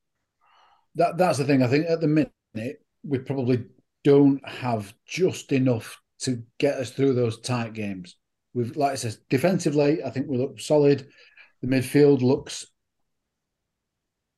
That 0.96 1.16
that's 1.16 1.38
the 1.38 1.44
thing. 1.44 1.62
I 1.62 1.68
think 1.68 1.86
at 1.88 2.00
the 2.00 2.08
minute 2.08 2.82
we 3.04 3.18
probably 3.18 3.64
don't 4.04 4.46
have 4.48 4.92
just 5.06 5.52
enough 5.52 6.00
to 6.22 6.42
get 6.58 6.74
us 6.74 6.90
through 6.90 7.14
those 7.14 7.40
tight 7.40 7.72
games. 7.72 8.16
We've, 8.54 8.76
like 8.76 8.92
I 8.92 8.96
said, 8.96 9.16
defensively, 9.30 10.02
I 10.02 10.10
think 10.10 10.28
we 10.28 10.38
look 10.38 10.60
solid. 10.60 11.08
The 11.62 11.68
midfield 11.68 12.22
looks 12.22 12.66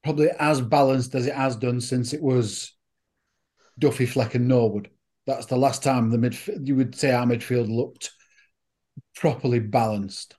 probably 0.02 0.28
as 0.38 0.60
balanced 0.60 1.14
as 1.14 1.26
it 1.26 1.34
has 1.34 1.56
done 1.56 1.80
since 1.80 2.12
it 2.12 2.22
was 2.22 2.74
Duffy, 3.78 4.06
Fleck, 4.06 4.34
and 4.34 4.46
Norwood. 4.46 4.90
That's 5.26 5.46
the 5.46 5.56
last 5.56 5.82
time 5.82 6.10
the 6.10 6.18
midfield 6.18 6.66
you 6.66 6.76
would 6.76 6.94
say 6.94 7.12
our 7.12 7.26
midfield 7.26 7.74
looked 7.74 8.12
properly 9.16 9.58
balanced. 9.58 10.36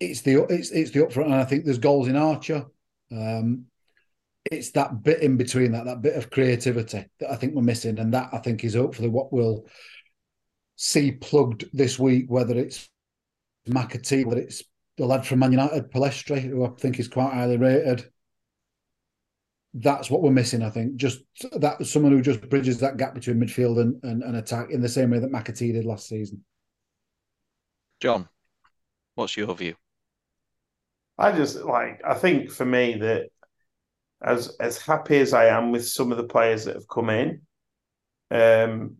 It's 0.00 0.22
the 0.22 0.42
it's 0.44 0.70
it's 0.70 0.90
the 0.90 1.00
upfront, 1.00 1.26
and 1.26 1.34
I 1.34 1.44
think 1.44 1.64
there's 1.64 1.78
goals 1.78 2.08
in 2.08 2.16
Archer. 2.16 2.66
Um, 3.10 3.66
it's 4.50 4.70
that 4.72 5.02
bit 5.02 5.20
in 5.22 5.36
between 5.36 5.72
that 5.72 5.86
that 5.86 6.02
bit 6.02 6.16
of 6.16 6.30
creativity 6.30 7.06
that 7.20 7.30
I 7.30 7.36
think 7.36 7.54
we're 7.54 7.62
missing, 7.62 7.98
and 7.98 8.12
that 8.12 8.30
I 8.32 8.38
think 8.38 8.64
is 8.64 8.74
hopefully 8.74 9.08
what 9.08 9.32
we'll 9.32 9.66
see 10.76 11.12
plugged 11.12 11.64
this 11.72 11.98
week. 11.98 12.26
Whether 12.28 12.58
it's 12.58 12.88
McAtee, 13.68 14.24
whether 14.24 14.40
it's 14.40 14.62
the 14.96 15.06
lad 15.06 15.26
from 15.26 15.40
Man 15.40 15.52
United, 15.52 15.90
Pellistri, 15.90 16.40
who 16.40 16.64
I 16.64 16.68
think 16.78 16.98
is 16.98 17.08
quite 17.08 17.34
highly 17.34 17.56
rated, 17.56 18.08
that's 19.74 20.10
what 20.10 20.22
we're 20.22 20.30
missing, 20.30 20.62
I 20.62 20.70
think. 20.70 20.96
Just 20.96 21.20
that 21.52 21.84
someone 21.86 22.12
who 22.12 22.22
just 22.22 22.48
bridges 22.48 22.78
that 22.80 22.96
gap 22.96 23.14
between 23.14 23.40
midfield 23.40 23.80
and, 23.80 24.02
and, 24.04 24.22
and 24.22 24.36
attack 24.36 24.70
in 24.70 24.80
the 24.80 24.88
same 24.88 25.10
way 25.10 25.18
that 25.18 25.32
McAtee 25.32 25.72
did 25.72 25.84
last 25.84 26.08
season. 26.08 26.44
John, 28.00 28.28
what's 29.14 29.36
your 29.36 29.54
view? 29.54 29.74
I 31.18 31.32
just 31.32 31.56
like 31.56 32.02
I 32.04 32.14
think 32.14 32.50
for 32.50 32.66
me 32.66 32.94
that 32.96 33.30
as 34.22 34.56
as 34.60 34.78
happy 34.78 35.18
as 35.18 35.32
I 35.32 35.46
am 35.46 35.72
with 35.72 35.86
some 35.86 36.10
of 36.10 36.18
the 36.18 36.24
players 36.24 36.64
that 36.64 36.74
have 36.74 36.88
come 36.88 37.10
in, 37.10 37.42
um, 38.30 38.96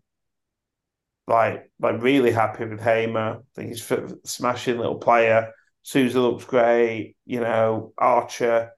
like 1.27 1.71
like 1.81 2.03
really 2.03 2.31
happy 2.31 2.65
with 2.65 2.81
Hamer. 2.81 3.39
I 3.39 3.43
think 3.55 3.69
he's 3.69 3.91
a 3.91 4.17
smashing 4.25 4.79
little 4.79 4.99
player. 4.99 5.53
Souza 5.83 6.21
looks 6.21 6.45
great. 6.45 7.17
You 7.25 7.41
know, 7.41 7.93
Archer 7.99 8.73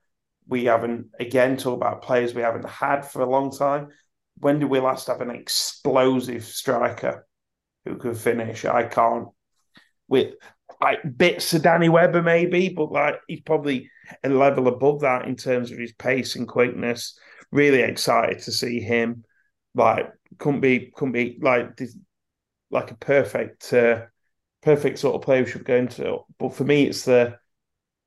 we 0.49 0.65
haven't 0.65 1.09
again 1.21 1.57
talk 1.57 1.77
about 1.77 2.03
players 2.03 2.35
we 2.35 2.43
haven't 2.43 2.69
had 2.69 3.03
for 3.03 3.23
a 3.23 3.29
long 3.29 3.57
time. 3.57 3.89
When 4.39 4.59
did 4.59 4.71
we 4.71 4.81
last 4.81 5.09
have 5.09 5.21
an 5.21 5.31
explosive 5.31 6.45
striker 6.45 7.27
who 7.85 7.97
could 7.97 8.17
finish? 8.17 8.65
I 8.65 8.85
can't. 8.85 9.29
With 10.09 10.35
like 10.81 11.01
bits 11.17 11.53
of 11.53 11.63
Danny 11.63 11.91
Webber 11.91 12.23
maybe, 12.23 12.71
but 12.71 12.91
like 12.91 13.21
he's 13.29 13.43
probably 13.43 13.91
a 14.25 14.31
level 14.31 14.69
above 14.69 15.01
that 15.01 15.27
in 15.27 15.37
terms 15.37 15.71
of 15.71 15.79
his 15.79 15.93
pace 15.93 16.35
and 16.37 16.49
quickness. 16.49 17.19
Really 17.53 17.81
excited 17.81 18.41
to 18.41 18.53
see 18.53 18.81
him. 18.81 19.25
Like 19.75 20.11
couldn't 20.39 20.61
be 20.61 20.91
couldn't 20.95 21.13
be 21.13 21.39
like 21.43 21.79
like 22.71 22.91
a 22.91 22.97
perfect 22.97 23.73
uh, 23.73 24.03
perfect 24.63 24.99
sort 24.99 25.15
of 25.15 25.23
player 25.23 25.45
we 25.45 25.51
should 25.51 25.65
go 25.65 25.77
into. 25.77 26.19
But 26.39 26.55
for 26.55 26.65
me, 26.65 26.87
it's 26.87 27.05
the 27.05 27.39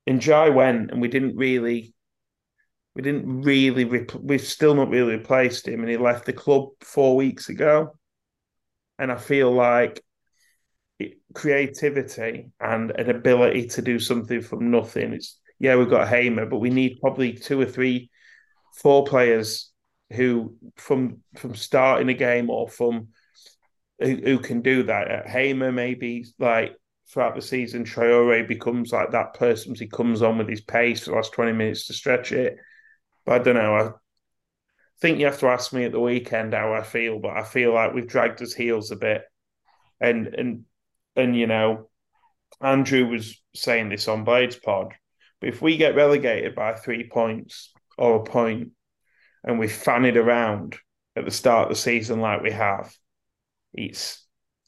Ndiaye 0.10 0.54
went, 0.54 0.92
and 0.92 1.02
we 1.02 1.08
didn't 1.08 1.36
really, 1.36 1.94
we 2.96 3.02
didn't 3.02 3.42
really, 3.42 3.86
we've 3.86 4.42
still 4.42 4.76
not 4.76 4.90
really 4.90 5.16
replaced 5.16 5.68
him, 5.68 5.82
and 5.82 5.90
he 5.90 5.98
left 5.98 6.26
the 6.26 6.34
club 6.34 6.70
four 6.82 7.16
weeks 7.16 7.50
ago, 7.50 7.98
and 9.00 9.12
I 9.12 9.18
feel 9.18 9.52
like 9.52 10.04
creativity 11.34 12.52
and 12.60 12.92
an 12.92 13.10
ability 13.10 13.68
to 13.68 13.82
do 13.82 14.00
something 14.00 14.42
from 14.42 14.72
nothing. 14.72 15.14
It's 15.14 15.40
yeah, 15.60 15.76
we've 15.76 15.90
got 15.90 16.08
Hamer, 16.08 16.48
but 16.48 16.60
we 16.60 16.70
need 16.70 17.00
probably 17.02 17.34
two 17.34 17.62
or 17.62 17.66
three, 17.66 18.10
four 18.76 19.06
players 19.06 19.72
who 20.12 20.56
from 20.76 21.20
from 21.36 21.56
starting 21.56 22.10
a 22.10 22.14
game 22.14 22.50
or 22.50 22.68
from 22.68 23.10
who, 24.02 24.40
can 24.40 24.62
do 24.62 24.84
that. 24.84 25.08
At 25.10 25.28
Hamer 25.28 25.72
maybe 25.72 26.26
like 26.40 26.76
throughout 27.10 27.36
the 27.36 27.42
season, 27.42 27.86
Traore 27.86 28.48
becomes 28.48 28.92
like 28.92 29.12
that 29.12 29.34
person. 29.34 29.76
He 29.76 29.88
comes 29.88 30.22
on 30.22 30.38
with 30.38 30.50
his 30.50 30.62
pace 30.62 31.04
for 31.04 31.12
the 31.12 31.16
last 31.16 31.34
twenty 31.34 31.54
minutes 31.54 31.88
to 31.88 31.94
stretch 31.94 32.32
it. 32.32 32.58
But 33.26 33.42
I 33.42 33.44
don't 33.44 33.56
know. 33.56 33.76
I 33.76 33.92
think 35.02 35.20
you 35.20 35.26
have 35.26 35.40
to 35.40 35.48
ask 35.48 35.74
me 35.74 35.86
at 35.86 35.92
the 35.92 36.00
weekend 36.00 36.54
how 36.54 36.74
I 36.74 36.84
feel, 36.84 37.20
but 37.20 37.36
I 37.36 37.44
feel 37.44 37.74
like 37.74 37.94
we've 37.94 38.08
dragged 38.08 38.40
his 38.40 38.56
heels 38.56 38.92
a 38.92 38.96
bit, 38.96 39.24
and 40.00 40.28
and 40.28 40.66
and 41.16 41.36
you 41.36 41.48
know, 41.48 41.90
Andrew 42.62 43.08
was 43.08 43.42
saying 43.56 43.90
this 43.90 44.08
on 44.08 44.24
Blades 44.24 44.56
Pod. 44.56 44.94
But 45.40 45.50
if 45.50 45.62
we 45.62 45.78
get 45.78 45.96
relegated 45.96 46.56
by 46.56 46.74
three 46.74 47.10
points 47.10 47.74
or 47.98 48.18
a 48.18 48.24
point, 48.24 48.70
and 49.44 49.60
we 49.60 49.68
fan 49.68 50.06
it 50.06 50.18
around 50.18 50.78
at 51.16 51.26
the 51.26 51.32
start 51.32 51.64
of 51.64 51.70
the 51.70 51.82
season 51.82 52.22
like 52.22 52.42
we 52.42 52.52
have, 52.52 52.94
it's 53.74 54.26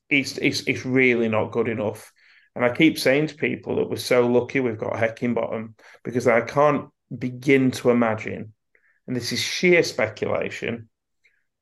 it's 0.10 0.38
it's, 0.38 0.62
it's 0.68 0.86
really 0.86 1.28
not 1.28 1.52
good 1.52 1.68
enough. 1.68 2.12
And 2.56 2.64
I 2.64 2.74
keep 2.74 3.00
saying 3.00 3.28
to 3.28 3.36
people 3.36 3.78
that 3.78 3.90
we're 3.90 3.96
so 3.98 4.28
lucky 4.28 4.60
we've 4.60 4.78
got 4.78 4.94
Heckingbottom 4.94 5.74
because 6.04 6.28
I 6.28 6.42
can't 6.42 6.90
begin 7.18 7.72
to 7.72 7.90
imagine, 7.90 8.54
and 9.08 9.16
this 9.16 9.32
is 9.32 9.40
sheer 9.40 9.82
speculation, 9.82 10.90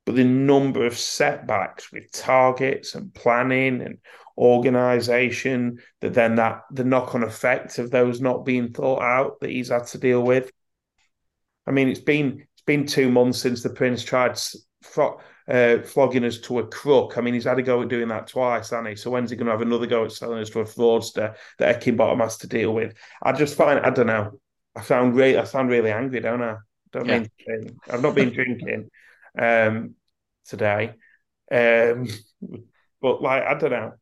but 0.06 0.16
the 0.16 0.26
number 0.26 0.86
of 0.86 0.98
setbacks 0.98 1.92
with 1.92 2.12
targets 2.12 2.96
and 2.96 3.14
planning 3.14 3.82
and 3.82 4.00
organization 4.38 5.80
that 6.02 6.14
then 6.14 6.36
that 6.36 6.64
the 6.72 6.84
knock-on 6.84 7.24
effect 7.24 7.78
of 7.78 7.92
those 7.92 8.22
not 8.22 8.46
being 8.46 8.72
thought 8.74 9.02
out 9.02 9.40
that 9.40 9.50
he's 9.50 9.70
had 9.70 9.86
to 9.88 9.98
deal 9.98 10.22
with. 10.22 10.52
I 11.68 11.72
mean, 11.72 11.88
it's 11.88 12.00
been 12.00 12.46
it's 12.54 12.64
been 12.66 12.86
two 12.86 13.10
months 13.10 13.40
since 13.40 13.64
the 13.64 13.70
prince 13.70 14.04
tried 14.04 14.40
uh, 15.52 15.82
flogging 15.82 16.24
us 16.24 16.38
to 16.38 16.60
a 16.60 16.68
crook. 16.68 17.18
I 17.18 17.22
mean, 17.22 17.34
he's 17.34 17.44
had 17.44 17.60
a 17.60 17.62
go 17.62 17.82
at 17.82 17.90
doing 17.90 18.08
that 18.08 18.28
twice, 18.28 18.70
hasn't 18.70 18.88
he? 18.88 18.96
So 18.96 19.12
when's 19.12 19.30
he 19.30 19.36
going 19.36 19.48
to 19.48 19.52
have 19.52 19.62
another 19.62 19.86
go 19.86 20.06
at 20.06 20.14
selling 20.14 20.40
us 20.40 20.50
to 20.52 20.62
a 20.62 20.64
fraudster 20.64 21.36
that 21.60 21.82
Heckingbottom 21.82 22.22
has 22.22 22.38
to 22.38 22.48
deal 22.48 22.74
with? 22.74 22.96
I 23.22 23.34
just 23.34 23.58
find 23.58 23.80
I 23.80 23.90
don't 23.90 24.08
know. 24.08 24.40
I 24.76 24.82
sound 24.82 25.16
really 25.16 25.38
I 25.38 25.44
sound 25.44 25.70
really 25.70 25.92
angry, 25.92 26.22
don't 26.22 26.42
I? 26.42 26.56
Don't 26.94 27.06
yeah. 27.06 27.26
mean 27.48 27.80
I've 27.90 28.02
not 28.02 28.16
been 28.16 28.32
drinking 28.32 28.90
um, 29.38 29.96
today, 30.46 30.94
um, 31.52 32.08
but 33.02 33.22
like 33.22 33.44
I 33.44 33.54
don't 33.56 33.72
know. 33.72 33.94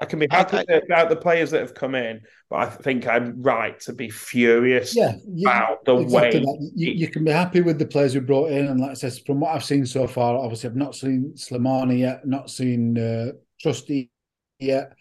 I 0.00 0.06
can 0.06 0.18
be 0.18 0.26
happy 0.28 0.56
I, 0.56 0.64
I, 0.68 0.80
about 0.84 1.10
the 1.10 1.16
players 1.16 1.52
that 1.52 1.60
have 1.60 1.74
come 1.74 1.94
in, 1.94 2.22
I 2.54 2.66
think 2.66 3.06
I'm 3.06 3.42
right 3.42 3.78
to 3.80 3.92
be 3.92 4.10
furious 4.10 4.94
yeah, 4.94 5.16
yeah 5.26 5.48
about 5.48 5.84
the 5.84 5.96
exactly 5.96 6.40
way 6.40 6.58
you, 6.74 6.92
you, 6.92 7.08
can 7.08 7.24
be 7.24 7.30
happy 7.30 7.60
with 7.60 7.78
the 7.78 7.86
players 7.86 8.14
we 8.14 8.20
brought 8.20 8.50
in. 8.50 8.66
And 8.66 8.80
like 8.80 8.90
I 8.90 8.94
said, 8.94 9.18
from 9.26 9.40
what 9.40 9.54
I've 9.54 9.64
seen 9.64 9.86
so 9.86 10.06
far, 10.06 10.36
obviously 10.36 10.70
I've 10.70 10.76
not 10.76 10.94
seen 10.94 11.32
Slimane 11.36 11.98
yet, 11.98 12.26
not 12.26 12.50
seen 12.50 12.98
uh, 12.98 13.32
Trusty 13.60 14.10
yet, 14.58 14.92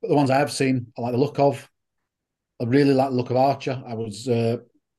but 0.00 0.08
the 0.08 0.14
ones 0.14 0.30
I 0.30 0.38
have 0.38 0.52
seen, 0.52 0.86
I 0.96 1.00
like 1.00 1.12
the 1.12 1.18
look 1.18 1.38
of. 1.38 1.68
I 2.60 2.64
really 2.64 2.94
like 2.94 3.10
the 3.10 3.16
look 3.16 3.30
of 3.30 3.36
Archer. 3.36 3.82
I 3.86 3.94
was 3.94 4.28
uh, 4.28 4.58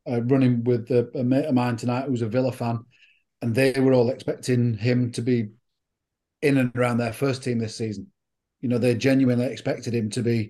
uh, 0.09 0.21
running 0.23 0.63
with 0.63 0.91
a, 0.91 1.09
a 1.15 1.23
mate 1.23 1.45
of 1.45 1.53
mine 1.55 1.77
tonight 1.77 2.05
who's 2.05 2.21
a 2.21 2.27
Villa 2.27 2.51
fan, 2.51 2.79
and 3.41 3.55
they 3.55 3.79
were 3.79 3.93
all 3.93 4.09
expecting 4.09 4.73
him 4.75 5.11
to 5.13 5.21
be 5.21 5.49
in 6.41 6.57
and 6.57 6.71
around 6.75 6.97
their 6.97 7.13
first 7.13 7.43
team 7.43 7.59
this 7.59 7.77
season 7.77 8.11
you 8.65 8.69
know, 8.69 8.79
they 8.79 8.95
genuinely 8.95 9.45
expected 9.45 9.93
him 9.93 10.09
to 10.09 10.23
be 10.23 10.49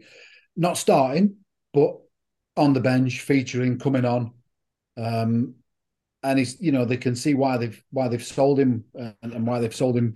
not 0.56 0.78
starting, 0.78 1.36
but 1.76 1.98
on 2.56 2.72
the 2.72 2.80
bench, 2.80 3.20
featuring, 3.20 3.78
coming 3.78 4.06
on. 4.06 4.32
Um, 4.98 5.56
and 6.24 6.40
he's, 6.40 6.60
you 6.62 6.72
know, 6.72 6.86
they 6.86 6.98
can 6.98 7.16
see 7.16 7.34
why 7.34 7.58
they've 7.58 7.84
why 7.92 8.08
they've 8.08 8.24
sold 8.24 8.58
him 8.58 8.86
and, 8.96 9.16
and 9.22 9.46
why 9.46 9.60
they've 9.60 9.76
sold 9.76 9.98
him 9.98 10.16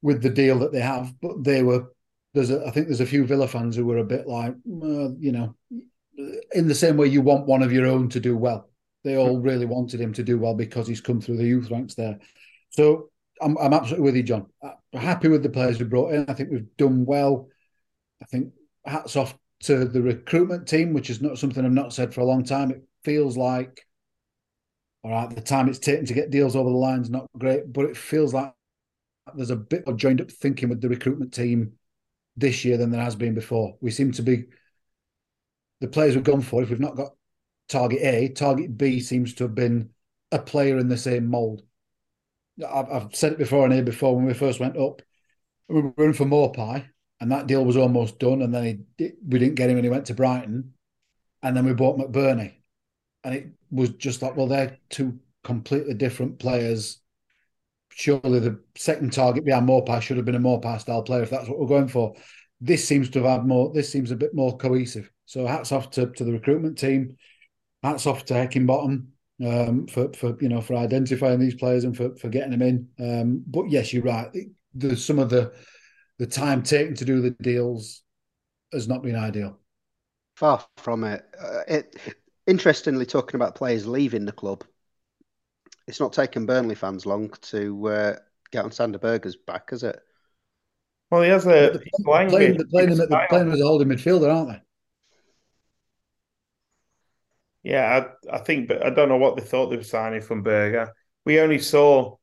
with 0.00 0.22
the 0.22 0.30
deal 0.30 0.60
that 0.60 0.72
they 0.72 0.80
have. 0.80 1.12
But 1.20 1.42
they 1.42 1.64
were 1.64 1.92
there's 2.32 2.50
a, 2.50 2.64
I 2.64 2.70
think 2.70 2.86
there's 2.86 3.00
a 3.00 3.06
few 3.06 3.26
Villa 3.26 3.48
fans 3.48 3.74
who 3.74 3.84
were 3.84 3.98
a 3.98 4.04
bit 4.04 4.28
like, 4.28 4.52
uh, 4.52 5.10
you 5.18 5.32
know, 5.32 5.56
in 6.52 6.68
the 6.68 6.74
same 6.74 6.96
way 6.96 7.08
you 7.08 7.20
want 7.20 7.46
one 7.46 7.62
of 7.62 7.72
your 7.72 7.86
own 7.86 8.08
to 8.10 8.20
do 8.20 8.36
well. 8.36 8.70
They 9.02 9.16
all 9.16 9.40
really 9.40 9.66
wanted 9.66 10.00
him 10.00 10.12
to 10.14 10.22
do 10.22 10.38
well 10.38 10.54
because 10.54 10.86
he's 10.86 11.00
come 11.00 11.20
through 11.20 11.36
the 11.36 11.46
youth 11.46 11.70
ranks 11.70 11.94
there. 11.94 12.18
So 12.70 13.10
I'm, 13.40 13.58
I'm 13.58 13.72
absolutely 13.72 14.04
with 14.04 14.16
you, 14.16 14.22
John. 14.22 14.46
I'm 14.62 15.00
happy 15.00 15.28
with 15.28 15.42
the 15.42 15.48
players 15.48 15.78
we 15.78 15.84
brought 15.84 16.12
in. 16.12 16.26
I 16.28 16.34
think 16.34 16.50
we've 16.50 16.76
done 16.76 17.04
well. 17.04 17.48
I 18.22 18.26
think 18.26 18.52
hats 18.84 19.16
off 19.16 19.36
to 19.60 19.84
the 19.84 20.02
recruitment 20.02 20.68
team, 20.68 20.92
which 20.92 21.10
is 21.10 21.22
not 21.22 21.38
something 21.38 21.64
I've 21.64 21.72
not 21.72 21.92
said 21.92 22.12
for 22.12 22.20
a 22.20 22.26
long 22.26 22.44
time. 22.44 22.70
It 22.70 22.82
feels 23.04 23.36
like, 23.36 23.86
all 25.02 25.10
right, 25.10 25.30
the 25.30 25.40
time 25.40 25.68
it's 25.68 25.78
taken 25.78 26.06
to 26.06 26.14
get 26.14 26.30
deals 26.30 26.56
over 26.56 26.70
the 26.70 26.76
line 26.76 27.00
is 27.00 27.10
not 27.10 27.26
great, 27.38 27.72
but 27.72 27.86
it 27.86 27.96
feels 27.96 28.34
like 28.34 28.52
there's 29.34 29.50
a 29.50 29.56
bit 29.56 29.84
of 29.86 29.96
joined 29.96 30.20
up 30.20 30.30
thinking 30.30 30.68
with 30.68 30.80
the 30.80 30.88
recruitment 30.88 31.32
team 31.32 31.72
this 32.36 32.64
year 32.64 32.76
than 32.76 32.90
there 32.90 33.02
has 33.02 33.16
been 33.16 33.34
before. 33.34 33.76
We 33.80 33.90
seem 33.90 34.12
to 34.12 34.22
be 34.22 34.46
the 35.80 35.88
players 35.88 36.14
we've 36.14 36.24
gone 36.24 36.42
for. 36.42 36.62
If 36.62 36.70
we've 36.70 36.80
not 36.80 36.96
got 36.96 37.12
target 37.68 38.02
A, 38.02 38.28
target 38.28 38.76
B 38.76 39.00
seems 39.00 39.34
to 39.34 39.44
have 39.44 39.54
been 39.54 39.90
a 40.32 40.38
player 40.38 40.78
in 40.78 40.88
the 40.88 40.98
same 40.98 41.26
mold. 41.26 41.62
I've, 42.66 42.90
I've 42.90 43.14
said 43.14 43.32
it 43.32 43.38
before 43.38 43.64
and 43.64 43.72
here 43.72 43.82
before 43.82 44.14
when 44.16 44.26
we 44.26 44.34
first 44.34 44.60
went 44.60 44.76
up, 44.76 45.02
we 45.68 45.80
were 45.80 46.04
in 46.04 46.12
for 46.12 46.24
Maupay, 46.24 46.86
and 47.20 47.32
that 47.32 47.46
deal 47.46 47.64
was 47.64 47.76
almost 47.76 48.18
done. 48.18 48.42
And 48.42 48.54
then 48.54 48.86
he, 48.98 49.12
we 49.26 49.38
didn't 49.38 49.54
get 49.54 49.70
him, 49.70 49.76
and 49.76 49.84
he 49.84 49.90
went 49.90 50.06
to 50.06 50.14
Brighton, 50.14 50.74
and 51.42 51.56
then 51.56 51.64
we 51.64 51.72
bought 51.72 51.98
McBurnie, 51.98 52.54
and 53.24 53.34
it 53.34 53.48
was 53.70 53.90
just 53.90 54.22
like, 54.22 54.36
well, 54.36 54.48
they're 54.48 54.78
two 54.90 55.18
completely 55.44 55.94
different 55.94 56.38
players. 56.38 57.00
Surely 57.90 58.40
the 58.40 58.60
second 58.76 59.12
target 59.12 59.44
behind 59.44 59.68
Maupay 59.68 60.02
should 60.02 60.16
have 60.16 60.26
been 60.26 60.34
a 60.34 60.40
Maupay 60.40 60.80
style 60.80 61.02
player 61.02 61.22
if 61.22 61.30
that's 61.30 61.48
what 61.48 61.58
we're 61.58 61.66
going 61.66 61.88
for. 61.88 62.14
This 62.60 62.86
seems 62.86 63.08
to 63.10 63.22
have 63.22 63.40
had 63.40 63.46
more. 63.46 63.72
This 63.72 63.90
seems 63.90 64.10
a 64.10 64.16
bit 64.16 64.34
more 64.34 64.56
cohesive. 64.56 65.10
So 65.24 65.46
hats 65.46 65.72
off 65.72 65.90
to, 65.92 66.06
to 66.06 66.24
the 66.24 66.32
recruitment 66.32 66.78
team. 66.78 67.16
Hats 67.82 68.06
off 68.06 68.24
to 68.26 68.34
Heckingbottom 68.34 69.06
um, 69.44 69.86
for 69.86 70.12
for 70.12 70.36
you 70.40 70.48
know 70.48 70.60
for 70.60 70.74
identifying 70.74 71.38
these 71.38 71.54
players 71.54 71.84
and 71.84 71.96
for 71.96 72.14
for 72.16 72.28
getting 72.28 72.50
them 72.50 72.62
in. 72.62 72.88
Um, 72.98 73.44
but 73.46 73.70
yes, 73.70 73.92
you're 73.92 74.02
right. 74.02 74.28
There's 74.74 75.04
some 75.04 75.18
of 75.18 75.30
the 75.30 75.52
the 76.18 76.26
time 76.26 76.62
taken 76.62 76.94
to 76.96 77.04
do 77.04 77.20
the 77.20 77.30
deals 77.30 78.02
has 78.72 78.88
not 78.88 79.02
been 79.02 79.16
ideal. 79.16 79.58
Far 80.36 80.64
from 80.76 81.04
it. 81.04 81.24
Uh, 81.40 81.60
it 81.68 81.96
interestingly, 82.46 83.06
talking 83.06 83.36
about 83.36 83.54
players 83.54 83.86
leaving 83.86 84.24
the 84.24 84.32
club, 84.32 84.64
it's 85.86 86.00
not 86.00 86.12
taken 86.12 86.46
Burnley 86.46 86.74
fans 86.74 87.06
long 87.06 87.30
to 87.42 87.88
uh, 87.88 88.16
get 88.50 88.64
on 88.64 88.72
Sander 88.72 88.98
Berge's 88.98 89.36
back, 89.36 89.70
has 89.70 89.82
it? 89.82 89.98
Well, 91.10 91.22
he 91.22 91.30
has 91.30 91.46
a 91.46 91.48
playing 91.48 91.72
the, 91.72 91.78
playing, 92.04 92.28
playing, 92.30 92.68
playing, 92.68 93.26
playing 93.28 93.52
as 93.52 93.60
a 93.60 93.64
holding 93.64 93.88
midfielder, 93.88 94.34
aren't 94.34 94.50
they? 94.50 94.60
yeah, 97.66 98.06
I, 98.30 98.36
I 98.36 98.38
think, 98.38 98.68
but 98.68 98.86
I 98.86 98.90
don't 98.90 99.08
know 99.08 99.16
what 99.16 99.36
they 99.36 99.42
thought 99.42 99.70
they 99.70 99.76
were 99.76 99.82
signing 99.82 100.20
from 100.20 100.44
Berge. 100.44 100.88
We 101.24 101.40
only 101.40 101.58
saw 101.58 102.14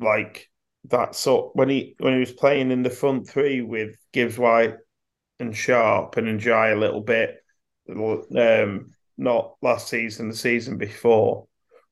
like 0.00 0.48
that 0.90 1.14
sort 1.14 1.54
when 1.54 1.68
he 1.68 1.94
when 1.98 2.14
he 2.14 2.20
was 2.20 2.32
playing 2.32 2.70
in 2.70 2.82
the 2.82 2.90
front 2.90 3.28
three 3.28 3.60
with 3.60 3.96
Gibbs 4.12 4.38
White 4.38 4.76
and 5.38 5.56
Sharp 5.56 6.16
and 6.16 6.40
Ndiaye 6.40 6.72
a 6.72 6.78
little 6.78 7.00
bit. 7.00 7.36
Um, 7.90 8.90
not 9.16 9.54
last 9.62 9.88
season, 9.88 10.28
the 10.28 10.36
season 10.36 10.78
before 10.78 11.46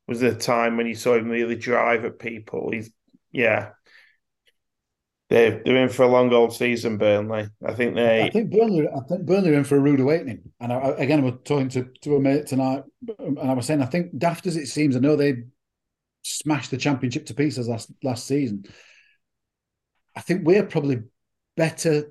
was 0.07 0.21
the 0.21 0.35
time 0.35 0.77
when 0.77 0.87
you 0.87 0.95
saw 0.95 1.15
him 1.15 1.29
really 1.29 1.57
drive 1.57 2.05
at 2.05 2.19
people. 2.19 2.71
He's 2.73 2.91
yeah, 3.33 3.71
they're 5.29 5.63
they're 5.65 5.83
in 5.83 5.89
for 5.89 6.05
a 6.05 6.09
long 6.09 6.33
old 6.33 6.55
season, 6.55 6.99
Burnley. 6.99 7.49
I 7.65 7.75
think 7.75 7.97
they. 7.97 8.23
I 8.23 8.31
think 8.31 8.51
Burnley. 8.51 8.87
I 8.89 9.01
think 9.09 9.27
Burnley 9.27 9.51
are 9.51 9.59
in 9.59 9.65
for 9.65 9.77
a 9.77 9.81
rude 9.81 10.01
awakening. 10.01 10.53
And 10.61 10.73
I, 10.73 10.95
again, 10.99 11.21
I 11.21 11.25
was 11.25 11.35
talking 11.45 11.69
to 11.71 11.89
to 12.03 12.17
a 12.17 12.21
mate 12.21 12.47
tonight, 12.47 12.85
and 13.19 13.39
I 13.39 13.53
was 13.53 13.67
saying 13.67 13.83
I 13.83 13.87
think 13.87 14.17
daft 14.17 14.47
as 14.47 14.57
it 14.57 14.67
seems, 14.67 14.95
I 14.95 15.01
know 15.01 15.17
they 15.17 15.45
smashed 16.27 16.70
the 16.70 16.77
championship 16.77 17.27
to 17.27 17.35
pieces 17.35 17.68
last 17.68 17.91
last 18.03 18.27
season. 18.27 18.64
I 20.14 20.20
think 20.20 20.47
we're 20.47 20.66
probably 20.66 21.03
better 21.57 22.11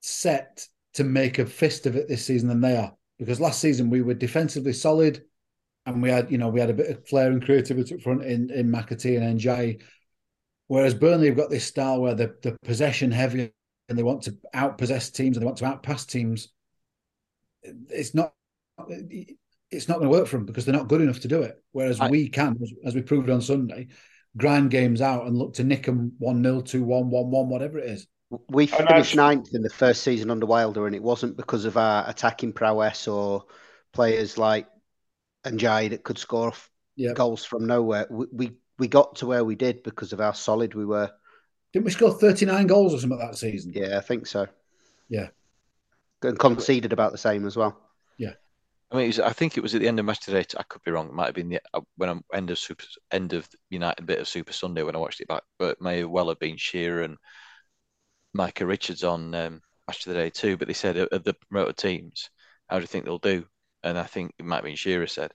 set 0.00 0.66
to 0.94 1.04
make 1.04 1.38
a 1.38 1.46
fist 1.46 1.86
of 1.86 1.96
it 1.96 2.08
this 2.08 2.26
season 2.26 2.48
than 2.48 2.60
they 2.60 2.76
are 2.76 2.94
because 3.18 3.40
last 3.40 3.60
season 3.60 3.90
we 3.90 4.02
were 4.02 4.14
defensively 4.14 4.72
solid, 4.72 5.22
and 5.86 6.02
we 6.02 6.10
had 6.10 6.30
you 6.30 6.38
know 6.38 6.48
we 6.48 6.60
had 6.60 6.70
a 6.70 6.74
bit 6.74 6.90
of 6.90 7.08
flair 7.08 7.30
and 7.30 7.44
creativity 7.44 7.94
up 7.94 8.00
front 8.02 8.22
in 8.24 8.50
in 8.50 8.70
McAtee 8.70 9.20
and 9.20 9.40
Ndiaye 9.40 9.80
Whereas 10.72 10.94
Burnley 10.94 11.26
have 11.26 11.36
got 11.36 11.50
this 11.50 11.66
style 11.66 12.00
where 12.00 12.14
they're 12.14 12.56
possession 12.64 13.10
heavy 13.10 13.52
and 13.90 13.98
they 13.98 14.02
want 14.02 14.22
to 14.22 14.38
outpossess 14.54 15.12
teams 15.12 15.36
and 15.36 15.42
they 15.42 15.46
want 15.46 15.58
to 15.58 15.64
outpass 15.66 16.06
teams. 16.06 16.48
It's 17.62 18.14
not 18.14 18.32
It's 19.72 19.88
not 19.88 19.98
going 19.98 20.10
to 20.10 20.16
work 20.18 20.28
for 20.28 20.36
them 20.36 20.46
because 20.46 20.64
they're 20.64 20.74
not 20.74 20.88
good 20.88 21.00
enough 21.00 21.20
to 21.20 21.28
do 21.28 21.42
it. 21.42 21.62
Whereas 21.72 22.00
I- 22.00 22.10
we 22.10 22.28
can, 22.28 22.56
as, 22.62 22.72
as 22.84 22.94
we 22.94 23.02
proved 23.02 23.30
on 23.30 23.40
Sunday, 23.40 23.88
grind 24.36 24.70
games 24.70 25.00
out 25.00 25.26
and 25.26 25.36
look 25.36 25.54
to 25.54 25.64
nick 25.64 25.86
them 25.86 26.12
1 26.18 26.42
0, 26.42 26.60
2 26.60 26.82
1, 26.84 27.10
1 27.10 27.30
1, 27.30 27.48
whatever 27.48 27.78
it 27.78 27.86
is. 27.90 28.06
We 28.48 28.66
finished 28.66 29.14
ninth 29.14 29.50
in 29.54 29.60
the 29.62 29.68
first 29.70 30.02
season 30.02 30.30
under 30.30 30.46
Wilder, 30.46 30.86
and 30.86 30.96
it 30.96 31.02
wasn't 31.02 31.36
because 31.36 31.64
of 31.66 31.76
our 31.76 32.08
attacking 32.08 32.54
prowess 32.54 33.06
or 33.06 33.44
players 33.92 34.38
like 34.38 34.66
Ndiaye 35.44 35.90
that 35.90 36.02
could 36.02 36.16
score 36.16 36.48
f- 36.48 36.70
Yeah. 36.96 37.12
goals 37.12 37.44
from 37.44 37.66
nowhere. 37.66 38.06
We, 38.10 38.26
we 38.32 38.52
we 38.78 38.88
got 38.88 39.16
to 39.16 39.26
where 39.26 39.44
we 39.44 39.54
did 39.54 39.82
because 39.82 40.14
of 40.14 40.18
how 40.18 40.32
solid 40.32 40.74
we 40.74 40.86
were. 40.86 41.10
Didn't 41.74 41.84
we 41.84 41.90
score 41.90 42.10
39 42.12 42.66
goals 42.66 42.94
or 42.94 42.98
something 42.98 43.18
that 43.18 43.36
season? 43.36 43.72
Yeah, 43.74 43.98
I 43.98 44.00
think 44.00 44.26
so. 44.26 44.46
Yeah. 45.10 45.28
And 46.22 46.38
conceded 46.38 46.92
about 46.92 47.12
the 47.12 47.18
same 47.18 47.46
as 47.46 47.56
well. 47.56 47.78
I 48.92 48.96
mean, 48.96 49.04
it 49.04 49.08
was, 49.08 49.20
I 49.20 49.32
think 49.32 49.56
it 49.56 49.62
was 49.62 49.74
at 49.74 49.80
the 49.80 49.88
end 49.88 49.98
of 49.98 50.04
match 50.04 50.20
today. 50.20 50.44
I 50.58 50.62
could 50.64 50.82
be 50.82 50.90
wrong. 50.90 51.08
It 51.08 51.14
might 51.14 51.26
have 51.26 51.34
been 51.34 51.48
the 51.48 51.60
uh, 51.72 51.80
when 51.96 52.10
I'm 52.10 52.22
end 52.34 52.50
of 52.50 52.58
Super 52.58 52.84
end 53.10 53.32
of 53.32 53.48
United 53.70 54.04
bit 54.04 54.18
of 54.18 54.28
Super 54.28 54.52
Sunday 54.52 54.82
when 54.82 54.94
I 54.94 54.98
watched 54.98 55.20
it 55.20 55.28
back, 55.28 55.42
but 55.58 55.72
it 55.72 55.80
may 55.80 56.04
well 56.04 56.28
have 56.28 56.38
been 56.38 56.58
Shearer 56.58 57.02
and 57.02 57.16
Micah 58.34 58.66
Richards 58.66 59.02
on 59.02 59.34
um, 59.34 59.62
match 59.88 60.06
of 60.06 60.12
the 60.12 60.18
day 60.18 60.28
too. 60.28 60.58
But 60.58 60.68
they 60.68 60.74
said 60.74 60.98
of 60.98 61.08
of 61.08 61.24
the 61.24 61.34
promoted 61.34 61.78
teams, 61.78 62.28
how 62.68 62.76
do 62.76 62.82
you 62.82 62.86
think 62.86 63.06
they'll 63.06 63.18
do? 63.18 63.46
And 63.82 63.96
I 63.98 64.04
think 64.04 64.34
it 64.38 64.44
might 64.44 64.56
have 64.56 64.64
been 64.64 64.76
Shearer 64.76 65.06
said 65.06 65.32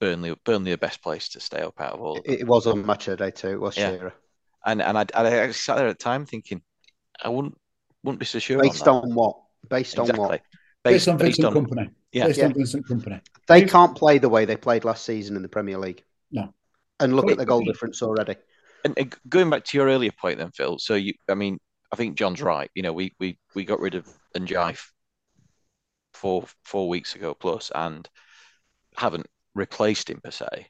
Burnley, 0.00 0.34
Burnley 0.44 0.72
the 0.72 0.78
best 0.78 1.00
place 1.00 1.28
to 1.30 1.40
stay 1.40 1.60
up 1.60 1.80
out 1.80 1.92
of 1.92 2.00
all. 2.00 2.18
Of. 2.18 2.24
It, 2.26 2.40
it 2.40 2.46
was 2.46 2.66
on 2.66 2.84
match 2.84 3.08
of 3.08 3.18
the 3.18 3.24
day 3.24 3.30
too. 3.30 3.50
It 3.50 3.60
was 3.60 3.76
Yeah. 3.76 3.90
Shearer. 3.90 4.14
And 4.64 4.82
and 4.82 4.98
I, 4.98 5.06
I 5.14 5.26
actually 5.28 5.52
sat 5.52 5.76
there 5.76 5.86
at 5.86 5.98
the 5.98 6.02
time 6.02 6.26
thinking, 6.26 6.60
I 7.22 7.28
wouldn't 7.28 7.56
wouldn't 8.02 8.18
be 8.18 8.26
so 8.26 8.40
sure 8.40 8.60
Based 8.60 8.86
on, 8.88 9.04
on 9.04 9.14
what? 9.14 9.36
Based 9.68 9.94
that. 9.94 10.10
on 10.10 10.16
what? 10.16 10.30
Based, 10.30 10.42
Based, 10.82 11.08
on 11.08 11.16
based 11.18 11.40
Vincent 11.40 11.56
on 11.56 11.66
Kompany. 11.66 11.90
Yeah. 12.16 12.26
Based 12.28 12.38
Yeah. 12.38 12.46
on 12.46 12.54
Vincent 12.54 12.86
Kompany. 12.86 13.20
They 13.46 13.60
We've- 13.60 13.70
can't 13.70 13.94
play 13.94 14.16
the 14.18 14.30
way 14.30 14.46
they 14.46 14.56
played 14.56 14.84
last 14.84 15.04
season 15.04 15.36
in 15.36 15.42
the 15.42 15.48
Premier 15.50 15.76
League. 15.76 16.02
No. 16.30 16.54
And 16.98 17.14
look 17.14 17.26
Wait, 17.26 17.32
at 17.32 17.38
the 17.38 17.44
goal 17.44 17.62
difference 17.62 18.02
already. 18.02 18.36
And, 18.84 18.96
and 18.98 19.14
going 19.28 19.50
back 19.50 19.64
to 19.66 19.76
your 19.76 19.86
earlier 19.88 20.12
point, 20.12 20.38
then 20.38 20.50
Phil. 20.52 20.78
So 20.78 20.94
you, 20.94 21.12
I 21.28 21.34
mean, 21.34 21.58
I 21.92 21.96
think 21.96 22.16
John's 22.16 22.40
right. 22.40 22.70
You 22.74 22.82
know, 22.82 22.92
we 22.94 23.12
we 23.20 23.38
we 23.54 23.64
got 23.64 23.80
rid 23.80 23.94
of 23.94 24.08
Ndiaye 24.34 24.78
four 26.14 26.46
four 26.64 26.88
weeks 26.88 27.14
ago 27.14 27.34
plus, 27.34 27.70
and 27.74 28.08
haven't 28.96 29.26
replaced 29.54 30.08
him 30.08 30.20
per 30.24 30.30
se. 30.30 30.68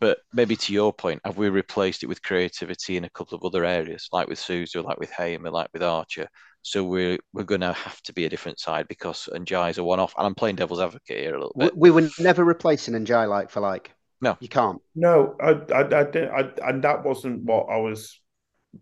But 0.00 0.18
maybe 0.32 0.54
to 0.54 0.72
your 0.72 0.92
point, 0.92 1.20
have 1.24 1.38
we 1.38 1.48
replaced 1.48 2.04
it 2.04 2.06
with 2.06 2.22
creativity 2.22 2.96
in 2.96 3.04
a 3.04 3.10
couple 3.10 3.36
of 3.36 3.44
other 3.44 3.64
areas, 3.64 4.08
like 4.12 4.28
with 4.28 4.38
Souza, 4.38 4.80
like 4.80 5.00
with 5.00 5.10
Hamer, 5.10 5.50
like 5.50 5.70
with 5.72 5.82
Archer? 5.82 6.28
So 6.62 6.84
we're 6.84 7.18
we're 7.32 7.44
going 7.44 7.62
to 7.62 7.72
have 7.72 8.00
to 8.02 8.12
be 8.12 8.24
a 8.24 8.28
different 8.28 8.60
side 8.60 8.88
because 8.88 9.28
Ndiaye's 9.32 9.78
a 9.78 9.84
one-off, 9.84 10.14
and 10.18 10.26
I'm 10.26 10.34
playing 10.34 10.56
devil's 10.56 10.80
advocate 10.80 11.18
here 11.20 11.34
a 11.34 11.38
little 11.38 11.52
We, 11.54 11.64
bit. 11.66 11.76
we 11.76 11.90
were 11.90 12.08
never 12.18 12.44
replacing 12.44 12.94
Ndiaye 12.94 13.28
like 13.28 13.50
for 13.50 13.60
like. 13.60 13.92
No. 14.20 14.36
You 14.40 14.48
can't. 14.48 14.80
No, 14.96 15.36
I, 15.40 15.50
I, 15.72 15.80
I 15.82 16.04
didn't, 16.04 16.30
I, 16.30 16.68
and 16.68 16.82
that 16.82 17.04
wasn't 17.04 17.44
what 17.44 17.66
I 17.70 17.76
was. 17.76 18.20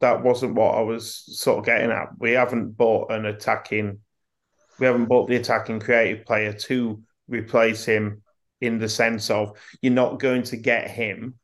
That 0.00 0.22
wasn't 0.22 0.54
what 0.54 0.74
I 0.74 0.80
was 0.80 1.22
sort 1.38 1.58
of 1.58 1.64
getting 1.66 1.90
at. 1.90 2.08
We 2.18 2.32
haven't 2.32 2.70
bought 2.76 3.12
an 3.12 3.26
attacking. 3.26 3.98
We 4.80 4.86
haven't 4.86 5.06
bought 5.06 5.28
the 5.28 5.36
attacking 5.36 5.80
creative 5.80 6.24
player 6.26 6.52
to 6.54 7.02
replace 7.28 7.84
him 7.84 8.22
in 8.60 8.78
the 8.78 8.88
sense 8.88 9.28
of 9.30 9.58
you're 9.82 9.92
not 9.92 10.18
going 10.18 10.42
to 10.44 10.56
get 10.56 10.90
him 10.90 11.34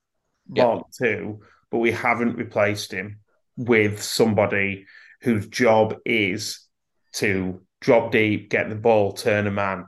Yeah. 0.51 0.65
Mark 0.65 0.87
two, 0.99 1.41
but 1.71 1.79
we 1.79 1.93
haven't 1.93 2.37
replaced 2.37 2.93
him 2.93 3.21
with 3.57 4.03
somebody 4.03 4.87
whose 5.23 5.47
job 5.49 5.97
is 6.05 6.67
to 7.15 7.61
drop 7.81 8.13
deep, 8.13 8.51
get 8.51 8.69
the 8.69 8.75
ball, 8.75 9.13
turn 9.13 9.47
a 9.47 9.51
man. 9.51 9.87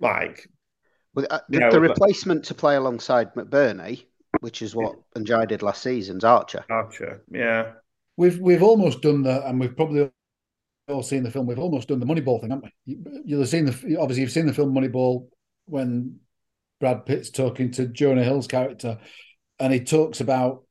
Like 0.00 0.48
Well, 1.14 1.26
uh, 1.30 1.40
the, 1.48 1.58
No, 1.60 1.70
the 1.70 1.80
but- 1.80 1.90
replacement 1.90 2.44
to 2.46 2.54
play 2.54 2.76
alongside 2.76 3.34
McBurnie, 3.34 4.04
which 4.40 4.60
is 4.62 4.74
what 4.74 4.96
Ndiaye 5.16 5.48
did 5.48 5.62
last 5.62 5.82
season's 5.82 6.24
Archer. 6.24 6.64
Archer, 6.70 7.22
yeah. 7.30 7.72
We've 8.18 8.38
we've 8.38 8.62
almost 8.62 9.02
done 9.02 9.22
that, 9.24 9.44
and 9.44 9.60
we've 9.60 9.76
probably 9.76 10.10
all 10.88 11.02
seen 11.02 11.22
the 11.22 11.30
film. 11.30 11.46
We've 11.46 11.58
almost 11.58 11.88
done 11.88 12.00
the 12.00 12.06
Moneyball 12.06 12.40
thing, 12.40 12.50
haven't 12.50 12.64
we? 12.86 12.94
You, 12.94 13.22
you'll 13.24 13.40
have 13.40 13.48
seen 13.48 13.64
the 13.66 13.72
obviously 13.98 14.22
you've 14.22 14.30
seen 14.32 14.46
the 14.46 14.54
film 14.54 14.72
Moneyball 14.74 15.28
when 15.66 16.20
Brad 16.80 17.04
Pitt's 17.06 17.30
talking 17.30 17.70
to 17.72 17.86
Jonah 17.86 18.24
Hill's 18.24 18.46
character, 18.46 18.98
and 19.58 19.72
he 19.72 19.80
talks 19.80 20.20
about 20.20 20.64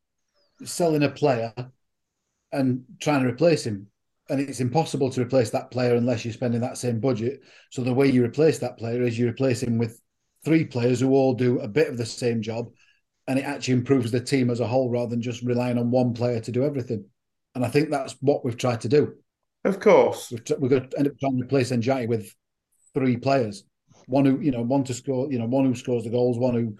selling 0.64 1.04
a 1.04 1.10
player 1.10 1.54
and 2.56 2.84
trying 3.00 3.24
to 3.24 3.30
replace 3.30 3.66
him, 3.66 3.88
and 4.30 4.40
it's 4.40 4.60
impossible 4.60 5.10
to 5.12 5.22
replace 5.22 5.52
that 5.52 5.72
player 5.72 5.96
unless 5.96 6.26
you're 6.26 6.34
spending 6.34 6.62
that 6.62 6.78
same 6.78 7.00
budget. 7.00 7.42
So 7.72 7.84
the 7.84 7.94
way 7.94 8.08
you 8.08 8.24
replace 8.24 8.60
that 8.60 8.78
player 8.78 9.04
is 9.04 9.20
you 9.20 9.28
replace 9.30 9.62
him 9.62 9.78
with 9.78 10.02
three 10.44 10.66
players 10.66 11.00
who 11.00 11.12
all 11.12 11.34
do 11.34 11.60
a 11.60 11.68
bit 11.68 11.90
of 11.90 11.98
the 11.98 12.06
same 12.06 12.42
job, 12.42 12.68
and 13.28 13.38
it 13.38 13.46
actually 13.46 13.76
improves 13.76 14.12
the 14.12 14.20
team 14.20 14.50
as 14.50 14.60
a 14.60 14.68
whole 14.68 14.90
rather 14.90 15.10
than 15.10 15.22
just 15.22 15.44
relying 15.44 15.78
on 15.78 15.92
one 15.92 16.14
player 16.14 16.40
to 16.40 16.52
do 16.52 16.64
everything. 16.64 17.06
And 17.54 17.66
I 17.66 17.70
think 17.70 17.90
that's 17.90 18.16
what 18.22 18.44
we've 18.44 18.58
tried 18.58 18.82
to 18.82 18.90
do. 18.90 19.14
Of 19.64 19.80
course. 19.80 20.32
We've, 20.32 20.44
we're 20.60 20.70
going 20.70 20.90
to 20.90 21.00
end 21.00 21.08
up 21.08 21.20
trying 21.20 21.38
to 21.38 21.44
replace 21.44 21.72
Ndiaye 21.72 22.08
with 22.08 22.34
three 22.94 23.18
players. 23.18 23.64
One 24.08 24.26
who, 24.26 24.40
you 24.40 24.52
know, 24.52 24.62
one 24.62 24.84
to 24.84 24.94
score, 24.94 25.32
you 25.32 25.40
know, 25.40 25.46
one 25.48 25.66
who 25.66 25.74
scores 25.74 26.04
the 26.04 26.10
goals, 26.12 26.38
one 26.38 26.54
who- 26.54 26.78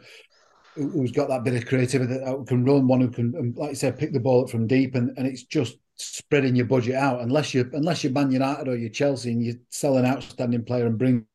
who's 0.76 1.12
got 1.12 1.30
that 1.30 1.44
bit 1.44 1.56
of 1.56 1.66
creativity 1.66 2.14
that 2.14 2.46
can 2.48 2.66
run, 2.66 2.88
one 2.88 3.02
who 3.02 3.10
can, 3.10 3.34
um, 3.38 3.54
like 3.56 3.72
you 3.72 3.76
said, 3.76 3.98
pick 3.98 4.14
the 4.14 4.20
ball 4.20 4.44
up 4.44 4.50
from 4.50 4.68
deep, 4.68 4.96
and, 4.96 5.18
and 5.18 5.26
it's 5.26 5.44
just 5.44 5.78
spreading 5.96 6.56
your 6.56 6.66
budget 6.66 6.96
out. 6.96 7.22
Unless 7.22 7.54
you 7.54 7.70
unless 7.74 8.04
you're 8.04 8.14
Man 8.14 8.32
United 8.32 8.68
or 8.68 8.76
you're 8.76 8.90
Chelsea 8.90 9.32
and 9.32 9.44
you 9.44 9.60
sell 9.70 9.98
an 9.98 10.06
outstanding 10.06 10.66
player 10.66 10.86
and 10.86 10.98
bring, 10.98 11.26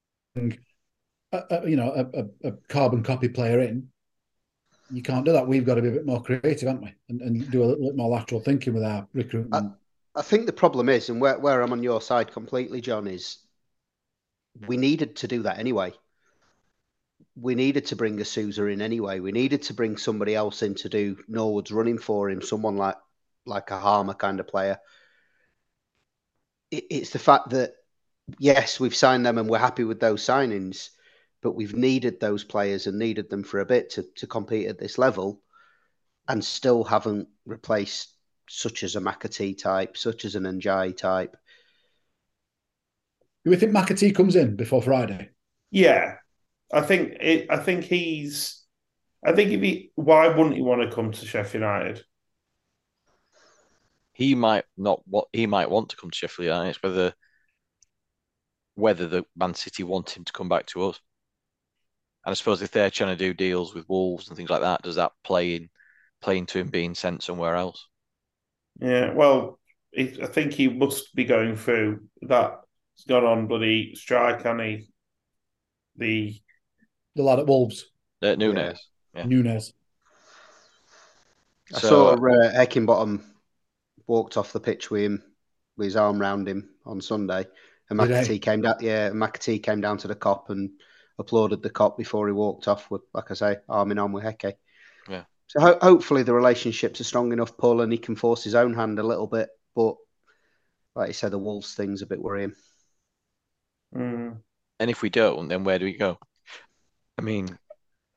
a, 1.33 1.43
a, 1.51 1.69
you 1.69 1.77
know, 1.77 2.09
a, 2.13 2.49
a, 2.49 2.53
carbon 2.69 3.03
copy 3.03 3.29
player 3.29 3.61
in, 3.61 3.89
you 4.93 5.03
can't 5.03 5.25
do 5.25 5.33
that. 5.33 5.47
We've 5.47 5.65
got 5.65 5.77
to 5.77 5.83
be 5.83 5.89
a 5.89 5.93
bit 5.93 6.07
more 6.07 6.23
creative, 6.23 6.69
haven't 6.69 6.85
we? 6.85 6.95
And, 7.09 7.23
and 7.23 7.51
do 7.51 7.63
a 7.63 7.67
little 7.67 7.87
bit 7.87 7.97
more 7.97 8.11
lateral 8.11 8.41
thinking 8.41 8.75
with 8.75 8.85
our 8.85 9.07
recruitment. 9.15 9.73
I 10.17 10.23
think 10.23 10.47
the 10.47 10.53
problem 10.53 10.89
is, 10.89 11.09
and 11.09 11.21
where, 11.21 11.39
where 11.39 11.63
I'm 11.63 11.73
on 11.73 11.83
your 11.83 12.01
side 12.01 12.33
completely, 12.33 12.81
John, 12.81 13.07
is 13.07 13.39
we 14.67 14.77
needed 14.77 15.17
to 15.17 15.29
do 15.29 15.43
that 15.43 15.59
anyway. 15.59 15.93
We 17.37 17.55
needed 17.55 17.87
to 17.87 17.97
bring 17.97 18.21
a 18.21 18.25
Souza 18.25 18.67
in 18.67 18.83
anyway. 18.83 19.21
We 19.21 19.33
needed 19.33 19.63
to 19.63 19.75
bring 19.75 19.97
somebody 19.97 20.35
else 20.35 20.63
in 20.63 20.75
to 20.77 20.89
do 20.89 21.17
Norwood's 21.29 21.73
running 21.73 21.99
for 21.99 22.29
him, 22.31 22.43
someone 22.43 22.77
like 22.77 22.97
like 23.47 23.71
a 23.71 23.81
Hamer 23.81 24.15
kind 24.15 24.41
of 24.41 24.49
player. 24.49 24.79
It, 26.71 26.85
it's 26.91 27.11
the 27.11 27.19
fact 27.19 27.51
that 27.51 27.75
yes, 28.39 28.79
we've 28.79 28.95
signed 28.95 29.25
them 29.27 29.39
and 29.39 29.49
we're 29.49 29.59
happy 29.59 29.85
with 29.85 30.01
those 30.01 30.25
signings, 30.25 30.91
but 31.43 31.53
we've 31.53 31.75
needed 31.75 32.21
those 32.21 32.45
players 32.45 32.87
and 32.87 32.99
needed 32.99 33.31
them 33.31 33.43
for 33.43 33.61
a 33.61 33.67
bit 33.67 33.91
to, 33.91 34.05
to 34.17 34.27
compete 34.27 34.69
at 34.69 34.79
this 34.79 34.99
level, 34.99 35.43
and 36.29 36.45
still 36.45 36.85
haven't 36.85 37.29
replaced 37.47 38.15
such 38.49 38.83
as 38.83 38.97
a 38.97 39.01
McAtee 39.01 39.57
type, 39.57 39.97
such 39.97 40.25
as 40.25 40.35
an 40.35 40.45
Ndiaye 40.45 40.97
type. 40.97 41.37
do 43.45 43.51
we 43.51 43.57
think 43.57 43.73
McAtee 43.73 44.15
comes 44.15 44.37
in 44.37 44.57
before 44.57 44.83
Friday? 44.83 45.31
Yeah, 45.71 46.17
I 46.73 46.83
think 46.83 47.17
it. 47.21 47.47
I 47.51 47.59
think 47.59 47.85
he's. 47.85 48.65
I 49.25 49.33
think 49.33 49.51
if 49.53 49.61
he, 49.61 49.91
why 49.97 50.29
wouldn't 50.29 50.57
he 50.57 50.63
want 50.63 50.81
to 50.81 50.95
come 50.95 51.13
to 51.13 51.27
Sheffield 51.27 51.61
United? 51.63 52.03
he 54.21 54.35
might 54.35 54.67
not 54.77 55.01
what 55.07 55.29
he 55.33 55.47
might 55.47 55.71
want 55.71 55.89
to 55.89 55.97
come 55.97 56.11
to 56.11 56.15
Sheffield 56.15 56.45
United. 56.45 56.69
It's 56.69 56.83
whether 56.83 57.15
whether 58.75 59.09
the 59.09 59.25
Man 59.35 59.55
City 59.55 59.83
want 59.83 60.11
him 60.11 60.25
to 60.25 60.33
come 60.33 60.47
back 60.47 60.67
to 60.67 60.85
us. 60.85 61.01
And 62.27 62.33
I 62.33 62.35
suppose 62.35 62.61
if 62.61 62.71
they're 62.71 62.91
trying 62.91 63.17
to 63.17 63.25
do 63.25 63.33
deals 63.33 63.75
with 63.75 63.89
Wolves 63.89 64.29
and 64.29 64.37
things 64.37 64.51
like 64.51 64.61
that, 64.61 64.83
does 64.83 64.97
that 64.97 65.13
play 65.25 65.57
in 65.57 65.71
play 66.21 66.37
into 66.37 66.59
him 66.59 66.69
being 66.69 66.95
sent 66.95 67.23
somewhere 67.23 67.57
else? 67.57 67.87
Yeah, 68.79 69.15
well, 69.15 69.59
it, 69.91 70.21
I 70.23 70.27
think 70.27 70.53
he 70.53 70.69
must 70.69 71.15
be 71.15 71.25
going 71.25 71.57
through 71.57 72.03
that. 72.21 72.61
He's 72.97 73.07
gone 73.07 73.25
on 73.25 73.47
bloody 73.47 73.95
strike, 73.95 74.45
and 74.45 74.61
he 74.61 74.91
the 75.97 76.39
The 77.21 77.27
lad 77.27 77.39
at 77.39 77.47
Wolves, 77.47 77.85
Uh, 78.23 78.35
Nunes. 78.35 78.79
Yeah. 79.15 79.27
Nunes. 79.27 79.75
I 81.75 81.79
So- 81.81 81.89
saw 81.89 82.13
uh, 82.15 82.53
Heckingbottom 82.55 83.23
walked 84.07 84.39
off 84.39 84.55
the 84.55 84.61
pitch 84.61 84.91
with 84.91 85.03
him, 85.03 85.23
with 85.77 85.85
his 85.85 85.97
arm 85.97 86.19
round 86.19 86.49
him 86.49 86.71
on 86.87 87.03
Sunday, 87.03 87.47
and 87.91 87.99
Did 87.99 88.09
McAtee 88.09 88.41
came 88.41 88.63
down. 88.63 88.77
Yeah, 88.81 89.11
McAtee 89.11 89.63
came 89.63 89.83
down 89.83 89.99
to 89.99 90.09
the 90.09 90.15
cop 90.15 90.49
and 90.49 90.71
applauded 91.19 91.63
the 91.63 91.69
cop 91.69 91.99
before 91.99 92.27
he 92.27 92.33
walked 92.33 92.69
off 92.69 92.91
with, 92.91 93.03
like 93.13 93.31
I 93.31 93.35
say, 93.35 93.57
arm 93.69 93.91
in 93.91 93.99
arm 93.99 94.13
with 94.13 94.25
Hecky. 94.25 94.55
Yeah. 95.07 95.25
So 95.49 95.61
ho- 95.61 95.79
hopefully 95.83 96.23
the 96.23 96.33
relationships 96.33 97.03
are 97.03 97.05
strong 97.05 97.35
enough, 97.35 97.55
pull, 97.59 97.83
and 97.83 97.93
he 97.93 97.99
can 97.99 98.17
force 98.17 98.43
his 98.43 98.55
own 98.55 98.73
hand 98.73 98.99
a 98.99 99.03
little 99.03 99.27
bit. 99.27 99.51
But 99.77 99.97
like 100.97 101.09
you 101.09 101.13
said, 101.13 101.33
the 101.33 101.39
Wolves 101.39 101.75
thing's 101.75 102.01
a 102.01 102.07
bit 102.07 102.23
worrying. 102.23 102.55
mm, 103.95 104.41
And 104.79 104.91
if 104.91 105.03
we 105.03 105.11
don't, 105.11 105.49
then 105.49 105.65
where 105.65 105.79
do 105.79 105.85
we 105.85 105.99
go? 105.99 106.19
I 107.21 107.23
mean, 107.23 107.59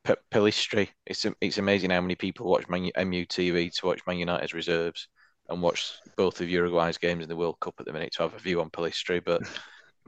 P- 0.06 0.14
Pellistri. 0.34 0.88
It's 1.06 1.26
it's 1.42 1.58
amazing 1.58 1.90
how 1.90 2.00
many 2.00 2.16
people 2.16 2.50
watch 2.50 2.70
Man- 2.70 2.92
MUTV 2.96 3.74
to 3.74 3.86
watch 3.86 4.00
Man 4.08 4.18
United's 4.18 4.54
reserves 4.54 5.10
and 5.50 5.62
watch 5.62 5.92
both 6.16 6.40
of 6.40 6.48
Uruguay's 6.48 6.98
games 6.98 7.22
in 7.22 7.28
the 7.28 7.36
World 7.36 7.60
Cup 7.60 7.76
at 7.80 7.86
the 7.86 7.92
minute 7.92 8.14
to 8.14 8.24
have 8.24 8.34
a 8.34 8.40
view 8.40 8.62
on 8.62 8.70
Pellistri. 8.70 9.22
But 9.24 9.42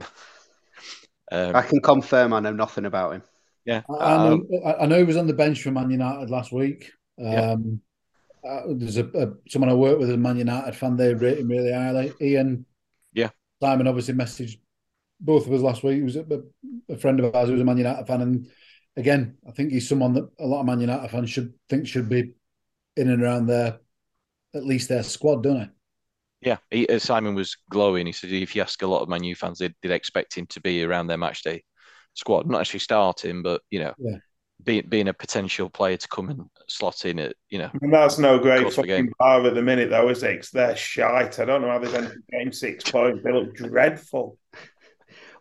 um, 1.30 1.54
I 1.54 1.60
can 1.60 1.82
confirm 1.82 2.32
I 2.32 2.40
know 2.40 2.54
nothing 2.54 2.86
about 2.86 3.16
him. 3.16 3.22
Yeah, 3.66 3.82
I, 4.00 4.14
um, 4.14 4.46
know, 4.50 4.76
I 4.80 4.86
know 4.86 4.96
he 4.96 5.04
was 5.04 5.18
on 5.18 5.26
the 5.26 5.34
bench 5.34 5.62
for 5.62 5.72
Man 5.72 5.90
United 5.90 6.30
last 6.30 6.52
week. 6.52 6.90
Yeah. 7.18 7.50
Um, 7.50 7.82
uh, 8.48 8.62
there's 8.68 8.96
a, 8.96 9.04
a 9.08 9.34
someone 9.50 9.70
I 9.70 9.74
work 9.74 9.98
with, 9.98 10.08
a 10.08 10.16
Man 10.16 10.38
United 10.38 10.74
fan. 10.74 10.96
They 10.96 11.12
rate 11.12 11.38
him 11.38 11.48
really 11.48 11.72
highly. 11.72 12.14
Ian, 12.18 12.64
Yeah. 13.12 13.28
Simon 13.60 13.88
obviously 13.88 14.14
messaged 14.14 14.58
both 15.20 15.46
of 15.46 15.52
us 15.52 15.60
last 15.60 15.82
week. 15.82 15.96
He 15.96 16.02
was 16.02 16.16
a, 16.16 16.24
a 16.88 16.96
friend 16.96 17.20
of 17.20 17.34
ours 17.34 17.48
who 17.48 17.52
was 17.52 17.60
a 17.60 17.64
Man 17.64 17.76
United 17.76 18.06
fan, 18.06 18.22
and 18.22 18.48
again, 18.96 19.36
I 19.46 19.52
think 19.52 19.72
he's 19.72 19.88
someone 19.88 20.14
that 20.14 20.28
a 20.38 20.46
lot 20.46 20.60
of 20.60 20.66
Man 20.66 20.80
United 20.80 21.10
fans 21.10 21.30
should 21.30 21.52
think 21.68 21.86
should 21.86 22.08
be 22.08 22.32
in 22.96 23.10
and 23.10 23.22
around 23.22 23.46
their 23.46 23.78
at 24.54 24.64
least 24.64 24.88
their 24.88 25.02
squad, 25.02 25.42
don't 25.42 25.58
they? 25.58 25.68
Yeah, 26.42 26.58
he, 26.70 26.86
uh, 26.88 26.98
Simon 26.98 27.34
was 27.34 27.56
glowing. 27.70 28.06
He 28.06 28.12
said 28.12 28.30
if 28.30 28.54
you 28.54 28.62
ask 28.62 28.80
a 28.82 28.86
lot 28.86 29.02
of 29.02 29.08
Man 29.08 29.24
U 29.24 29.34
fans, 29.34 29.58
they'd, 29.58 29.74
they'd 29.82 29.90
expect 29.92 30.34
him 30.36 30.46
to 30.46 30.60
be 30.60 30.82
around 30.82 31.06
their 31.06 31.18
match 31.18 31.42
day 31.42 31.62
squad, 32.14 32.46
not 32.48 32.60
actually 32.60 32.80
starting, 32.80 33.42
but 33.42 33.62
you 33.70 33.80
know, 33.80 33.92
Yeah. 33.98 34.16
being 34.62 34.86
being 34.88 35.08
a 35.08 35.14
potential 35.14 35.68
player 35.68 35.96
to 35.96 36.08
come 36.08 36.28
and 36.30 36.42
slot 36.68 37.04
in 37.04 37.18
at 37.18 37.34
you 37.50 37.58
know. 37.58 37.70
And 37.82 37.92
that's 37.92 38.18
no 38.18 38.38
great 38.38 38.62
Course 38.62 38.78
of 38.78 38.84
the 38.86 38.92
fucking 38.92 39.12
bar 39.18 39.44
at 39.46 39.54
the 39.54 39.62
minute, 39.62 39.90
though, 39.90 40.08
is 40.08 40.22
it? 40.22 40.36
'Cause 40.38 40.50
they're 40.50 40.76
shite. 40.76 41.38
I 41.38 41.44
don't 41.44 41.62
know 41.62 41.68
how 41.68 41.78
they've 41.78 41.94
ended 41.94 42.22
game 42.30 42.52
six 42.52 42.90
points. 42.90 43.22
They 43.22 43.32
look 43.32 43.54
dreadful. 43.54 44.38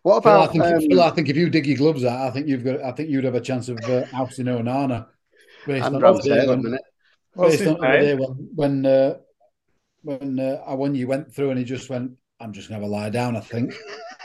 What 0.06 0.22
Phil, 0.22 0.34
I 0.34 0.46
think, 0.46 0.64
um, 0.64 0.82
Phil, 0.82 1.02
I 1.02 1.10
think 1.10 1.30
if 1.30 1.36
you 1.36 1.50
dig 1.50 1.66
your 1.66 1.78
gloves 1.78 2.06
out, 2.06 2.28
I 2.28 2.30
think 2.30 2.48
you've 2.48 2.64
got. 2.64 2.80
I 2.84 2.92
think 2.92 3.10
you'd 3.10 3.24
have 3.24 3.34
a 3.34 3.42
chance 3.42 3.70
of 3.70 3.80
uh, 3.90 4.06
ousting 4.14 4.46
Onana 4.46 5.08
based 5.66 5.88
and 5.88 5.96
on 5.96 6.02
Ramsdale 6.04 6.22
the 6.22 6.30
day 6.30 6.40
at 6.42 6.48
when, 6.48 6.62
minute? 6.62 6.82
Based 7.36 7.66
on 7.66 7.80
the 7.80 7.88
day 7.88 8.14
when 8.14 8.50
when 8.54 8.86
uh, 8.86 9.16
when 10.04 10.40
uh, 10.40 10.62
I 10.68 10.76
when 10.76 10.94
you 10.94 11.08
went 11.08 11.34
through 11.34 11.50
and 11.50 11.58
he 11.58 11.66
just 11.66 11.90
went, 11.90 12.12
I'm 12.40 12.54
just 12.54 12.70
gonna 12.70 12.82
have 12.82 12.88
a 12.88 12.94
lie 12.94 13.10
down. 13.10 13.36
I 13.36 13.40
think 13.40 13.74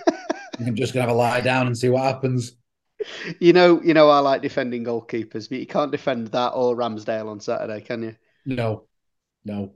I'm 0.60 0.74
just 0.74 0.92
gonna 0.92 1.06
have 1.06 1.16
a 1.16 1.18
lie 1.18 1.40
down 1.40 1.66
and 1.66 1.78
see 1.78 1.88
what 1.88 2.02
happens. 2.02 2.58
You 3.38 3.54
know, 3.54 3.80
you 3.80 3.94
know, 3.94 4.10
I 4.10 4.18
like 4.18 4.42
defending 4.42 4.84
goalkeepers, 4.84 5.48
but 5.48 5.60
you 5.60 5.66
can't 5.66 5.90
defend 5.90 6.28
that 6.28 6.50
or 6.50 6.76
Ramsdale 6.76 7.30
on 7.30 7.40
Saturday, 7.40 7.80
can 7.80 8.02
you? 8.02 8.16
No, 8.44 8.84
no. 9.46 9.72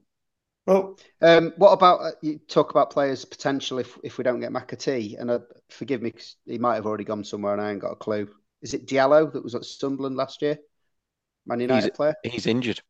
Well, 0.67 0.99
Um, 1.21 1.53
what 1.57 1.73
about 1.73 2.01
uh, 2.01 2.13
you 2.23 2.39
talk 2.39 2.71
about 2.71 2.91
players 2.91 3.25
potential 3.25 3.79
if 3.79 3.99
if 4.03 4.17
we 4.19 4.25
don't 4.25 4.41
get 4.41 4.53
McAtee? 4.53 5.19
And 5.21 5.31
uh, 5.31 5.41
forgive 5.71 6.01
me, 6.03 6.13
'cause 6.13 6.37
he 6.47 6.59
might 6.59 6.77
have 6.77 6.87
already 6.87 7.05
gone 7.05 7.25
somewhere, 7.25 7.53
and 7.53 7.61
I 7.63 7.71
ain't 7.73 7.81
got 7.81 7.93
a 7.93 7.97
clue. 7.97 8.29
Is 8.63 8.75
it 8.75 8.87
Diallo 8.87 9.31
that 9.33 9.45
was 9.45 9.55
at 9.55 9.65
Sunderland 9.65 10.17
last 10.17 10.41
year? 10.43 10.59
Man 11.47 11.61
United 11.61 11.95
player? 11.95 12.17
He's 12.25 12.47
injured. 12.47 12.83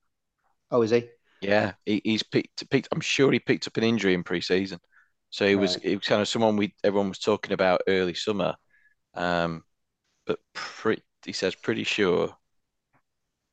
Oh, 0.70 0.83
is 0.83 0.91
he? 0.91 1.09
Yeah, 1.41 1.75
he, 1.85 2.01
he's 2.05 2.22
picked, 2.22 2.68
picked. 2.70 2.89
I'm 2.93 3.01
sure 3.01 3.31
he 3.33 3.39
picked 3.39 3.66
up 3.66 3.77
an 3.77 3.85
injury 3.85 4.14
in 4.14 4.25
pre-season, 4.25 4.81
so 5.31 5.47
he 5.47 5.57
was 5.57 5.75
Right. 5.75 5.83
he 5.83 5.97
was 5.97 6.07
kind 6.07 6.22
of 6.22 6.29
someone 6.29 6.57
we 6.57 6.75
everyone 6.83 7.11
was 7.11 7.18
talking 7.18 7.53
about 7.53 7.83
early 7.87 8.14
summer. 8.14 8.55
Um, 9.14 9.64
but 10.27 10.41
pre, 10.55 11.03
he 11.25 11.33
says 11.35 11.55
pretty 11.57 11.85
sure. 11.85 12.37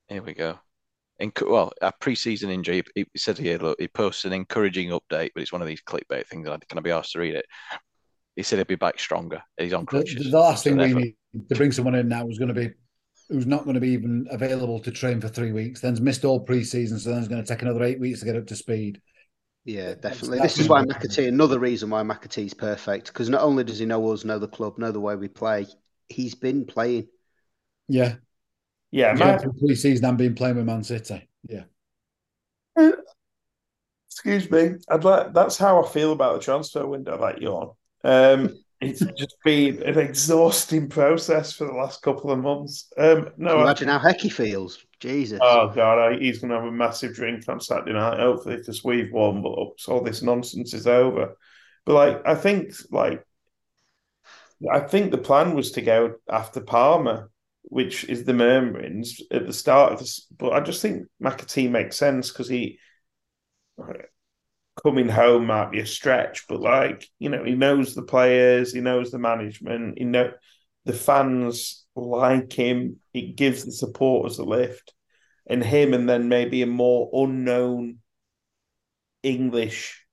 Here 0.10 0.22
we 0.22 0.34
go. 0.36 0.60
Enc- 1.22 1.50
well, 1.50 1.72
a 1.82 1.92
pre-season 2.00 2.50
injury. 2.50 2.84
He, 2.96 3.06
he 3.14 3.20
said 3.20 3.38
here, 3.38 3.58
look, 3.60 3.80
he 3.80 3.88
posts 3.88 4.26
an 4.26 4.34
encouraging 4.34 4.90
update, 4.90 5.30
but 5.36 5.42
it's 5.44 5.52
one 5.52 5.62
of 5.62 5.68
these 5.68 5.82
clickbait 5.82 6.26
things. 6.28 6.48
and 6.48 6.54
I 6.56 6.58
can 6.68 6.78
I 6.78 6.82
be 6.82 6.92
asked 6.92 7.12
to 7.14 7.20
read 7.20 7.36
it? 7.36 7.46
He 8.36 8.44
said 8.44 8.58
he'd 8.60 8.68
be 8.68 8.76
back 8.76 9.00
stronger. 9.00 9.42
He's 9.58 9.74
on 9.74 9.82
The, 9.82 9.86
crutches. 9.88 10.32
the 10.32 10.40
last 10.40 10.64
thing 10.64 10.74
So 10.74 10.78
we 10.78 10.84
therefore- 10.86 11.02
need 11.02 11.16
to 11.50 11.56
bring 11.56 11.72
someone 11.72 11.96
in 11.96 12.08
now 12.10 12.26
who's 12.26 12.38
going 12.40 12.54
to 12.54 12.60
be 12.60 12.72
who's 13.30 13.46
not 13.46 13.64
going 13.64 13.76
to 13.76 13.80
be 13.80 13.90
even 13.92 14.28
available 14.30 14.80
to 14.82 14.92
train 14.92 15.22
for 15.22 15.30
three 15.30 15.54
weeks. 15.54 15.80
Then's 15.80 16.02
missed 16.02 16.26
all 16.26 16.42
pre-season, 16.42 17.00
so 17.00 17.12
then's 17.14 17.30
going 17.30 17.42
to 17.42 17.48
take 17.48 17.62
another 17.62 17.84
eight 17.84 17.98
weeks 18.00 18.20
to 18.20 18.26
get 18.26 18.36
up 18.36 18.46
to 18.48 18.56
speed. 18.58 19.00
Yeah, 19.64 19.94
definitely. 19.94 20.40
that's 20.40 20.56
This 20.56 20.64
is 20.66 20.70
why 20.70 20.84
gonna 20.84 20.96
McAtee. 20.96 21.28
Another 21.30 21.58
reason 21.60 21.90
why 21.90 22.02
McAtee's 22.04 22.54
perfect 22.54 23.08
because 23.08 23.30
not 23.30 23.42
only 23.42 23.64
does 23.64 23.80
he 23.80 23.86
know 23.86 24.12
us, 24.12 24.26
know 24.26 24.40
the 24.40 24.48
club, 24.50 24.78
know 24.80 24.92
the 24.92 25.00
way 25.00 25.16
we 25.16 25.28
play, 25.30 25.66
he's 26.10 26.36
been 26.36 26.66
playing. 26.66 27.08
Yeah, 27.88 28.16
yeah, 28.92 29.12
He's 29.12 29.20
my, 29.20 29.26
gone 29.26 29.40
through 29.40 29.54
pre-season 29.54 30.06
and 30.06 30.18
been 30.18 30.36
playing 30.36 30.58
with 30.58 30.66
Man 30.66 30.84
City. 30.84 31.28
Yeah, 31.48 31.64
excuse 34.08 34.52
me. 34.52 34.78
I'd 34.90 35.04
like 35.04 35.34
that's 35.34 35.58
how 35.58 35.84
I 35.84 35.88
feel 35.88 36.12
about 36.12 36.36
the 36.36 36.44
transfer 36.44 36.86
window. 36.86 37.20
Like 37.20 37.40
yawn. 37.40 37.72
Um, 38.04 38.58
it's 38.80 39.00
just 39.18 39.36
been 39.44 39.82
an 39.84 39.98
exhausting 39.98 40.90
process 40.90 41.54
for 41.54 41.66
the 41.66 41.74
last 41.74 42.02
couple 42.02 42.32
of 42.32 42.40
months. 42.40 42.92
Um, 42.98 43.30
no, 43.38 43.60
I- 43.60 43.64
Imagine 43.64 43.88
how 43.88 44.00
Hecky 44.00 44.32
feels. 44.32 44.86
Jesus. 45.00 45.40
Oh 45.42 45.72
god, 45.74 45.98
I, 45.98 46.20
he's 46.20 46.40
going 46.40 46.52
to 46.52 46.58
have 46.58 46.68
a 46.68 46.72
massive 46.72 47.16
drink 47.16 47.44
on 47.48 47.60
Saturday 47.60 47.94
night. 47.94 48.20
Hopefully, 48.20 48.58
because 48.58 48.84
we've 48.84 49.12
warmed 49.12 49.46
up, 49.46 49.74
so 49.78 49.94
all 49.94 50.04
this 50.04 50.22
nonsense 50.22 50.76
is 50.76 50.86
over. 50.86 51.36
But 51.86 51.94
like, 51.94 52.22
I 52.24 52.36
think 52.36 52.74
like, 52.92 53.26
I 54.72 54.80
think 54.82 55.10
the 55.10 55.18
plan 55.18 55.56
was 55.56 55.72
to 55.72 55.82
go 55.82 56.16
after 56.30 56.62
Palmer, 56.62 57.32
which 57.72 58.04
is 58.10 58.26
the 58.26 58.34
murmurings 58.34 59.22
at 59.32 59.48
the 59.48 59.54
start 59.54 59.94
of 59.94 60.00
this. 60.00 60.28
But 60.38 60.52
I 60.52 60.60
just 60.60 60.82
think 60.82 61.08
McAtee 61.24 61.72
makes 61.72 61.96
sense 61.96 62.30
because 62.30 62.50
he 62.50 62.80
coming 64.84 65.08
home 65.08 65.46
might 65.46 65.72
be 65.72 65.80
a 65.80 65.86
stretch, 65.86 66.50
but 66.50 66.60
like 66.60 67.08
you 67.18 67.30
know, 67.30 67.46
he 67.46 67.56
knows 67.56 67.96
the 67.96 68.02
players, 68.02 68.74
he 68.74 68.82
knows 68.82 69.10
the 69.10 69.20
management, 69.20 69.98
he 69.98 70.04
know 70.04 70.34
the 70.84 70.92
fans 70.92 71.86
like 71.96 72.52
him. 72.52 72.98
It 73.14 73.38
gives 73.38 73.64
the 73.64 73.72
supporters 73.72 74.38
a 74.38 74.44
lift, 74.44 74.94
and 75.48 75.64
him, 75.64 75.94
and 75.94 76.10
then 76.10 76.28
maybe 76.28 76.64
a 76.64 76.68
more 76.68 77.10
unknown 77.14 78.00
English. 79.24 80.06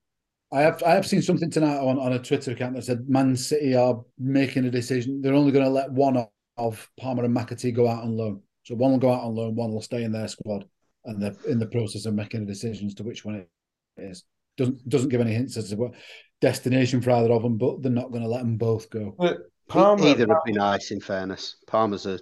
I 0.49 0.61
have 0.61 0.81
I 0.81 0.91
have 0.91 1.05
seen 1.05 1.21
something 1.21 1.51
tonight 1.51 1.79
on, 1.79 1.99
on 1.99 2.13
a 2.13 2.19
Twitter 2.19 2.51
account 2.51 2.77
that 2.77 2.85
said 2.85 3.09
Man 3.09 3.35
City 3.35 3.75
are 3.75 3.99
making 4.17 4.63
a 4.63 4.71
decision. 4.71 5.21
They're 5.21 5.33
only 5.33 5.51
going 5.51 5.65
to 5.65 5.71
let 5.71 5.91
one 5.91 6.25
of, 6.59 6.73
of 6.73 6.89
Palmer 6.99 7.23
and 7.25 7.35
McAtee 7.35 7.73
go 7.75 7.87
out 7.87 8.03
on 8.03 8.15
loan. 8.15 8.41
So 8.63 8.75
one 8.75 8.91
will 8.91 8.99
go 8.99 9.11
out 9.13 9.23
on 9.23 9.35
loan, 9.35 9.55
one 9.55 9.71
will 9.73 9.81
stay 9.81 10.03
in 10.03 10.11
their 10.11 10.27
squad, 10.27 10.65
and 11.05 11.21
they're 11.21 11.35
in 11.47 11.59
the 11.59 11.65
process 11.67 12.05
of 12.05 12.13
making 12.13 12.43
a 12.43 12.45
decision 12.45 12.87
as 12.87 12.93
to 12.95 13.03
which 13.03 13.25
one 13.25 13.35
it 13.35 13.49
is. 13.97 14.23
Doesn't 14.57 14.87
doesn't 14.89 15.09
give 15.09 15.21
any 15.21 15.33
hints 15.33 15.57
as 15.57 15.69
to 15.69 15.75
what 15.75 15.93
destination 16.41 17.01
for 17.01 17.11
either 17.11 17.31
of 17.31 17.43
them, 17.43 17.57
but 17.57 17.81
they're 17.81 17.91
not 17.91 18.11
going 18.11 18.23
to 18.23 18.29
let 18.29 18.41
them 18.41 18.57
both 18.57 18.89
go. 18.89 19.15
E- 19.23 19.29
Palmer, 19.67 20.07
Either 20.07 20.27
would 20.27 20.37
be 20.45 20.51
nice, 20.51 20.91
in 20.91 20.99
fairness. 20.99 21.55
Palmer's 21.67 22.05
a 22.05 22.19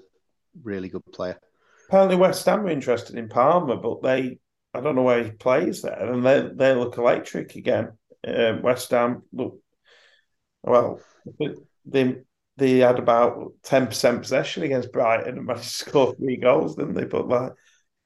really 0.64 0.90
good 0.90 1.06
player. 1.14 1.40
apparently 1.88 2.18
West 2.18 2.46
Ham 2.46 2.66
are 2.66 2.70
interested 2.70 3.18
in 3.18 3.30
Palmer, 3.30 3.78
but 3.78 4.02
they 4.02 4.40
I 4.74 4.82
don't 4.82 4.96
know 4.96 5.04
where 5.04 5.24
he 5.24 5.32
plays 5.32 5.82
there, 5.82 6.12
and 6.14 6.26
they 6.26 6.50
they 6.54 6.74
look 6.76 6.98
electric 6.98 7.56
again. 7.56 7.94
Uh, 8.28 8.58
West 8.62 8.92
Ham 8.92 9.24
look 9.32 9.60
well. 10.64 11.00
They 11.86 12.18
they 12.58 12.80
had 12.80 13.00
about 13.00 13.54
ten 13.64 13.88
percent 13.88 14.22
possession 14.22 14.64
against 14.64 14.92
Brighton 14.92 15.38
and 15.38 15.46
managed 15.46 15.64
to 15.64 15.70
score 15.70 16.16
three 16.16 16.38
goals, 16.38 16.76
didn't 16.76 16.96
they? 16.96 17.06
But 17.06 17.28
like, 17.28 17.54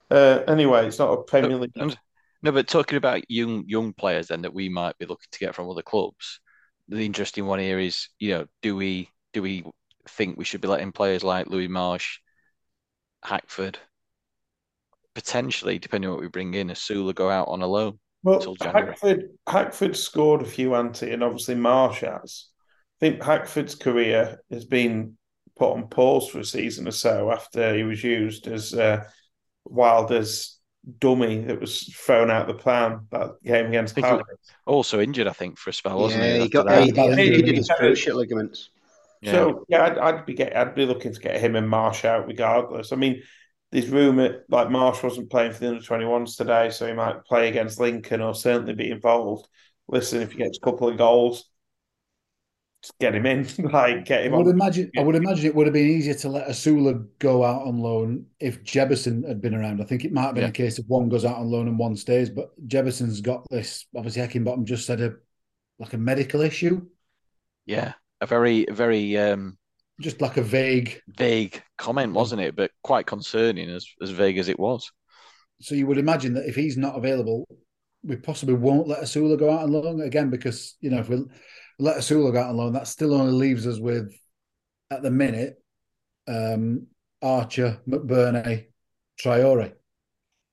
uh, 0.09 0.41
anyway, 0.47 0.87
it's 0.87 0.99
not 0.99 1.13
a 1.13 1.23
Premier 1.23 1.57
League. 1.57 1.71
And- 1.75 1.97
no, 2.43 2.51
but 2.51 2.67
talking 2.67 2.97
about 2.97 3.29
young 3.29 3.65
young 3.67 3.93
players 3.93 4.27
then 4.27 4.41
that 4.41 4.53
we 4.53 4.67
might 4.67 4.97
be 4.97 5.05
looking 5.05 5.27
to 5.31 5.39
get 5.39 5.53
from 5.53 5.69
other 5.69 5.83
clubs, 5.83 6.39
the 6.87 7.05
interesting 7.05 7.45
one 7.45 7.59
here 7.59 7.79
is, 7.79 8.09
you 8.19 8.31
know, 8.31 8.45
do 8.61 8.75
we 8.75 9.09
do 9.31 9.41
we 9.41 9.63
think 10.09 10.37
we 10.37 10.43
should 10.43 10.61
be 10.61 10.67
letting 10.67 10.91
players 10.91 11.23
like 11.23 11.47
Louis 11.47 11.67
Marsh, 11.67 12.17
Hackford, 13.23 13.77
potentially, 15.13 15.77
depending 15.77 16.09
on 16.09 16.15
what 16.15 16.23
we 16.23 16.29
bring 16.29 16.53
in, 16.55 16.69
Osula 16.69 17.13
go 17.13 17.29
out 17.29 17.47
on 17.47 17.61
a 17.61 17.67
loan? 17.67 17.99
Well. 18.23 18.55
Hackford 18.59 19.29
Hackford 19.47 19.95
scored 19.95 20.41
a 20.41 20.45
few 20.45 20.75
anti, 20.75 21.11
and 21.11 21.23
obviously 21.23 21.55
Marsh 21.55 22.01
has. 22.01 22.47
I 23.01 23.09
think 23.09 23.23
Hackford's 23.23 23.75
career 23.75 24.39
has 24.51 24.65
been 24.65 25.17
put 25.57 25.73
on 25.73 25.87
pause 25.87 26.29
for 26.29 26.39
a 26.39 26.45
season 26.45 26.87
or 26.87 26.91
so 26.91 27.31
after 27.31 27.75
he 27.75 27.83
was 27.83 28.03
used 28.03 28.47
as 28.47 28.73
uh, 28.73 29.03
Wilder's 29.65 30.59
dummy 30.99 31.41
that 31.41 31.59
was 31.59 31.83
thrown 31.83 32.31
out 32.31 32.47
the 32.47 32.53
plan 32.53 33.07
that 33.11 33.41
game 33.43 33.67
against 33.67 33.97
I 33.97 34.01
Palace. 34.01 34.25
Also 34.65 34.99
injured, 34.99 35.27
I 35.27 35.33
think, 35.33 35.57
for 35.57 35.69
a 35.69 35.73
spell, 35.73 35.99
wasn't 35.99 36.23
yeah, 36.23 36.33
he? 36.35 36.41
he 36.41 36.49
got 36.49 36.67
that? 36.67 36.83
he, 36.83 36.91
that 36.91 37.17
he, 37.17 37.35
he 37.35 37.41
did 37.41 37.57
his 37.57 37.69
cruciate 37.69 38.15
ligaments. 38.15 38.69
Yeah. 39.21 39.31
So 39.31 39.65
yeah, 39.67 39.85
I'd, 39.85 39.97
I'd 39.97 40.25
be 40.25 40.33
get, 40.33 40.55
I'd 40.55 40.75
be 40.75 40.85
looking 40.85 41.13
to 41.13 41.19
get 41.19 41.39
him 41.39 41.55
and 41.55 41.69
Marsh 41.69 42.05
out 42.05 42.27
regardless. 42.27 42.91
I 42.91 42.95
mean, 42.95 43.21
there's 43.71 43.89
rumour 43.89 44.43
like 44.49 44.69
Marsh 44.69 45.01
wasn't 45.03 45.29
playing 45.29 45.53
for 45.53 45.59
the 45.59 45.69
under 45.69 45.81
21s 45.81 46.37
today, 46.37 46.69
so 46.69 46.87
he 46.87 46.93
might 46.93 47.23
play 47.25 47.47
against 47.47 47.79
Lincoln 47.79 48.21
or 48.21 48.35
certainly 48.35 48.73
be 48.73 48.89
involved. 48.91 49.47
Listen, 49.87 50.21
if 50.21 50.31
he 50.31 50.37
gets 50.37 50.57
a 50.57 50.61
couple 50.61 50.87
of 50.87 50.97
goals, 50.97 51.37
just 51.37 51.50
get 52.99 53.15
him 53.15 53.25
in, 53.25 53.47
like 53.71 54.05
get 54.05 54.25
I 54.25 54.25
him 54.25 54.33
would 54.33 54.47
on. 54.47 54.47
imagine. 54.47 54.91
I 54.97 55.01
would 55.01 55.15
imagine 55.15 55.45
it 55.45 55.55
would 55.55 55.67
have 55.67 55.73
been 55.73 55.89
easier 55.89 56.13
to 56.13 56.29
let 56.29 56.47
Osula 56.47 57.05
go 57.19 57.43
out 57.43 57.63
on 57.67 57.79
loan 57.79 58.27
if 58.39 58.63
Jebbison 58.63 59.27
had 59.27 59.41
been 59.41 59.53
around. 59.55 59.81
I 59.81 59.85
think 59.85 60.05
it 60.05 60.13
might 60.13 60.23
have 60.23 60.35
been 60.35 60.43
Yeah. 60.43 60.49
a 60.49 60.51
case 60.51 60.79
of 60.79 60.85
one 60.87 61.09
goes 61.09 61.25
out 61.25 61.37
on 61.37 61.49
loan 61.49 61.67
and 61.67 61.77
one 61.77 61.95
stays. 61.95 62.29
But 62.29 62.51
Jebbison's 62.67 63.21
got 63.21 63.45
this. 63.49 63.85
Obviously, 63.95 64.21
Heckingbottom 64.21 64.65
just 64.65 64.85
said 64.85 65.01
a 65.01 65.15
like 65.79 65.93
a 65.93 65.97
medical 65.97 66.41
issue, 66.41 66.87
yeah, 67.65 67.93
a 68.19 68.25
very 68.25 68.65
very 68.69 69.17
um, 69.17 69.57
just 69.99 70.21
like 70.21 70.37
a 70.37 70.41
vague. 70.41 71.01
vague 71.07 71.61
comment, 71.77 72.13
wasn't 72.13 72.41
it? 72.41 72.55
But 72.55 72.71
quite 72.83 73.05
concerning, 73.05 73.69
as 73.69 73.87
as 74.01 74.09
vague 74.11 74.37
as 74.37 74.49
it 74.49 74.59
was. 74.59 74.91
So 75.61 75.75
you 75.75 75.85
would 75.87 75.97
imagine 75.97 76.33
that 76.35 76.47
if 76.47 76.55
he's 76.55 76.77
not 76.77 76.97
available, 76.97 77.47
we 78.03 78.15
possibly 78.15 78.55
won't 78.55 78.87
let 78.87 79.01
Osula 79.01 79.37
go 79.37 79.51
out 79.51 79.63
on 79.63 79.71
loan 79.71 80.01
again 80.01 80.29
because 80.29 80.75
you 80.81 80.89
know 80.89 80.99
if 80.99 81.09
we 81.09 81.23
let 81.81 81.97
Osula 81.97 82.31
go 82.31 82.39
out 82.39 82.49
on 82.49 82.57
loan, 82.57 82.73
that 82.73 82.87
still 82.87 83.13
only 83.15 83.33
leaves 83.33 83.65
us 83.65 83.79
with 83.79 84.13
at 84.91 85.01
the 85.01 85.09
minute 85.09 85.61
um, 86.27 86.85
Archer, 87.21 87.79
McBurnie, 87.89 88.67
Traore. 89.19 89.73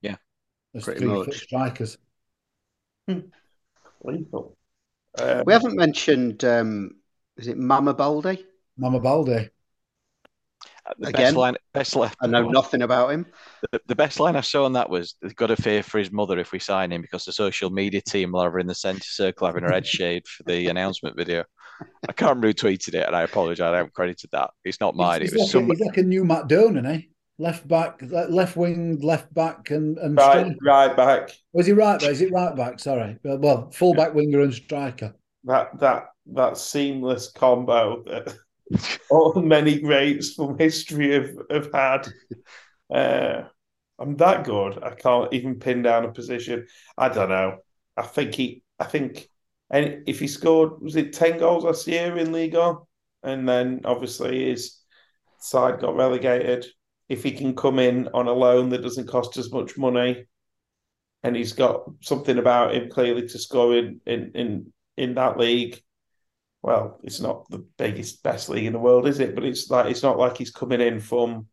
Yeah, 0.00 0.16
There's 0.72 0.84
pretty 0.84 1.04
much. 1.04 1.34
strikers. 1.34 1.98
Lethal. 4.02 4.56
Um, 5.18 5.42
We 5.44 5.52
haven't 5.52 5.76
mentioned. 5.76 6.44
Um, 6.44 6.92
is 7.36 7.46
it 7.46 7.58
Mama 7.58 7.92
Balde? 7.92 8.38
Mama 8.78 9.00
Balde. 9.00 9.50
The 10.98 11.08
Again? 11.08 11.22
best 11.22 11.36
line, 11.36 11.56
best 11.74 11.96
line. 11.96 12.12
I 12.20 12.26
know 12.26 12.48
nothing 12.48 12.82
about 12.82 13.10
him. 13.10 13.26
The, 13.72 13.80
the 13.86 13.94
best 13.94 14.20
line 14.20 14.36
I 14.36 14.40
saw 14.40 14.64
on 14.64 14.72
that 14.74 14.88
was, 14.88 15.14
"They've 15.20 15.34
got 15.34 15.48
to 15.48 15.56
fear 15.56 15.82
for 15.82 15.98
his 15.98 16.10
mother 16.12 16.38
if 16.38 16.52
we 16.52 16.58
sign 16.58 16.92
him 16.92 17.02
because 17.02 17.24
the 17.24 17.32
social 17.32 17.70
media 17.70 18.00
team 18.00 18.32
will 18.32 18.42
have 18.42 18.52
her 18.52 18.58
in 18.58 18.66
the 18.66 18.74
centre 18.74 19.02
circle 19.02 19.46
having 19.46 19.64
her 19.64 19.72
head 19.72 19.86
shaved 19.86 20.28
for 20.28 20.42
the 20.44 20.68
announcement 20.68 21.16
video." 21.16 21.44
I 22.08 22.12
can't 22.12 22.30
remember 22.30 22.48
who 22.48 22.54
tweeted 22.54 22.94
it, 22.94 23.06
and 23.06 23.14
I 23.14 23.22
apologise. 23.22 23.60
I 23.62 23.76
haven't 23.76 23.94
credited 23.94 24.30
that. 24.32 24.50
It's 24.64 24.80
not 24.80 24.96
mine. 24.96 25.20
He's, 25.20 25.32
It 25.32 25.36
was 25.36 25.42
like, 25.42 25.50
some. 25.52 25.70
a, 25.70 25.74
he's 25.74 25.80
like 25.86 25.96
a 25.98 26.02
new 26.02 26.24
Matt 26.24 26.48
Donan, 26.48 26.86
eh? 26.86 27.02
Left 27.40 27.68
back, 27.68 28.00
left 28.02 28.56
wing, 28.56 28.98
left 29.00 29.32
back, 29.32 29.70
and 29.70 29.96
and 29.98 30.16
right, 30.16 30.46
striker. 30.46 30.56
right 30.64 30.96
back. 30.96 31.30
Was 31.52 31.66
he 31.66 31.72
right 31.72 32.00
back? 32.00 32.10
Is 32.10 32.20
it 32.20 32.32
right 32.32 32.56
back? 32.56 32.80
Sorry, 32.80 33.16
well, 33.22 33.38
well 33.38 33.70
full 33.70 33.94
back, 33.94 34.12
winger, 34.12 34.40
and 34.40 34.52
striker. 34.52 35.14
That 35.44 35.78
that 35.78 36.06
that 36.34 36.58
seamless 36.58 37.30
combo 37.30 38.02
that 38.06 38.34
all 39.10 39.40
many 39.40 39.80
greats 39.80 40.34
from 40.34 40.58
history 40.58 41.12
have, 41.12 41.34
have 41.50 41.72
had. 41.72 42.08
Uh, 42.92 43.48
I'm 43.98 44.16
that 44.16 44.44
good. 44.44 44.82
I 44.82 44.94
can't 44.94 45.32
even 45.32 45.58
pin 45.58 45.82
down 45.82 46.04
a 46.04 46.12
position. 46.12 46.66
I 46.96 47.08
don't 47.08 47.30
know. 47.30 47.58
I 47.96 48.02
think 48.02 48.34
he. 48.34 48.62
I 48.78 48.84
think, 48.84 49.28
and 49.70 50.04
if 50.06 50.20
he 50.20 50.28
scored, 50.28 50.80
was 50.80 50.96
it 50.96 51.12
ten 51.12 51.38
goals 51.38 51.64
last 51.64 51.86
year 51.86 52.16
in 52.16 52.32
Liga, 52.32 52.76
and 53.22 53.48
then 53.48 53.80
obviously 53.84 54.48
his 54.50 54.78
side 55.40 55.80
got 55.80 55.96
relegated. 55.96 56.66
If 57.08 57.22
he 57.22 57.32
can 57.32 57.56
come 57.56 57.78
in 57.78 58.08
on 58.08 58.28
a 58.28 58.32
loan 58.32 58.68
that 58.68 58.82
doesn't 58.82 59.08
cost 59.08 59.36
as 59.36 59.50
much 59.50 59.76
money, 59.76 60.26
and 61.22 61.34
he's 61.34 61.52
got 61.52 61.90
something 62.00 62.38
about 62.38 62.74
him 62.74 62.88
clearly 62.90 63.26
to 63.26 63.38
score 63.38 63.76
in 63.76 64.00
in 64.06 64.30
in, 64.34 64.72
in 64.96 65.14
that 65.14 65.38
league. 65.38 65.82
Well, 66.62 66.98
it's 67.04 67.20
not 67.20 67.48
the 67.50 67.64
biggest, 67.76 68.22
best 68.22 68.48
league 68.48 68.64
in 68.66 68.72
the 68.72 68.78
world, 68.78 69.06
is 69.06 69.20
it? 69.20 69.34
But 69.34 69.44
it's 69.44 69.70
like 69.70 69.90
it's 69.90 70.02
not 70.02 70.18
like 70.18 70.36
he's 70.36 70.50
coming 70.50 70.80
in 70.80 71.00
from 71.00 71.46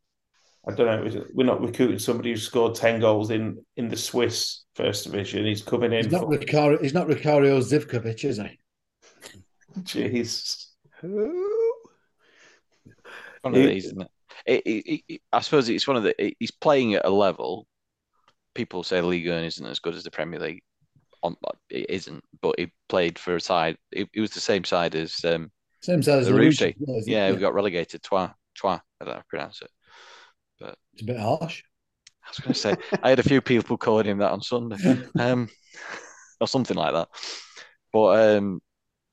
I 0.68 0.74
don't 0.74 0.88
know. 1.14 1.24
We're 1.34 1.46
not 1.46 1.62
recruiting 1.62 2.00
somebody 2.00 2.32
who 2.32 2.38
scored 2.38 2.74
ten 2.76 3.00
goals 3.00 3.30
in 3.30 3.64
in 3.78 3.88
the 3.88 3.98
Swiss 3.98 4.64
First 4.76 5.04
Division. 5.04 5.46
He's 5.46 5.62
coming 5.62 5.94
in. 5.94 6.04
He's 6.06 6.12
not 6.12 6.22
from, 6.24 6.32
Richairo, 6.32 6.82
He's 6.82 6.94
not 6.94 7.08
Richairo 7.08 7.60
Zivkovic, 7.62 8.24
is 8.26 8.38
he? 8.38 8.60
Jeez. 9.82 10.66
one 13.42 13.54
of 13.54 13.54
these, 13.54 13.86
isn't 13.86 14.02
it? 14.02 14.08
It, 14.46 14.64
it, 14.66 15.02
it- 15.08 15.22
I 15.32 15.40
suppose 15.42 15.70
it's 15.70 15.88
one 15.88 15.98
of 15.98 16.04
the. 16.04 16.20
it- 16.24 16.38
he's 16.40 16.52
playing 16.52 16.96
at 16.96 17.06
a 17.06 17.10
level. 17.10 17.68
People 18.56 18.84
say 18.84 19.02
League 19.02 19.28
One 19.28 19.44
isn't 19.44 19.66
as 19.66 19.80
good 19.80 19.96
as 19.96 20.04
the 20.04 20.12
Premier 20.12 20.40
League. 20.40 20.64
On 21.26 21.36
it 21.70 21.90
isn't, 21.90 22.24
but 22.42 22.56
he 22.60 22.72
played 22.90 23.18
for 23.20 23.36
a 23.36 23.42
side. 23.42 23.78
It, 23.92 24.10
it 24.14 24.22
was 24.22 24.32
the 24.32 24.40
same 24.40 24.64
side 24.64 24.96
as 24.96 25.24
um, 25.26 25.52
Same 25.82 26.02
side 26.04 26.20
as. 26.20 26.30
Larouci. 26.30 26.76
Yeah, 26.80 27.02
yeah, 27.06 27.30
who 27.32 27.40
got 27.40 27.54
relegated. 27.54 28.04
Twa, 28.04 28.36
Twa. 28.56 28.82
I 29.02 29.06
don't 29.06 29.08
know 29.10 29.14
how 29.16 29.20
to 29.20 29.26
pronounce 29.28 29.62
it. 29.62 29.70
But 30.60 30.78
it's 30.94 31.02
a 31.02 31.06
bit 31.06 31.20
harsh. 31.20 31.64
I 32.24 32.30
was 32.30 32.40
going 32.40 32.54
to 32.54 32.60
say 32.60 32.76
I 33.04 33.10
had 33.10 33.20
a 33.20 33.24
few 33.24 33.42
people 33.42 33.78
calling 33.78 34.06
him 34.08 34.18
that 34.20 34.32
on 34.32 34.42
Sunday, 34.42 34.78
um, 35.20 35.50
or 36.40 36.48
something 36.48 36.78
like 36.78 36.94
that. 36.94 37.10
But 37.94 38.38
um, 38.38 38.62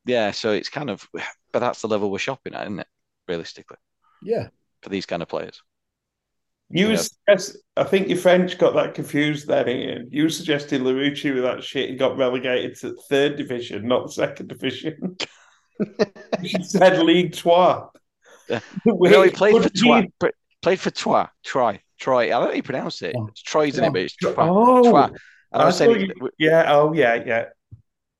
yeah, 0.07 0.31
so 0.31 0.53
it's 0.53 0.69
kind 0.71 0.91
of, 0.91 1.07
but 1.53 1.61
that's 1.61 1.83
the 1.83 1.89
level 1.89 2.11
we're 2.11 2.19
shopping 2.19 2.55
at, 2.55 2.67
isn't 2.67 2.81
it? 2.81 2.87
Realistically, 3.29 3.77
Yeah. 4.23 4.49
for 4.83 4.89
these 4.89 5.07
kind 5.07 5.23
of 5.23 5.29
players. 5.29 5.63
You 6.73 6.91
Yeah. 6.91 6.97
suggest, 6.97 7.59
I 7.77 7.85
think 7.85 8.09
your 8.09 8.18
French 8.18 8.59
got 8.59 8.75
that 8.75 8.95
confused 8.95 9.47
then, 9.47 9.68
Ian. 9.68 10.09
You 10.11 10.29
suggested 10.31 10.81
Larouci 10.81 11.35
with 11.35 11.43
that 11.45 11.62
shit. 11.62 11.91
He 11.91 11.97
got 11.97 12.16
relegated 12.16 12.77
to 12.81 12.97
third 13.09 13.37
division, 13.37 13.87
not 13.87 14.12
second 14.12 14.49
division. 14.49 15.16
you 16.43 16.62
said 16.64 16.99
League 17.03 17.35
Trois. 17.35 17.89
Yeah. 18.49 18.59
no, 18.85 19.23
he 19.23 19.31
played 19.31 19.53
for 19.55 19.61
what 19.61 19.73
do 19.73 19.81
Twa. 19.85 20.01
you- 20.03 20.12
pr- 20.18 20.27
Played 20.62 20.81
for 20.81 20.91
Twa. 20.91 21.31
Troy. 21.45 21.81
Troy. 22.01 22.25
I 22.27 22.29
don't 22.31 22.41
know 22.43 22.47
how 22.49 22.53
you 22.55 22.62
pronounce 22.62 23.01
it. 23.03 23.14
Oh. 23.16 23.27
It's 23.29 23.41
Troy, 23.43 23.68
isn't 23.68 23.85
it? 23.85 23.93
But 23.93 24.03
it's 24.03 24.16
Twa. 24.16 24.35
Oh. 24.39 24.97
And 25.05 25.16
I 25.53 25.59
I 25.62 25.66
was 25.66 25.77
saying, 25.77 26.01
you- 26.01 26.31
yeah, 26.39 26.64
oh 26.68 26.93
yeah, 26.93 27.23
yeah. 27.25 27.45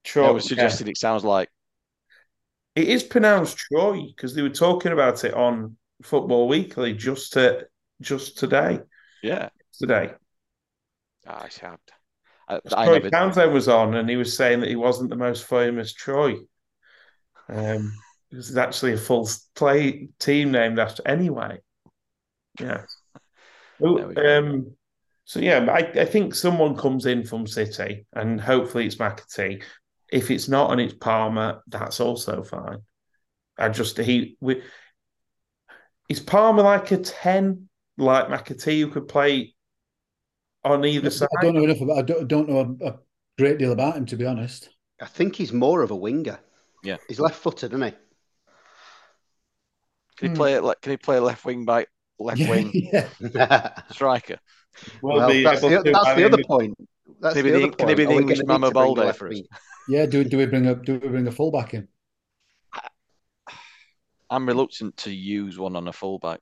Troy. 0.05 0.26
I 0.28 0.30
was 0.30 0.46
suggesting 0.46 0.86
it 0.88 0.96
sounds 0.96 1.24
like 1.24 1.48
It 2.76 2.88
is 2.88 3.03
pronounced 3.03 3.59
Troy 3.59 4.03
because 4.07 4.34
they 4.34 4.42
were 4.42 4.48
talking 4.48 4.92
about 4.92 5.24
it 5.24 5.34
on 5.34 5.76
Football 6.03 6.48
Weekly 6.48 6.94
just 6.94 7.32
to, 7.34 7.66
just 8.03 8.38
today. 8.38 8.80
yeah. 9.22 9.48
Today, 9.78 10.12
Ah, 11.26 11.44
I 11.44 11.48
had. 11.66 11.78
I, 12.48 12.61
I 12.74 12.84
Troy. 12.84 13.11
Townsend 13.11 13.53
was 13.53 13.68
on, 13.68 13.94
and 13.94 14.09
he 14.09 14.16
was 14.16 14.36
saying 14.36 14.61
that 14.61 14.68
he 14.68 14.76
wasn't 14.76 15.11
the 15.11 15.16
most 15.16 15.44
famous 15.46 15.92
Troy. 15.94 16.36
Um, 17.48 17.92
it 18.30 18.36
was 18.36 18.57
actually 18.57 18.92
a 18.92 18.98
full 18.98 19.28
play 19.55 20.09
team 20.18 20.53
named 20.53 20.78
after 20.78 21.07
anyway. 21.07 21.61
Yeah. 22.61 22.82
There 23.96 24.09
we 24.09 24.16
go. 24.16 24.38
um, 24.38 24.76
so 25.24 25.40
yeah, 25.40 25.66
I, 25.70 25.78
I 26.03 26.05
think 26.05 26.34
someone 26.34 26.76
comes 26.76 27.07
in 27.07 27.24
from 27.24 27.46
City, 27.46 28.07
and 28.12 28.40
hopefully 28.40 28.86
it's 28.86 28.96
McAtee. 28.96 29.62
If 30.12 30.30
it's 30.30 30.48
not 30.48 30.70
and 30.72 30.80
it's 30.80 30.94
Palmer, 30.94 31.62
that's 31.66 32.00
also 32.00 32.42
fine. 32.42 32.78
I 33.59 33.68
just 33.70 33.98
he 33.98 34.36
we, 34.40 34.62
is 36.09 36.20
Palmer 36.20 36.62
like 36.62 36.90
a 36.92 36.98
ten, 36.98 37.68
like 38.03 38.28
McAtee, 38.28 38.80
who 38.80 38.88
could 38.88 39.09
play 39.09 39.55
on 40.64 40.84
either 40.84 41.11
side? 41.11 41.28
I 41.38 41.42
don't 41.44 41.55
know 41.55 41.64
enough 41.64 41.80
about. 41.80 41.98
I 41.98 42.03
don't, 42.03 42.28
don't 42.28 42.48
know 42.48 42.76
a, 42.82 42.86
a 42.90 42.98
great 43.38 43.59
deal 43.59 43.72
about 43.72 43.96
him, 43.96 44.07
to 44.07 44.16
be 44.16 44.26
honest. 44.26 44.68
I 45.00 45.07
think 45.07 45.34
he's 45.36 45.53
more 45.53 45.82
of 45.82 45.90
a 45.90 45.96
winger. 45.96 46.38
Yeah. 46.84 46.96
He's 47.09 47.20
left-footed, 47.20 47.72
isn't 47.72 47.82
he? 47.82 47.90
Can 50.18 50.28
he 50.28 50.28
Hmm. 50.28 50.34
play 50.34 50.55
it? 50.55 50.80
Can 50.82 50.90
he 50.90 50.96
play 50.96 51.18
left 51.18 51.44
wing 51.44 51.64
back, 51.64 51.88
left 52.18 52.38
yeah, 52.38 52.50
wing 52.50 52.70
yeah. 53.34 53.80
striker? 53.90 54.36
Will 55.03 55.16
well, 55.16 55.28
that's 55.28 55.61
the, 55.61 55.68
that's 55.68 56.14
the 56.14 56.24
other 56.24 56.24
end 56.24 56.34
of- 56.34 56.40
point. 56.46 56.74
That's 57.20 57.34
Maybe 57.36 57.50
the 57.50 57.59
the- 57.59 57.64
other 57.68 57.76
can 57.76 57.88
he 57.88 57.94
be 57.94 58.05
the 58.05 58.12
English 58.12 58.38
gonna 58.40 58.48
Mama 58.59 58.66
need 58.66 58.70
to 58.70 58.74
bring 58.80 58.94
Balde 58.94 59.16
for 59.16 59.28
us? 59.28 59.40
Yeah, 59.88 60.07
Do 60.07 60.24
do 60.24 60.38
we 60.38 60.46
bring 60.46 60.66
a 60.66 60.74
do 60.74 60.98
we 60.98 61.09
bring 61.09 61.26
a 61.28 61.32
fullback 61.32 61.74
in? 61.74 61.88
I'm 64.30 64.46
reluctant 64.46 64.96
to 64.98 65.12
use 65.12 65.59
one 65.59 65.76
on 65.76 65.88
a 65.88 65.92
fullback. 65.92 66.40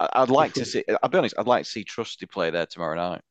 I- 0.00 0.10
I'd 0.14 0.30
like 0.30 0.52
to 0.54 0.64
see. 0.64 0.84
I'll 1.02 1.08
be 1.08 1.18
honest. 1.18 1.34
I'd 1.38 1.46
like 1.46 1.64
to 1.64 1.70
see 1.70 1.84
Trusty 1.84 2.26
play 2.26 2.50
there 2.50 2.66
tomorrow 2.66 2.96
night. 2.96 3.22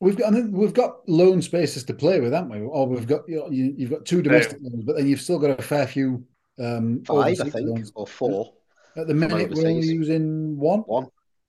We've 0.00 0.16
got 0.16 0.32
I 0.32 0.36
think 0.36 0.54
we've 0.54 0.74
got 0.74 1.08
loan 1.08 1.40
spaces 1.40 1.84
to 1.84 1.94
play 1.94 2.20
with, 2.20 2.32
haven't 2.32 2.50
we? 2.50 2.60
Or 2.60 2.86
we've 2.86 3.06
got 3.06 3.28
you 3.28 3.36
know, 3.36 3.50
you, 3.50 3.74
you've 3.76 3.90
got 3.90 4.04
two 4.04 4.22
domestic 4.22 4.58
loans, 4.60 4.84
but 4.84 4.96
then 4.96 5.06
you've 5.06 5.20
still 5.20 5.38
got 5.38 5.58
a 5.58 5.62
fair 5.62 5.86
few 5.86 6.24
um, 6.58 7.02
Five, 7.04 7.40
I 7.40 7.50
think, 7.50 7.68
loans. 7.68 7.92
or 7.94 8.06
four. 8.06 8.54
At 8.96 9.06
the 9.06 9.14
minute, 9.14 9.50
we're 9.52 9.66
only 9.68 9.86
using 9.86 10.56
one 10.58 10.80
One. 10.80 11.08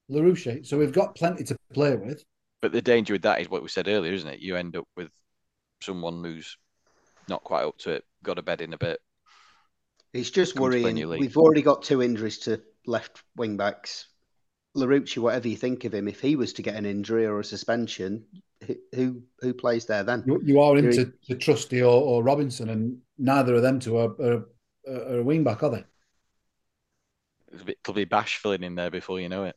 Larouci, 0.09 0.65
so 0.65 0.77
we've 0.77 0.91
got 0.93 1.15
plenty 1.15 1.43
to 1.45 1.57
play 1.73 1.95
with. 1.95 2.23
But 2.61 2.71
the 2.71 2.81
danger 2.81 3.13
with 3.13 3.23
that 3.23 3.41
is 3.41 3.49
what 3.49 3.61
we 3.63 3.69
said 3.69 3.87
earlier, 3.87 4.13
isn't 4.13 4.29
it? 4.29 4.39
You 4.39 4.55
end 4.55 4.75
up 4.75 4.87
with 4.95 5.09
someone 5.81 6.23
who's 6.23 6.57
not 7.27 7.43
quite 7.43 7.63
up 7.63 7.77
to 7.79 7.91
it, 7.91 8.03
got 8.23 8.39
a 8.39 8.43
bed 8.43 8.61
in 8.61 8.73
a 8.73 8.77
bit. 8.77 8.99
It's 10.13 10.29
just 10.29 10.53
Come 10.53 10.63
worrying. 10.63 11.09
We've 11.09 11.37
already 11.37 11.61
got 11.61 11.83
two 11.83 12.01
injuries 12.01 12.39
to 12.39 12.61
left 12.85 13.21
wing 13.35 13.57
backs. 13.57 14.07
Larouci, 14.75 15.17
whatever 15.19 15.47
you 15.47 15.55
think 15.55 15.85
of 15.85 15.93
him, 15.93 16.07
if 16.07 16.19
he 16.19 16.35
was 16.35 16.53
to 16.53 16.61
get 16.61 16.75
an 16.75 16.85
injury 16.85 17.25
or 17.25 17.39
a 17.39 17.43
suspension, 17.45 18.25
who 18.65 18.75
who, 18.93 19.21
who 19.39 19.53
plays 19.53 19.85
there 19.85 20.03
then? 20.03 20.23
You, 20.25 20.41
you 20.43 20.59
are 20.61 20.77
into 20.77 21.13
the 21.27 21.35
Trusty 21.35 21.81
or, 21.81 22.01
or 22.01 22.23
Robinson, 22.23 22.69
and 22.69 22.97
neither 23.17 23.55
of 23.55 23.61
them 23.61 23.79
two 23.79 23.97
are, 23.97 24.11
are, 24.21 24.45
are 24.87 25.19
a 25.19 25.23
wing 25.23 25.43
back, 25.43 25.63
are 25.63 25.69
they? 25.69 25.83
There's 27.49 27.61
a 27.61 27.65
bit, 27.65 27.77
there'll 27.85 27.95
be 27.95 28.05
Bash 28.05 28.37
filling 28.37 28.63
in 28.63 28.75
there 28.75 28.91
before 28.91 29.19
you 29.19 29.29
know 29.29 29.45
it. 29.45 29.55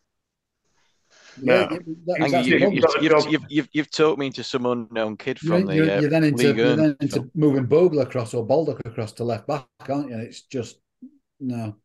No. 1.41 1.55
yeah, 1.55 1.67
that- 1.69 2.31
that's 2.31 2.47
you, 2.47 2.59
have 2.61 2.73
you've, 2.73 2.85
you've, 3.03 3.33
you've, 3.33 3.45
you've, 3.49 3.69
you've 3.73 3.91
talked 3.91 4.19
me 4.19 4.27
into 4.27 4.45
some 4.45 4.67
unknown 4.67 5.17
kid 5.17 5.39
You're, 5.43 5.59
from 5.59 5.67
the 5.67 5.75
you're- 5.75 5.91
uh, 5.91 6.01
you're 6.01 6.11
then 6.11 6.25
into, 6.25 6.47
League 6.47 6.57
you're 6.57 6.77
then 6.77 6.97
into 7.01 7.15
film. 7.17 7.31
moving 7.35 7.67
Bogle 7.67 8.01
across 8.01 8.35
or 8.35 8.45
Baldock 8.47 8.81
across 8.85 9.13
to 9.13 9.25
left 9.25 9.47
back, 9.47 9.67
aren't 9.89 10.11
you? 10.11 10.19
It's 10.19 10.43
just 10.43 10.79
no. 11.41 11.77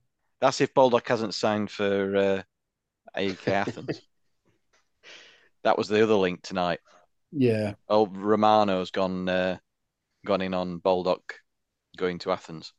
That's 0.41 0.59
if 0.61 0.73
Baldock 0.73 1.07
hasn't 1.07 1.34
signed 1.36 1.71
for 1.71 2.15
uh, 2.17 2.43
AEK 3.16 3.47
Athens. 3.47 4.01
that 5.64 5.78
was 5.78 5.88
the 5.88 6.03
other 6.03 6.16
link 6.16 6.41
tonight. 6.41 6.80
Yeah, 7.32 7.74
Oh, 7.89 8.07
Romano's 8.07 8.91
gone 8.91 9.28
uh, 9.30 9.57
gone 10.26 10.41
in 10.41 10.53
on 10.53 10.78
Baldock 10.78 11.39
going 11.97 12.20
to 12.20 12.32
Athens. 12.32 12.74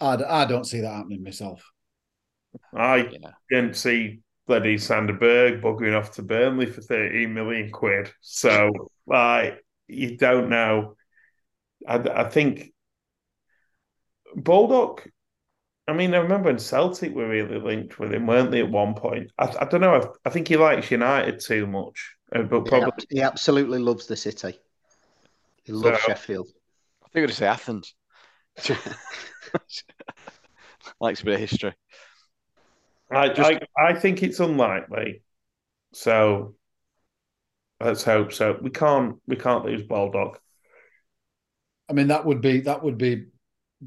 I, 0.00 0.16
d- 0.16 0.24
I 0.24 0.44
don't 0.44 0.64
see 0.66 0.80
that 0.80 0.92
happening 0.94 1.22
myself. 1.22 1.72
I 2.74 3.10
You 3.10 3.18
know, 3.20 3.32
didn't 3.50 3.76
see 3.76 4.20
bloody 4.46 4.78
Sander 4.78 5.12
Berge 5.12 5.60
buggering 5.62 5.96
off 5.98 6.12
to 6.12 6.22
Burnley 6.22 6.66
for 6.66 6.80
13 6.80 7.32
million 7.32 7.70
quid. 7.70 8.10
So, 8.20 8.90
like, 9.06 9.64
you 9.88 10.16
don't 10.16 10.48
know. 10.48 10.96
I, 11.86 11.96
I 11.98 12.28
think 12.28 12.72
Baldock, 14.36 15.08
I 15.88 15.92
mean, 15.94 16.14
I 16.14 16.18
remember 16.18 16.48
when 16.50 16.58
Celtic 16.58 17.12
were 17.14 17.28
really 17.28 17.58
linked 17.58 17.98
with 17.98 18.12
him, 18.14 18.26
weren't 18.26 18.50
they? 18.52 18.60
At 18.60 18.70
one 18.70 18.94
point, 18.94 19.30
I, 19.38 19.46
I 19.60 19.64
don't 19.64 19.80
know. 19.80 19.94
I, 19.94 20.06
I 20.28 20.30
think 20.30 20.46
he 20.48 20.56
likes 20.56 20.90
United 20.90 21.40
too 21.40 21.66
much, 21.66 22.14
uh, 22.34 22.42
but 22.42 22.66
probably 22.66 23.04
he 23.10 23.20
absolutely 23.20 23.78
loves 23.80 24.06
the 24.06 24.16
city. 24.16 24.58
He 25.64 25.72
loves 25.72 26.00
So- 26.00 26.06
Sheffield. 26.08 26.48
I 27.04 27.08
think 27.12 27.28
I'd 27.28 27.34
say 27.34 27.46
Athens. 27.46 27.94
Likes 31.00 31.20
a 31.20 31.24
bit 31.24 31.34
of 31.34 31.40
history. 31.40 31.74
I, 33.10 33.28
Just- 33.28 33.50
I 33.50 33.60
I 33.76 33.94
think 33.94 34.22
it's 34.22 34.40
unlikely. 34.40 35.22
So 35.92 36.54
let's 37.80 38.02
hope 38.02 38.32
so. 38.32 38.58
We 38.60 38.70
can't 38.70 39.16
we 39.26 39.36
can't 39.36 39.64
lose 39.64 39.82
Baldock. 39.82 40.40
I 41.90 41.92
mean, 41.92 42.08
that 42.08 42.24
would 42.24 42.40
be 42.40 42.60
that 42.60 42.82
would 42.82 42.96
be 42.98 43.26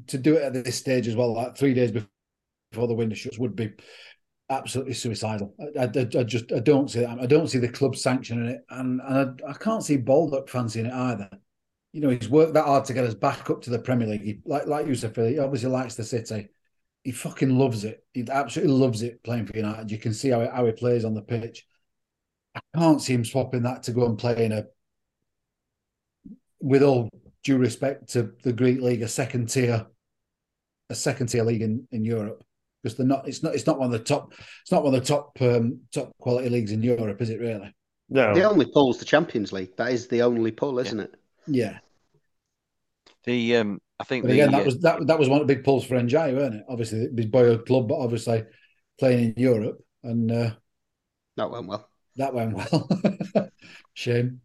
to 0.08 0.18
do 0.18 0.36
it 0.36 0.42
at 0.42 0.64
this 0.64 0.76
stage 0.76 1.08
as 1.08 1.16
well, 1.16 1.34
like 1.34 1.56
three 1.56 1.74
days 1.74 1.92
before 1.92 2.88
the 2.88 2.94
window 2.94 3.14
shuts, 3.14 3.38
would 3.38 3.56
be 3.56 3.72
absolutely 4.48 4.94
suicidal. 4.94 5.54
I, 5.78 5.84
I, 5.84 6.20
I 6.20 6.24
just 6.24 6.52
I 6.52 6.60
don't 6.60 6.90
see 6.90 7.00
that. 7.00 7.18
I 7.18 7.26
don't 7.26 7.48
see 7.48 7.58
the 7.58 7.68
club 7.68 7.96
sanctioning 7.96 8.46
it, 8.46 8.64
and 8.70 9.00
and 9.00 9.40
I, 9.44 9.50
I 9.50 9.52
can't 9.54 9.84
see 9.84 9.96
Baldock 9.96 10.48
fancying 10.48 10.86
it 10.86 10.92
either. 10.92 11.30
You 11.92 12.02
know, 12.02 12.10
he's 12.10 12.28
worked 12.28 12.54
that 12.54 12.66
hard 12.66 12.84
to 12.86 12.94
get 12.94 13.04
us 13.04 13.14
back 13.14 13.48
up 13.48 13.62
to 13.62 13.70
the 13.70 13.78
Premier 13.78 14.06
League. 14.06 14.22
He, 14.22 14.40
like 14.44 14.66
like 14.66 14.86
you 14.86 14.94
said, 14.94 15.14
Phil, 15.14 15.26
he 15.26 15.38
obviously 15.38 15.70
likes 15.70 15.94
the 15.94 16.04
city. 16.04 16.48
He 17.04 17.12
fucking 17.12 17.56
loves 17.56 17.84
it. 17.84 18.04
He 18.12 18.26
absolutely 18.30 18.74
loves 18.74 19.02
it 19.02 19.22
playing 19.22 19.46
for 19.46 19.56
United. 19.56 19.90
You 19.90 19.98
can 19.98 20.12
see 20.12 20.30
how, 20.30 20.50
how 20.50 20.66
he 20.66 20.72
plays 20.72 21.04
on 21.04 21.14
the 21.14 21.22
pitch. 21.22 21.64
I 22.54 22.60
can't 22.76 23.00
see 23.00 23.14
him 23.14 23.24
swapping 23.24 23.62
that 23.62 23.84
to 23.84 23.92
go 23.92 24.06
and 24.06 24.18
play 24.18 24.44
in 24.44 24.52
a, 24.52 24.64
with 26.60 26.82
all 26.82 27.08
due 27.46 27.56
respect 27.58 28.08
to 28.08 28.32
the 28.42 28.52
Greek 28.52 28.80
league, 28.80 29.02
a 29.02 29.08
second 29.08 29.48
tier, 29.48 29.86
a 30.90 30.94
second 30.94 31.28
tier 31.28 31.44
league 31.44 31.62
in, 31.62 31.86
in 31.92 32.04
Europe 32.04 32.42
because 32.82 32.96
they're 32.96 33.06
not. 33.06 33.26
It's 33.28 33.42
not. 33.42 33.54
It's 33.54 33.66
not 33.66 33.78
one 33.78 33.86
of 33.86 33.92
the 33.92 34.04
top. 34.04 34.32
It's 34.62 34.72
not 34.72 34.82
one 34.82 34.94
of 34.94 35.00
the 35.00 35.06
top 35.06 35.40
um, 35.40 35.80
top 35.94 36.12
quality 36.18 36.48
leagues 36.48 36.72
in 36.72 36.82
Europe, 36.82 37.22
is 37.22 37.30
it? 37.30 37.38
Really? 37.40 37.72
No, 38.08 38.34
The 38.34 38.42
only 38.42 38.66
pull's 38.66 38.98
the 38.98 39.04
Champions 39.04 39.52
League. 39.52 39.76
That 39.76 39.92
is 39.92 40.08
the 40.08 40.22
only 40.22 40.50
pull, 40.50 40.78
isn't 40.80 41.00
it? 41.00 41.14
Yeah. 41.46 41.78
The 43.24 43.56
um, 43.56 43.80
I 43.98 44.04
think 44.04 44.24
But 44.24 44.28
the 44.28 44.40
again, 44.40 44.52
that 44.52 44.62
uh, 44.62 44.64
was 44.64 44.78
that 44.80 45.06
that 45.06 45.18
was 45.18 45.28
one 45.28 45.40
of 45.40 45.46
the 45.46 45.54
big 45.54 45.64
pulls 45.64 45.84
for 45.84 45.94
Ndiaye, 45.94 46.36
weren't 46.36 46.54
it? 46.56 46.64
Obviously, 46.68 47.08
his 47.16 47.26
boyhood 47.26 47.64
club, 47.66 47.88
but 47.88 47.98
obviously 47.98 48.44
playing 48.98 49.24
in 49.24 49.34
Europe, 49.36 49.78
and 50.02 50.30
uh, 50.32 50.50
That 51.36 51.50
went 51.50 51.68
well. 51.68 51.88
that 52.16 52.34
went 52.34 52.54
well. 52.54 52.88
Shame. 53.94 54.40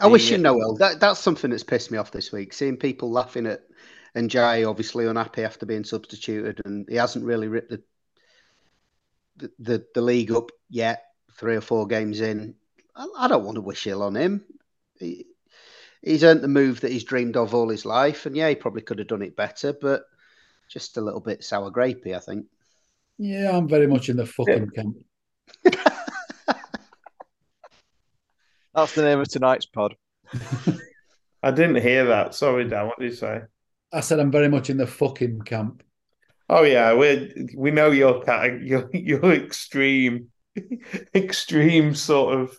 I 0.00 0.06
wish 0.06 0.30
you 0.30 0.42
Will. 0.42 0.76
That 0.76 1.00
that's 1.00 1.20
something 1.20 1.50
that's 1.50 1.62
pissed 1.62 1.90
me 1.90 1.98
off 1.98 2.10
this 2.10 2.32
week. 2.32 2.52
Seeing 2.52 2.76
people 2.76 3.10
laughing 3.10 3.46
at 3.46 3.62
Ndiaye 4.16 4.68
obviously 4.68 5.06
unhappy 5.06 5.44
after 5.44 5.66
being 5.66 5.84
substituted, 5.84 6.60
and 6.64 6.86
he 6.88 6.96
hasn't 6.96 7.24
really 7.24 7.48
ripped 7.48 7.70
the 7.70 7.82
the, 9.36 9.52
the, 9.58 9.86
the 9.94 10.02
league 10.02 10.32
up 10.32 10.50
yet. 10.68 11.04
Three 11.36 11.56
or 11.56 11.60
four 11.60 11.88
games 11.88 12.20
in, 12.20 12.54
I, 12.94 13.08
I 13.18 13.28
don't 13.28 13.44
want 13.44 13.56
to 13.56 13.60
wish 13.60 13.88
ill 13.88 14.04
on 14.04 14.14
him. 14.14 14.44
He, 15.00 15.26
he's 16.00 16.22
earned 16.22 16.42
the 16.42 16.48
move 16.48 16.80
that 16.82 16.92
he's 16.92 17.02
dreamed 17.02 17.36
of 17.36 17.54
all 17.54 17.68
his 17.68 17.84
life, 17.84 18.26
and 18.26 18.36
yeah, 18.36 18.48
he 18.48 18.54
probably 18.54 18.82
could 18.82 19.00
have 19.00 19.08
done 19.08 19.22
it 19.22 19.36
better, 19.36 19.72
but 19.72 20.04
just 20.68 20.96
a 20.96 21.00
little 21.00 21.20
bit 21.20 21.42
sour 21.42 21.72
grapey, 21.72 22.14
I 22.14 22.20
think. 22.20 22.46
Yeah, 23.18 23.56
I'm 23.56 23.68
very 23.68 23.88
much 23.88 24.08
in 24.08 24.16
the 24.16 24.26
fucking 24.26 24.70
camp. 24.70 24.96
that's 28.74 28.94
the 28.94 29.02
name 29.02 29.20
of 29.20 29.28
tonight's 29.28 29.66
pod. 29.66 29.94
I 31.42 31.50
didn't 31.50 31.82
hear 31.82 32.06
that. 32.06 32.34
Sorry, 32.34 32.68
Dan. 32.68 32.86
What 32.86 32.98
did 32.98 33.10
you 33.10 33.16
say? 33.16 33.42
I 33.92 34.00
said 34.00 34.18
I'm 34.18 34.30
very 34.30 34.48
much 34.48 34.70
in 34.70 34.76
the 34.76 34.86
fucking 34.86 35.42
camp. 35.42 35.82
Oh 36.48 36.62
yeah, 36.62 36.94
we 36.94 37.48
we 37.56 37.70
know 37.70 37.90
your 37.90 38.22
cat, 38.22 38.62
your 38.62 38.90
your 38.92 39.32
extreme, 39.32 40.28
extreme 41.14 41.94
sort 41.94 42.38
of 42.38 42.58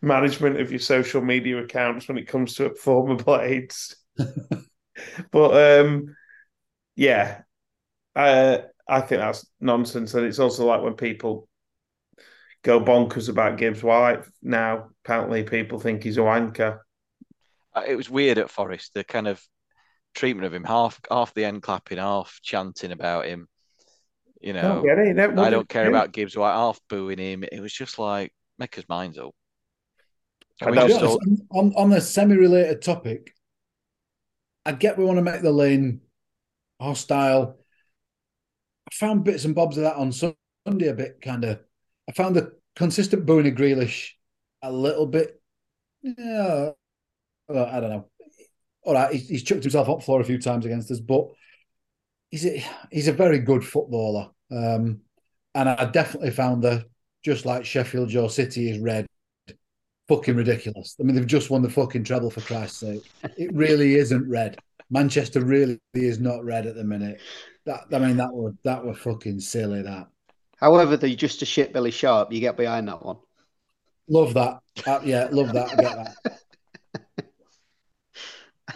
management 0.00 0.60
of 0.60 0.70
your 0.70 0.80
social 0.80 1.22
media 1.22 1.62
accounts 1.62 2.08
when 2.08 2.18
it 2.18 2.28
comes 2.28 2.54
to 2.54 2.74
former 2.74 3.16
blades. 3.16 3.96
but 5.30 5.80
um, 5.80 6.14
yeah, 6.96 7.42
uh, 8.14 8.58
I 8.88 9.00
think 9.00 9.20
that's 9.20 9.46
nonsense, 9.60 10.14
and 10.14 10.24
it's 10.26 10.38
also 10.38 10.66
like 10.66 10.82
when 10.82 10.94
people 10.94 11.48
go 12.64 12.80
bonkers 12.80 13.28
about 13.28 13.58
Gibbs 13.58 13.82
White 13.84 14.24
now. 14.42 14.88
Apparently, 15.04 15.44
people 15.44 15.78
think 15.78 16.02
he's 16.02 16.16
a 16.16 16.20
wanker. 16.22 16.80
Uh, 17.74 17.82
It 17.86 17.94
was 17.94 18.10
weird 18.10 18.38
at 18.38 18.50
Forest, 18.50 18.92
the 18.94 19.04
kind 19.04 19.28
of 19.28 19.40
treatment 20.14 20.46
of 20.46 20.54
him, 20.54 20.64
half 20.64 20.98
half 21.10 21.34
the 21.34 21.44
end 21.44 21.62
clapping, 21.62 21.98
half 21.98 22.40
chanting 22.42 22.90
about 22.90 23.26
him. 23.26 23.46
You 24.40 24.52
know, 24.54 24.62
Don't 24.76 24.84
get 24.86 24.98
it. 24.98 25.16
That 25.16 25.38
I 25.38 25.50
don't 25.50 25.68
care 25.68 25.86
him. 25.86 25.94
about 25.94 26.12
Gibbs 26.12 26.36
White, 26.36 26.52
half 26.54 26.80
booing 26.88 27.18
him. 27.18 27.44
It 27.44 27.60
was 27.60 27.72
just 27.72 27.98
like 27.98 28.32
make 28.58 28.74
his 28.74 28.88
minds 28.88 29.18
up. 29.18 29.34
I 30.60 30.66
And 30.66 30.70
we 30.72 30.76
don't- 30.78 30.88
To 30.90 30.98
just 30.98 31.20
be 31.20 31.36
on, 31.50 31.72
on 31.76 31.90
the 31.90 32.00
semi-related 32.00 32.80
topic, 32.82 33.34
I 34.64 34.72
get 34.72 34.96
we 34.96 35.04
want 35.04 35.18
to 35.18 35.22
make 35.22 35.42
the 35.42 35.50
lane 35.52 36.00
hostile. 36.80 37.58
I 38.90 38.94
found 38.94 39.24
bits 39.24 39.44
and 39.44 39.54
bobs 39.54 39.76
of 39.76 39.82
that 39.84 39.96
on 39.96 40.12
Sunday 40.12 40.86
a 40.88 40.94
bit 40.94 41.20
kind 41.20 41.44
of. 41.44 41.60
I 42.08 42.12
found 42.12 42.36
the 42.36 42.52
consistent 42.76 43.26
booing 43.26 43.46
of 43.46 43.54
Grealish 43.54 44.10
a 44.62 44.72
little 44.72 45.06
bit. 45.06 45.40
Yeah, 46.02 46.70
I 47.48 47.80
don't 47.80 47.90
know. 47.90 48.08
All 48.82 48.94
right, 48.94 49.12
he's, 49.12 49.28
he's 49.28 49.42
chucked 49.42 49.62
himself 49.62 49.88
up 49.88 50.02
floor 50.02 50.20
a 50.20 50.24
few 50.24 50.38
times 50.38 50.66
against 50.66 50.90
us, 50.90 51.00
but 51.00 51.28
he's 52.30 52.44
a, 52.44 52.64
he's 52.90 53.08
a 53.08 53.12
very 53.12 53.38
good 53.38 53.64
footballer. 53.64 54.30
Um, 54.50 55.00
and 55.54 55.68
I 55.68 55.86
definitely 55.86 56.30
found 56.30 56.62
the 56.62 56.84
just 57.24 57.46
like 57.46 57.64
Sheffield 57.64 58.10
Joe 58.10 58.28
City 58.28 58.70
is 58.70 58.78
red 58.78 59.06
fucking 60.08 60.36
ridiculous. 60.36 60.96
I 61.00 61.04
mean, 61.04 61.16
they've 61.16 61.26
just 61.26 61.50
won 61.50 61.62
the 61.62 61.70
fucking 61.70 62.04
treble 62.04 62.30
for 62.30 62.40
Christ's 62.42 62.78
sake. 62.78 63.10
It 63.36 63.54
really 63.54 63.94
isn't 63.94 64.28
red. 64.28 64.58
Manchester 64.90 65.42
really 65.44 65.78
is 65.94 66.20
not 66.20 66.44
red 66.44 66.66
at 66.66 66.74
the 66.74 66.84
minute. 66.84 67.20
That 67.66 67.84
I 67.92 67.98
mean, 67.98 68.18
that 68.18 68.32
were 68.32 68.54
that 68.64 68.84
were 68.84 68.94
fucking 68.94 69.40
silly. 69.40 69.82
That 69.82 70.08
However, 70.58 70.96
they're 70.96 71.14
just 71.14 71.42
a 71.42 71.46
shit 71.46 71.72
Billy 71.72 71.90
Sharp. 71.90 72.32
You 72.32 72.40
get 72.40 72.56
behind 72.56 72.88
that 72.88 73.04
one. 73.04 73.16
love 74.08 74.34
that. 74.34 74.58
Uh, 74.86 75.00
yeah, 75.04 75.28
love 75.30 75.52
that. 75.52 75.70
I 75.72 75.74
get 75.76 76.14
that. 76.24 76.38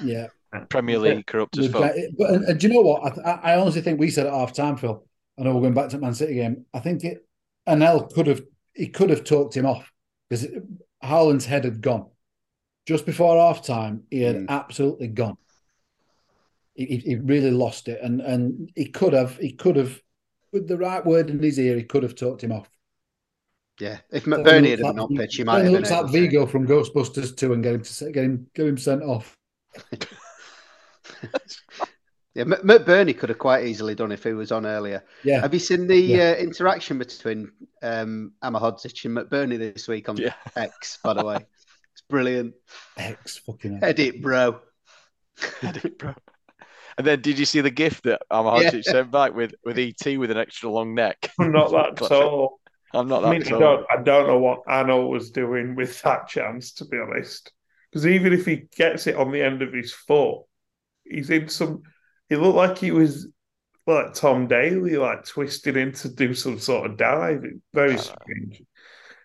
Yeah, 0.05 0.29
Premier 0.68 0.99
League 0.99 1.26
corrupt 1.26 1.57
as 1.59 1.64
We've 1.66 1.72
fuck. 1.72 1.93
But 2.18 2.31
and, 2.31 2.45
and 2.45 2.61
do 2.61 2.68
you 2.68 2.74
know 2.74 2.83
what? 2.83 3.18
I, 3.26 3.31
I 3.55 3.59
honestly 3.59 3.81
think 3.81 3.99
we 3.99 4.11
said 4.11 4.26
at 4.26 4.33
half 4.33 4.53
time, 4.53 4.76
Phil. 4.76 5.05
I 5.39 5.43
know 5.43 5.55
we're 5.55 5.62
going 5.62 5.74
back 5.74 5.89
to 5.91 5.99
Man 5.99 6.14
City 6.14 6.35
game. 6.35 6.66
I 6.74 6.81
think 6.81 7.05
it, 7.05 7.26
Anel 7.68 8.12
could 8.12 8.26
have 8.26 8.43
he 8.74 8.89
could 8.89 9.11
have 9.11 9.24
talked 9.24 9.57
him 9.57 9.66
off 9.66 9.91
because 10.29 10.47
Haaland's 11.03 11.47
head 11.47 11.64
had 11.64 11.81
gone 11.81 12.07
just 12.87 13.07
before 13.07 13.39
half 13.39 13.64
time. 13.64 14.05
He 14.11 14.22
had 14.22 14.37
Mm. 14.37 14.49
absolutely 14.49 15.09
gone. 15.09 15.37
He, 16.74 16.85
he, 16.85 16.97
he 16.99 17.14
really 17.16 17.51
lost 17.51 17.89
it, 17.89 18.01
and 18.03 18.20
and 18.20 18.70
he 18.76 18.87
could 18.87 19.14
have 19.14 19.37
he 19.39 19.53
could 19.53 19.76
have 19.76 19.99
with 20.53 20.68
the 20.68 20.76
right 20.78 21.05
word 21.05 21.30
in 21.30 21.38
his 21.42 21.59
ear, 21.59 21.76
he 21.76 21.82
could 21.84 22.03
have 22.03 22.14
talked 22.14 22.42
him 22.44 22.53
off. 22.53 22.68
Yeah, 23.80 23.99
if 24.11 24.24
McBurnie 24.24 24.70
had 24.70 24.80
looks 24.80 24.92
been 24.92 24.99
on 24.99 25.16
pitch, 25.16 25.38
you 25.38 25.44
might 25.44 25.62
have 25.64 25.66
certainly 25.66 25.72
been. 25.72 25.82
looks 25.82 25.90
like 25.90 26.01
able 26.01 26.09
Vigo 26.09 26.46
from 26.46 26.66
Ghostbusters 26.66 27.36
2 27.36 27.53
and 27.53 27.62
get 27.62 27.74
him 27.74 27.82
to 27.82 28.12
get 28.12 28.24
him 28.24 28.46
get 28.55 28.66
him 28.66 28.78
sent 28.78 29.03
off. 29.03 29.36
Yeah, 32.34 32.44
McBurnie 32.44 33.18
could 33.18 33.30
have 33.30 33.38
quite 33.38 33.66
easily 33.66 33.96
done 33.96 34.12
if 34.12 34.22
he 34.22 34.32
was 34.32 34.53
on 34.53 34.64
earlier. 34.64 35.03
Yeah, 35.24 35.40
Have 35.40 35.53
you 35.55 35.59
seen 35.59 35.88
the 35.88 35.96
Yeah. 35.96 36.34
uh, 36.38 36.40
interaction 36.40 36.96
between 36.96 37.51
um, 37.82 38.32
Ahmedhodzic 38.44 39.05
and 39.07 39.16
McBurnie 39.16 39.59
this 39.59 39.88
week 39.88 40.09
on 40.09 40.18
Yeah. 40.18 40.34
X? 40.55 40.99
By 41.03 41.14
the 41.14 41.24
way, 41.24 41.36
it's 41.92 42.03
brilliant. 42.09 42.55
X 42.96 43.38
fucking 43.38 43.78
hell. 43.80 43.88
Edit, 43.88 44.22
bro. 44.22 44.61
Bro. 45.99 46.14
And 46.99 47.07
then 47.07 47.20
did 47.20 47.38
you 47.38 47.44
see 47.44 47.61
the 47.61 47.70
gift 47.70 48.05
that 48.05 48.20
Ahmedhodzic 48.30 48.82
sent 48.82 49.12
back 49.12 49.32
with, 49.32 49.55
with 49.64 49.78
ET 49.78 50.18
with 50.18 50.32
an 50.32 50.36
extra 50.36 50.68
long 50.68 50.96
neck? 50.96 51.30
I'm 51.40 51.53
not 51.53 51.70
that 51.70 51.96
tall. 52.09 52.61
I'm 52.92 53.07
not 53.07 53.24
I 53.24 53.38
that 53.38 53.44
mean, 53.46 53.55
I 53.55 53.59
don't, 53.59 53.86
I 53.88 54.03
don't 54.03 54.26
know 54.26 54.38
what 54.38 54.62
Anno 54.68 55.07
was 55.07 55.30
doing 55.30 55.76
with 55.76 56.03
that 56.03 56.26
chance, 56.26 56.72
to 56.74 56.86
be 56.86 56.99
honest. 56.99 57.53
Because 57.90 58.07
even 58.07 58.32
if 58.32 58.44
he 58.44 58.64
gets 58.76 59.07
it 59.07 59.14
on 59.14 59.30
the 59.30 59.40
end 59.40 59.62
of 59.62 59.72
his 59.72 59.92
foot, 59.92 60.42
he's 61.05 61.30
in 61.30 61.49
some. 61.49 61.82
He 62.28 62.36
looked 62.36 62.57
like 62.57 62.78
he 62.78 62.90
was 62.90 63.28
like 63.86 64.14
Tom 64.14 64.46
Daley, 64.49 64.96
like 64.96 65.24
twisted 65.24 65.76
in 65.76 65.92
to 65.92 66.09
do 66.09 66.34
some 66.34 66.59
sort 66.59 66.90
of 66.90 66.96
dive. 66.96 67.44
Very 67.72 67.92
I 67.92 67.94
know. 67.94 68.01
strange. 68.01 68.62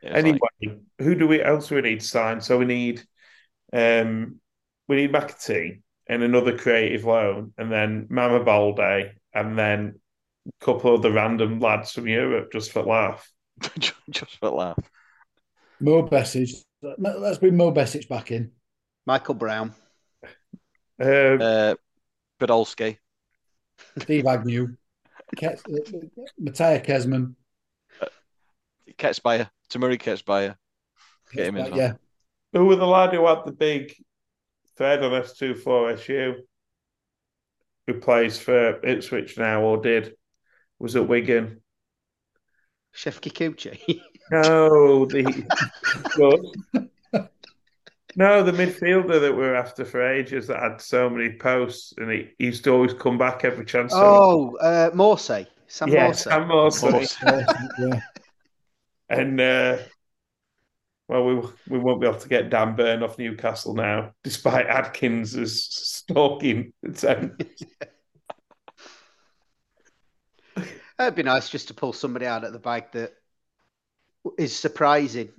Anyway, 0.04 0.40
like- 0.62 0.80
who 1.00 1.16
do 1.16 1.28
we 1.28 1.42
else 1.42 1.70
do 1.70 1.76
we 1.76 1.82
need 1.82 2.02
to 2.02 2.08
sign? 2.08 2.40
So 2.40 2.58
we 2.58 2.66
need, 2.66 3.04
um, 3.72 4.40
we 4.88 4.98
need 4.98 5.12
McAtee 5.12 5.83
and 6.08 6.24
another 6.24 6.58
creative 6.58 7.04
loan, 7.06 7.54
and 7.58 7.72
then 7.72 8.08
Mama 8.10 8.44
Balde, 8.44 9.12
and 9.34 9.58
then 9.58 10.00
a 10.48 10.66
couple 10.66 10.94
of 10.96 11.02
the 11.02 11.12
random 11.12 11.60
lads 11.60 11.92
from 11.94 12.08
Europe 12.08 12.52
just 12.52 12.72
for 12.72 12.84
laugh. 12.84 13.30
just 14.10 14.38
for 14.40 14.50
laugh. 14.50 14.80
Mo 15.80 16.04
Besic. 16.08 16.54
Let's 16.82 17.38
bring 17.38 17.56
Mo 17.56 17.72
Besic 17.72 18.08
back 18.10 18.32
in. 18.32 18.52
Michael 19.06 19.36
Brown. 19.36 19.74
Um, 21.02 21.42
Uh, 21.42 21.76
Podolski. 22.40 22.98
Steve 23.98 24.26
Agnew, 24.28 24.76
Kes, 25.36 25.62
uh, 25.68 26.22
Mattia 26.38 26.80
Kesman. 26.80 27.36
Ketsbaia, 28.98 29.50
Temuri 29.70 29.98
Ketsbaia. 30.00 30.56
Get 31.34 31.48
him 31.48 31.58
in. 31.58 31.74
Yeah, 31.76 31.94
Who 32.54 32.66
were 32.66 32.76
the 32.76 32.86
lad 32.86 33.14
who 33.14 33.26
had 33.26 33.40
the 33.46 33.52
big 33.52 33.94
thread 34.78 35.04
on 35.04 35.12
S2 35.12 35.58
for 35.60 35.90
SU? 35.92 36.36
Who 37.88 37.94
plays 38.00 38.40
for 38.40 38.80
Ipswich 38.86 39.38
now 39.38 39.62
or 39.62 39.78
did? 39.78 40.16
Was 40.80 40.96
it 40.96 41.08
Wigan? 41.08 41.62
Chef 42.92 43.20
Kikuchi. 43.22 44.02
No, 44.32 45.06
the. 45.06 46.90
No, 48.16 48.44
the 48.44 48.52
midfielder 48.52 49.20
that 49.22 49.36
we 49.36 49.44
are 49.44 49.56
after 49.56 49.84
for 49.84 50.08
ages 50.08 50.48
that 50.48 50.62
had 50.62 50.80
so 50.80 51.10
many 51.10 51.36
posts 51.36 51.94
and 51.98 52.12
he, 52.12 52.30
he 52.38 52.46
used 52.46 52.64
to 52.66 52.72
always 52.72 52.94
come 52.94 53.18
back 53.18 53.44
every 53.44 53.66
chance. 53.66 53.92
oh, 53.96 54.56
uh, 54.58 54.92
Morsy. 54.92 55.48
Sam 55.68 55.90
yeah, 55.90 56.10
Morsy. 56.10 56.24
Sam 56.24 56.48
Morsy. 56.48 56.92
Morsy. 56.92 57.68
yeah. 57.80 58.00
And 59.10 59.40
uh, 59.40 59.78
well, 61.08 61.26
we 61.26 61.36
we 61.70 61.80
won't 61.80 62.02
be 62.02 62.08
able 62.08 62.20
to 62.20 62.30
get 62.30 62.50
Dan 62.50 62.76
Burn 62.76 63.04
off 63.04 63.18
Newcastle 63.18 63.76
now, 63.76 64.14
despite 64.24 64.68
Adkins' 64.68 65.68
stalking 65.70 66.74
attempt. 66.86 67.44
It'd 71.00 71.16
be 71.16 71.24
nice 71.24 71.50
just 71.50 71.68
to 71.70 71.74
pull 71.74 71.92
somebody 71.92 72.26
out 72.26 72.44
of 72.44 72.54
the 72.54 72.60
bag 72.60 72.86
that 72.94 73.14
is 74.38 74.56
surprising. 74.56 75.30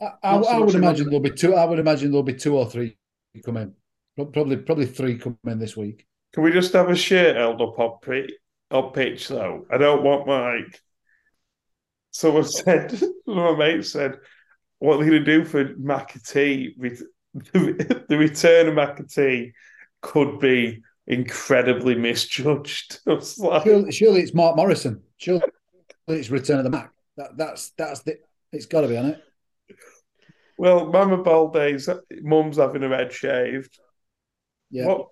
I, 0.00 0.10
I, 0.22 0.42
so 0.42 0.48
I 0.48 0.58
would 0.58 0.74
imagine 0.74 1.06
there'll 1.06 1.20
be 1.20 1.30
two. 1.30 1.54
I 1.54 1.64
would 1.64 1.78
imagine 1.78 2.10
there'll 2.10 2.22
be 2.22 2.34
two 2.34 2.56
or 2.56 2.68
three 2.68 2.96
come 3.44 3.56
in. 3.56 3.74
Probably, 4.16 4.56
probably 4.56 4.86
three 4.86 5.18
come 5.18 5.38
in 5.46 5.58
this 5.58 5.76
week. 5.76 6.06
Can 6.32 6.42
we 6.42 6.52
just 6.52 6.72
have 6.72 6.88
a 6.88 6.96
shirt 6.96 7.36
held 7.36 7.60
up 7.60 7.78
on, 7.78 7.98
pi- 8.00 8.28
on 8.70 8.92
pitch 8.92 9.28
though? 9.28 9.66
I 9.70 9.78
don't 9.78 10.02
want 10.02 10.26
like 10.26 10.80
someone 12.10 12.44
said, 12.48 12.92
one 13.24 13.38
of 13.38 13.58
my 13.58 13.66
mates 13.66 13.92
said, 13.92 14.18
what 14.78 14.96
they're 14.98 15.04
they 15.06 15.10
going 15.10 15.24
to 15.24 15.38
do 15.38 15.44
for 15.44 15.64
McAtee? 15.74 16.74
Re- 16.78 16.98
The 18.08 18.16
return 18.16 18.68
of 18.68 18.74
McAtee 18.74 19.52
could 20.02 20.38
be 20.38 20.82
incredibly 21.06 21.94
misjudged. 21.96 23.00
Like, 23.38 23.64
Surely, 23.64 23.92
surely 23.92 24.20
it's 24.20 24.34
Mark 24.34 24.56
Morrison. 24.56 25.02
Surely 25.16 25.42
it's 26.08 26.30
Return 26.30 26.58
of 26.58 26.64
the 26.64 26.70
Mac. 26.70 26.92
That, 27.16 27.36
that's 27.36 27.70
that's 27.78 28.02
the. 28.02 28.18
It's 28.52 28.66
got 28.66 28.82
to 28.82 28.88
be 28.88 28.96
on 28.96 29.06
it. 29.06 29.22
well, 30.58 30.86
Mama 30.86 31.22
Balde's 31.22 31.88
mum's 32.22 32.56
having 32.58 32.82
her 32.82 32.94
head 32.96 33.12
shaved. 33.12 33.78
Yeah. 34.70 34.86
What? 34.86 35.08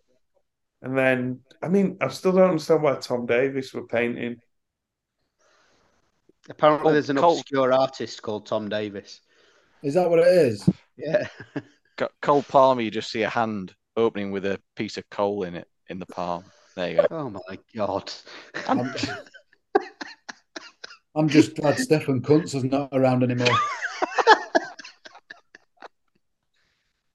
And 0.83 0.97
then, 0.99 1.41
I 1.63 1.69
mean, 1.69 1.97
I 2.01 2.09
still 2.09 2.33
don't 2.33 2.51
understand 2.51 2.83
why 2.83 2.97
Tom 2.97 3.27
Davies 3.27 3.73
were 3.73 3.87
painting. 3.87 4.37
Apparently, 6.51 6.93
there's 6.93 7.11
an 7.11 7.17
Cole. 7.17 7.39
obscure 7.39 7.73
artist 7.73 8.21
called 8.23 8.47
Tom 8.47 8.69
Davies. 8.69 9.21
Is 9.83 9.95
that 9.95 10.09
what 10.09 10.21
it 10.21 10.29
is? 10.29 10.69
Yeah. 10.97 11.27
Co- 11.97 12.09
Cole 12.21 12.43
Palmer, 12.43 12.83
you 12.83 12.91
just 12.91 13.11
see 13.11 13.23
a 13.23 13.29
hand 13.29 13.75
opening 13.97 14.31
with 14.31 14.47
a 14.47 14.61
piece 14.77 14.97
of 14.97 15.09
coal 15.11 15.43
in 15.43 15.55
it 15.55 15.69
in 15.89 15.99
the 15.99 16.07
palm. 16.07 16.45
There 16.77 16.91
you 16.91 16.97
go. 16.97 17.07
Oh 17.11 17.31
my 17.31 17.59
god. 17.75 18.13
I'm, 18.67 18.95
I'm 21.15 21.29
just 21.29 21.57
glad 21.57 21.79
Stefan 21.79 22.23
Kuntz 22.23 22.55
is 22.55 22.65
not 22.65 22.89
around 22.93 23.23
anymore. 23.23 23.49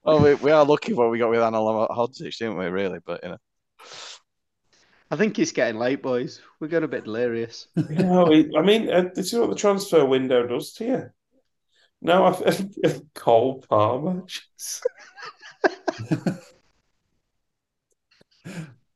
Oh, 0.10 0.24
we, 0.24 0.36
we 0.36 0.52
are 0.52 0.64
lucky 0.64 0.94
what 0.94 1.12
we 1.12 1.20
got 1.20 1.30
with 1.30 1.42
Ahmedhodzic, 1.42 2.38
didn't 2.38 2.58
we? 2.58 2.68
Really, 2.68 3.00
but 3.06 3.22
you 3.24 3.30
know, 3.32 3.38
I 5.12 5.18
think 5.18 5.38
it's 5.38 5.52
getting 5.52 5.78
late, 5.78 6.02
boys. 6.02 6.40
We're 6.62 6.70
getting 6.70 6.86
a 6.86 6.88
bit 6.88 7.04
delirious. 7.04 7.68
You 7.76 8.04
know, 8.04 8.26
I 8.58 8.62
mean, 8.62 8.90
uh, 8.90 9.10
this 9.14 9.34
is 9.34 9.38
what 9.38 9.50
the 9.50 9.56
transfer 9.58 10.06
window 10.06 10.48
does 10.48 10.72
to 10.76 10.86
you. 10.86 11.10
No, 12.02 12.26
I 12.26 12.32
think 12.52 13.14
Cole 13.14 13.64
Palmer. 13.68 14.22
jeez. 14.24 14.82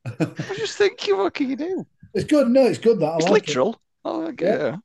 I 0.05 0.55
just 0.55 0.77
thinking, 0.77 1.17
what 1.17 1.33
can 1.33 1.49
you 1.49 1.55
do? 1.55 1.85
It's 2.13 2.25
good. 2.29 2.49
No, 2.49 2.65
it's 2.65 2.79
good 2.79 2.99
that 2.99 3.05
I 3.13 3.15
It's 3.17 3.29
like 3.29 3.43
it. 3.43 3.47
literal. 3.49 3.81
Oh, 4.03 4.23
okay. 4.27 4.45
Yeah. 4.45 4.77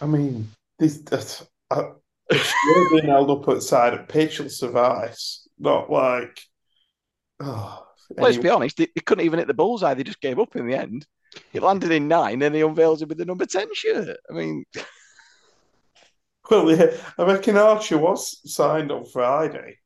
I 0.00 0.06
mean, 0.06 0.48
this 0.78 0.98
that's 0.98 1.46
uh, 1.70 1.90
it's 2.30 2.52
being 2.90 3.06
held 3.06 3.30
up 3.30 3.48
outside 3.48 3.94
at 3.94 4.08
pitch 4.08 4.38
will 4.40 4.48
suffice. 4.50 5.48
Not 5.58 5.90
like, 5.90 6.38
oh, 7.40 7.86
Let's 8.10 8.36
anyway. 8.36 8.42
be 8.42 8.50
honest, 8.50 8.76
they, 8.76 8.88
they 8.94 9.00
couldn't 9.00 9.24
even 9.24 9.38
hit 9.38 9.48
the 9.48 9.54
bullseye. 9.54 9.94
They 9.94 10.04
just 10.04 10.20
gave 10.20 10.38
up 10.38 10.54
in 10.56 10.66
the 10.66 10.76
end. 10.76 11.06
It 11.52 11.62
landed 11.62 11.90
in 11.92 12.08
nine, 12.08 12.42
and 12.42 12.54
he 12.54 12.60
unveils 12.62 13.02
it 13.02 13.08
with 13.08 13.18
the 13.18 13.24
number 13.24 13.46
ten 13.46 13.68
shirt. 13.74 14.16
I 14.30 14.34
mean, 14.34 14.64
Well, 16.50 16.70
yeah, 16.70 16.96
I 17.18 17.24
reckon 17.24 17.56
Archer 17.56 17.98
was 17.98 18.40
signed 18.52 18.92
on 18.92 19.04
Friday, 19.04 19.78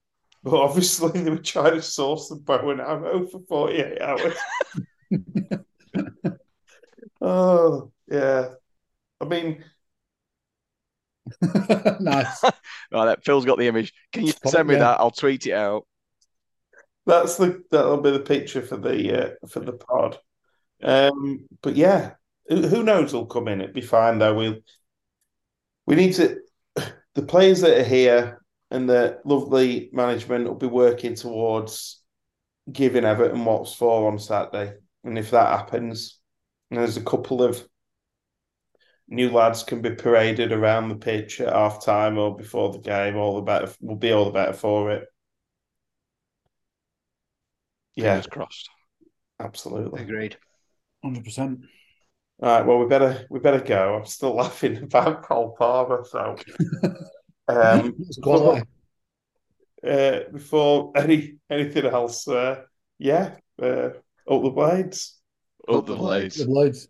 but 0.43 0.61
obviously 0.61 1.23
they 1.23 1.31
were 1.31 1.39
trying 1.39 1.75
to 1.75 1.83
source 1.83 2.29
the 2.29 2.37
bow 2.37 2.71
and 2.71 2.81
arrow 2.81 3.27
for 3.27 3.41
48 3.49 4.03
hours. 4.03 4.35
oh, 7.21 7.93
yeah. 8.09 8.49
I 9.21 9.25
mean, 9.25 9.65
nice. 12.01 12.43
right, 12.93 13.05
that 13.07 13.25
Phil's 13.25 13.45
got 13.45 13.59
the 13.59 13.69
image. 13.69 13.93
Can 14.13 14.27
you 14.27 14.33
send 14.47 14.69
me 14.69 14.75
yeah. 14.75 14.81
that? 14.81 15.01
I'll 15.01 15.11
tweet 15.11 15.47
it 15.47 15.53
out. 15.53 15.87
that's 17.07 17.37
the 17.37 17.63
that'll 17.71 18.01
be 18.01 18.11
the 18.11 18.21
picture 18.21 18.63
for 18.63 18.77
the 18.77 19.27
uh, 19.27 19.31
for 19.49 19.61
the 19.61 19.73
pod. 19.73 20.19
Um, 20.83 21.47
but 21.63 21.77
yeah, 21.77 22.13
who, 22.49 22.67
who 22.67 22.83
knows? 22.83 23.13
Will 23.13 23.27
come 23.27 23.49
in. 23.49 23.61
It'd 23.61 23.75
be 23.75 23.81
fine 23.81 24.19
though. 24.19 24.35
We'll 24.35 24.57
we 25.87 25.97
need 25.97 26.15
to 26.15 26.41
the 27.15 27.23
players 27.23 27.61
that 27.63 27.79
are 27.79 27.85
here 27.85 28.43
and 28.71 28.89
the 28.89 29.21
lovely 29.25 29.91
management 29.93 30.47
will 30.47 30.55
be 30.55 30.67
working 30.67 31.15
towards 31.15 32.03
giving 32.71 33.05
Everton 33.05 33.45
what's 33.45 33.75
for 33.75 34.11
on 34.11 34.19
Saturday. 34.19 34.75
And 35.05 35.19
if 35.19 35.31
that 35.33 35.49
happens, 35.49 36.19
and 36.71 36.79
there's 36.79 36.97
a 36.97 37.05
couple 37.05 37.43
of 37.43 37.67
new 39.09 39.31
lads 39.31 39.65
can 39.65 39.83
be 39.83 39.95
paraded 39.95 40.53
around 40.53 40.89
the 40.89 40.95
pitch 40.95 41.41
at 41.41 41.53
half 41.53 41.85
time 41.85 42.17
or 42.17 42.37
before 42.37 42.73
the 42.73 42.79
game, 42.79 43.17
all 43.17 43.35
the 43.37 43.43
better 43.43 43.73
will 43.81 43.97
be 43.97 44.13
all 44.13 44.27
the 44.27 44.31
better 44.31 44.53
for 44.53 44.93
it. 44.93 45.09
Yeah, 47.97 48.15
Fingers 48.15 48.27
crossed. 48.29 48.71
absolutely. 49.41 50.03
Agreed. 50.03 50.37
Hundred 51.03 51.25
percent. 51.25 51.61
All 52.43 52.49
right, 52.49 52.65
well, 52.67 52.79
we 52.79 52.87
better 52.87 53.27
we 53.29 53.39
better 53.39 53.61
go. 53.61 53.97
I'm 53.97 54.07
still 54.07 54.35
laughing 54.43 54.83
about 54.83 55.23
Cole 55.23 55.55
Palmer, 55.59 56.05
so 56.09 56.37
um, 57.49 57.95
It's 58.09 58.19
uh, 59.83 60.21
before 60.33 60.93
any 60.95 61.37
anything 61.51 61.87
else, 61.87 62.29
uh, 62.29 62.63
yeah, 62.99 63.37
uh, 63.61 63.91
up 64.31 64.43
the 64.43 64.51
blades. 64.51 65.19
Up 65.69 65.87
the 65.87 65.97
blades. 65.97 66.37
The 66.37 66.47
Blades. 66.47 66.89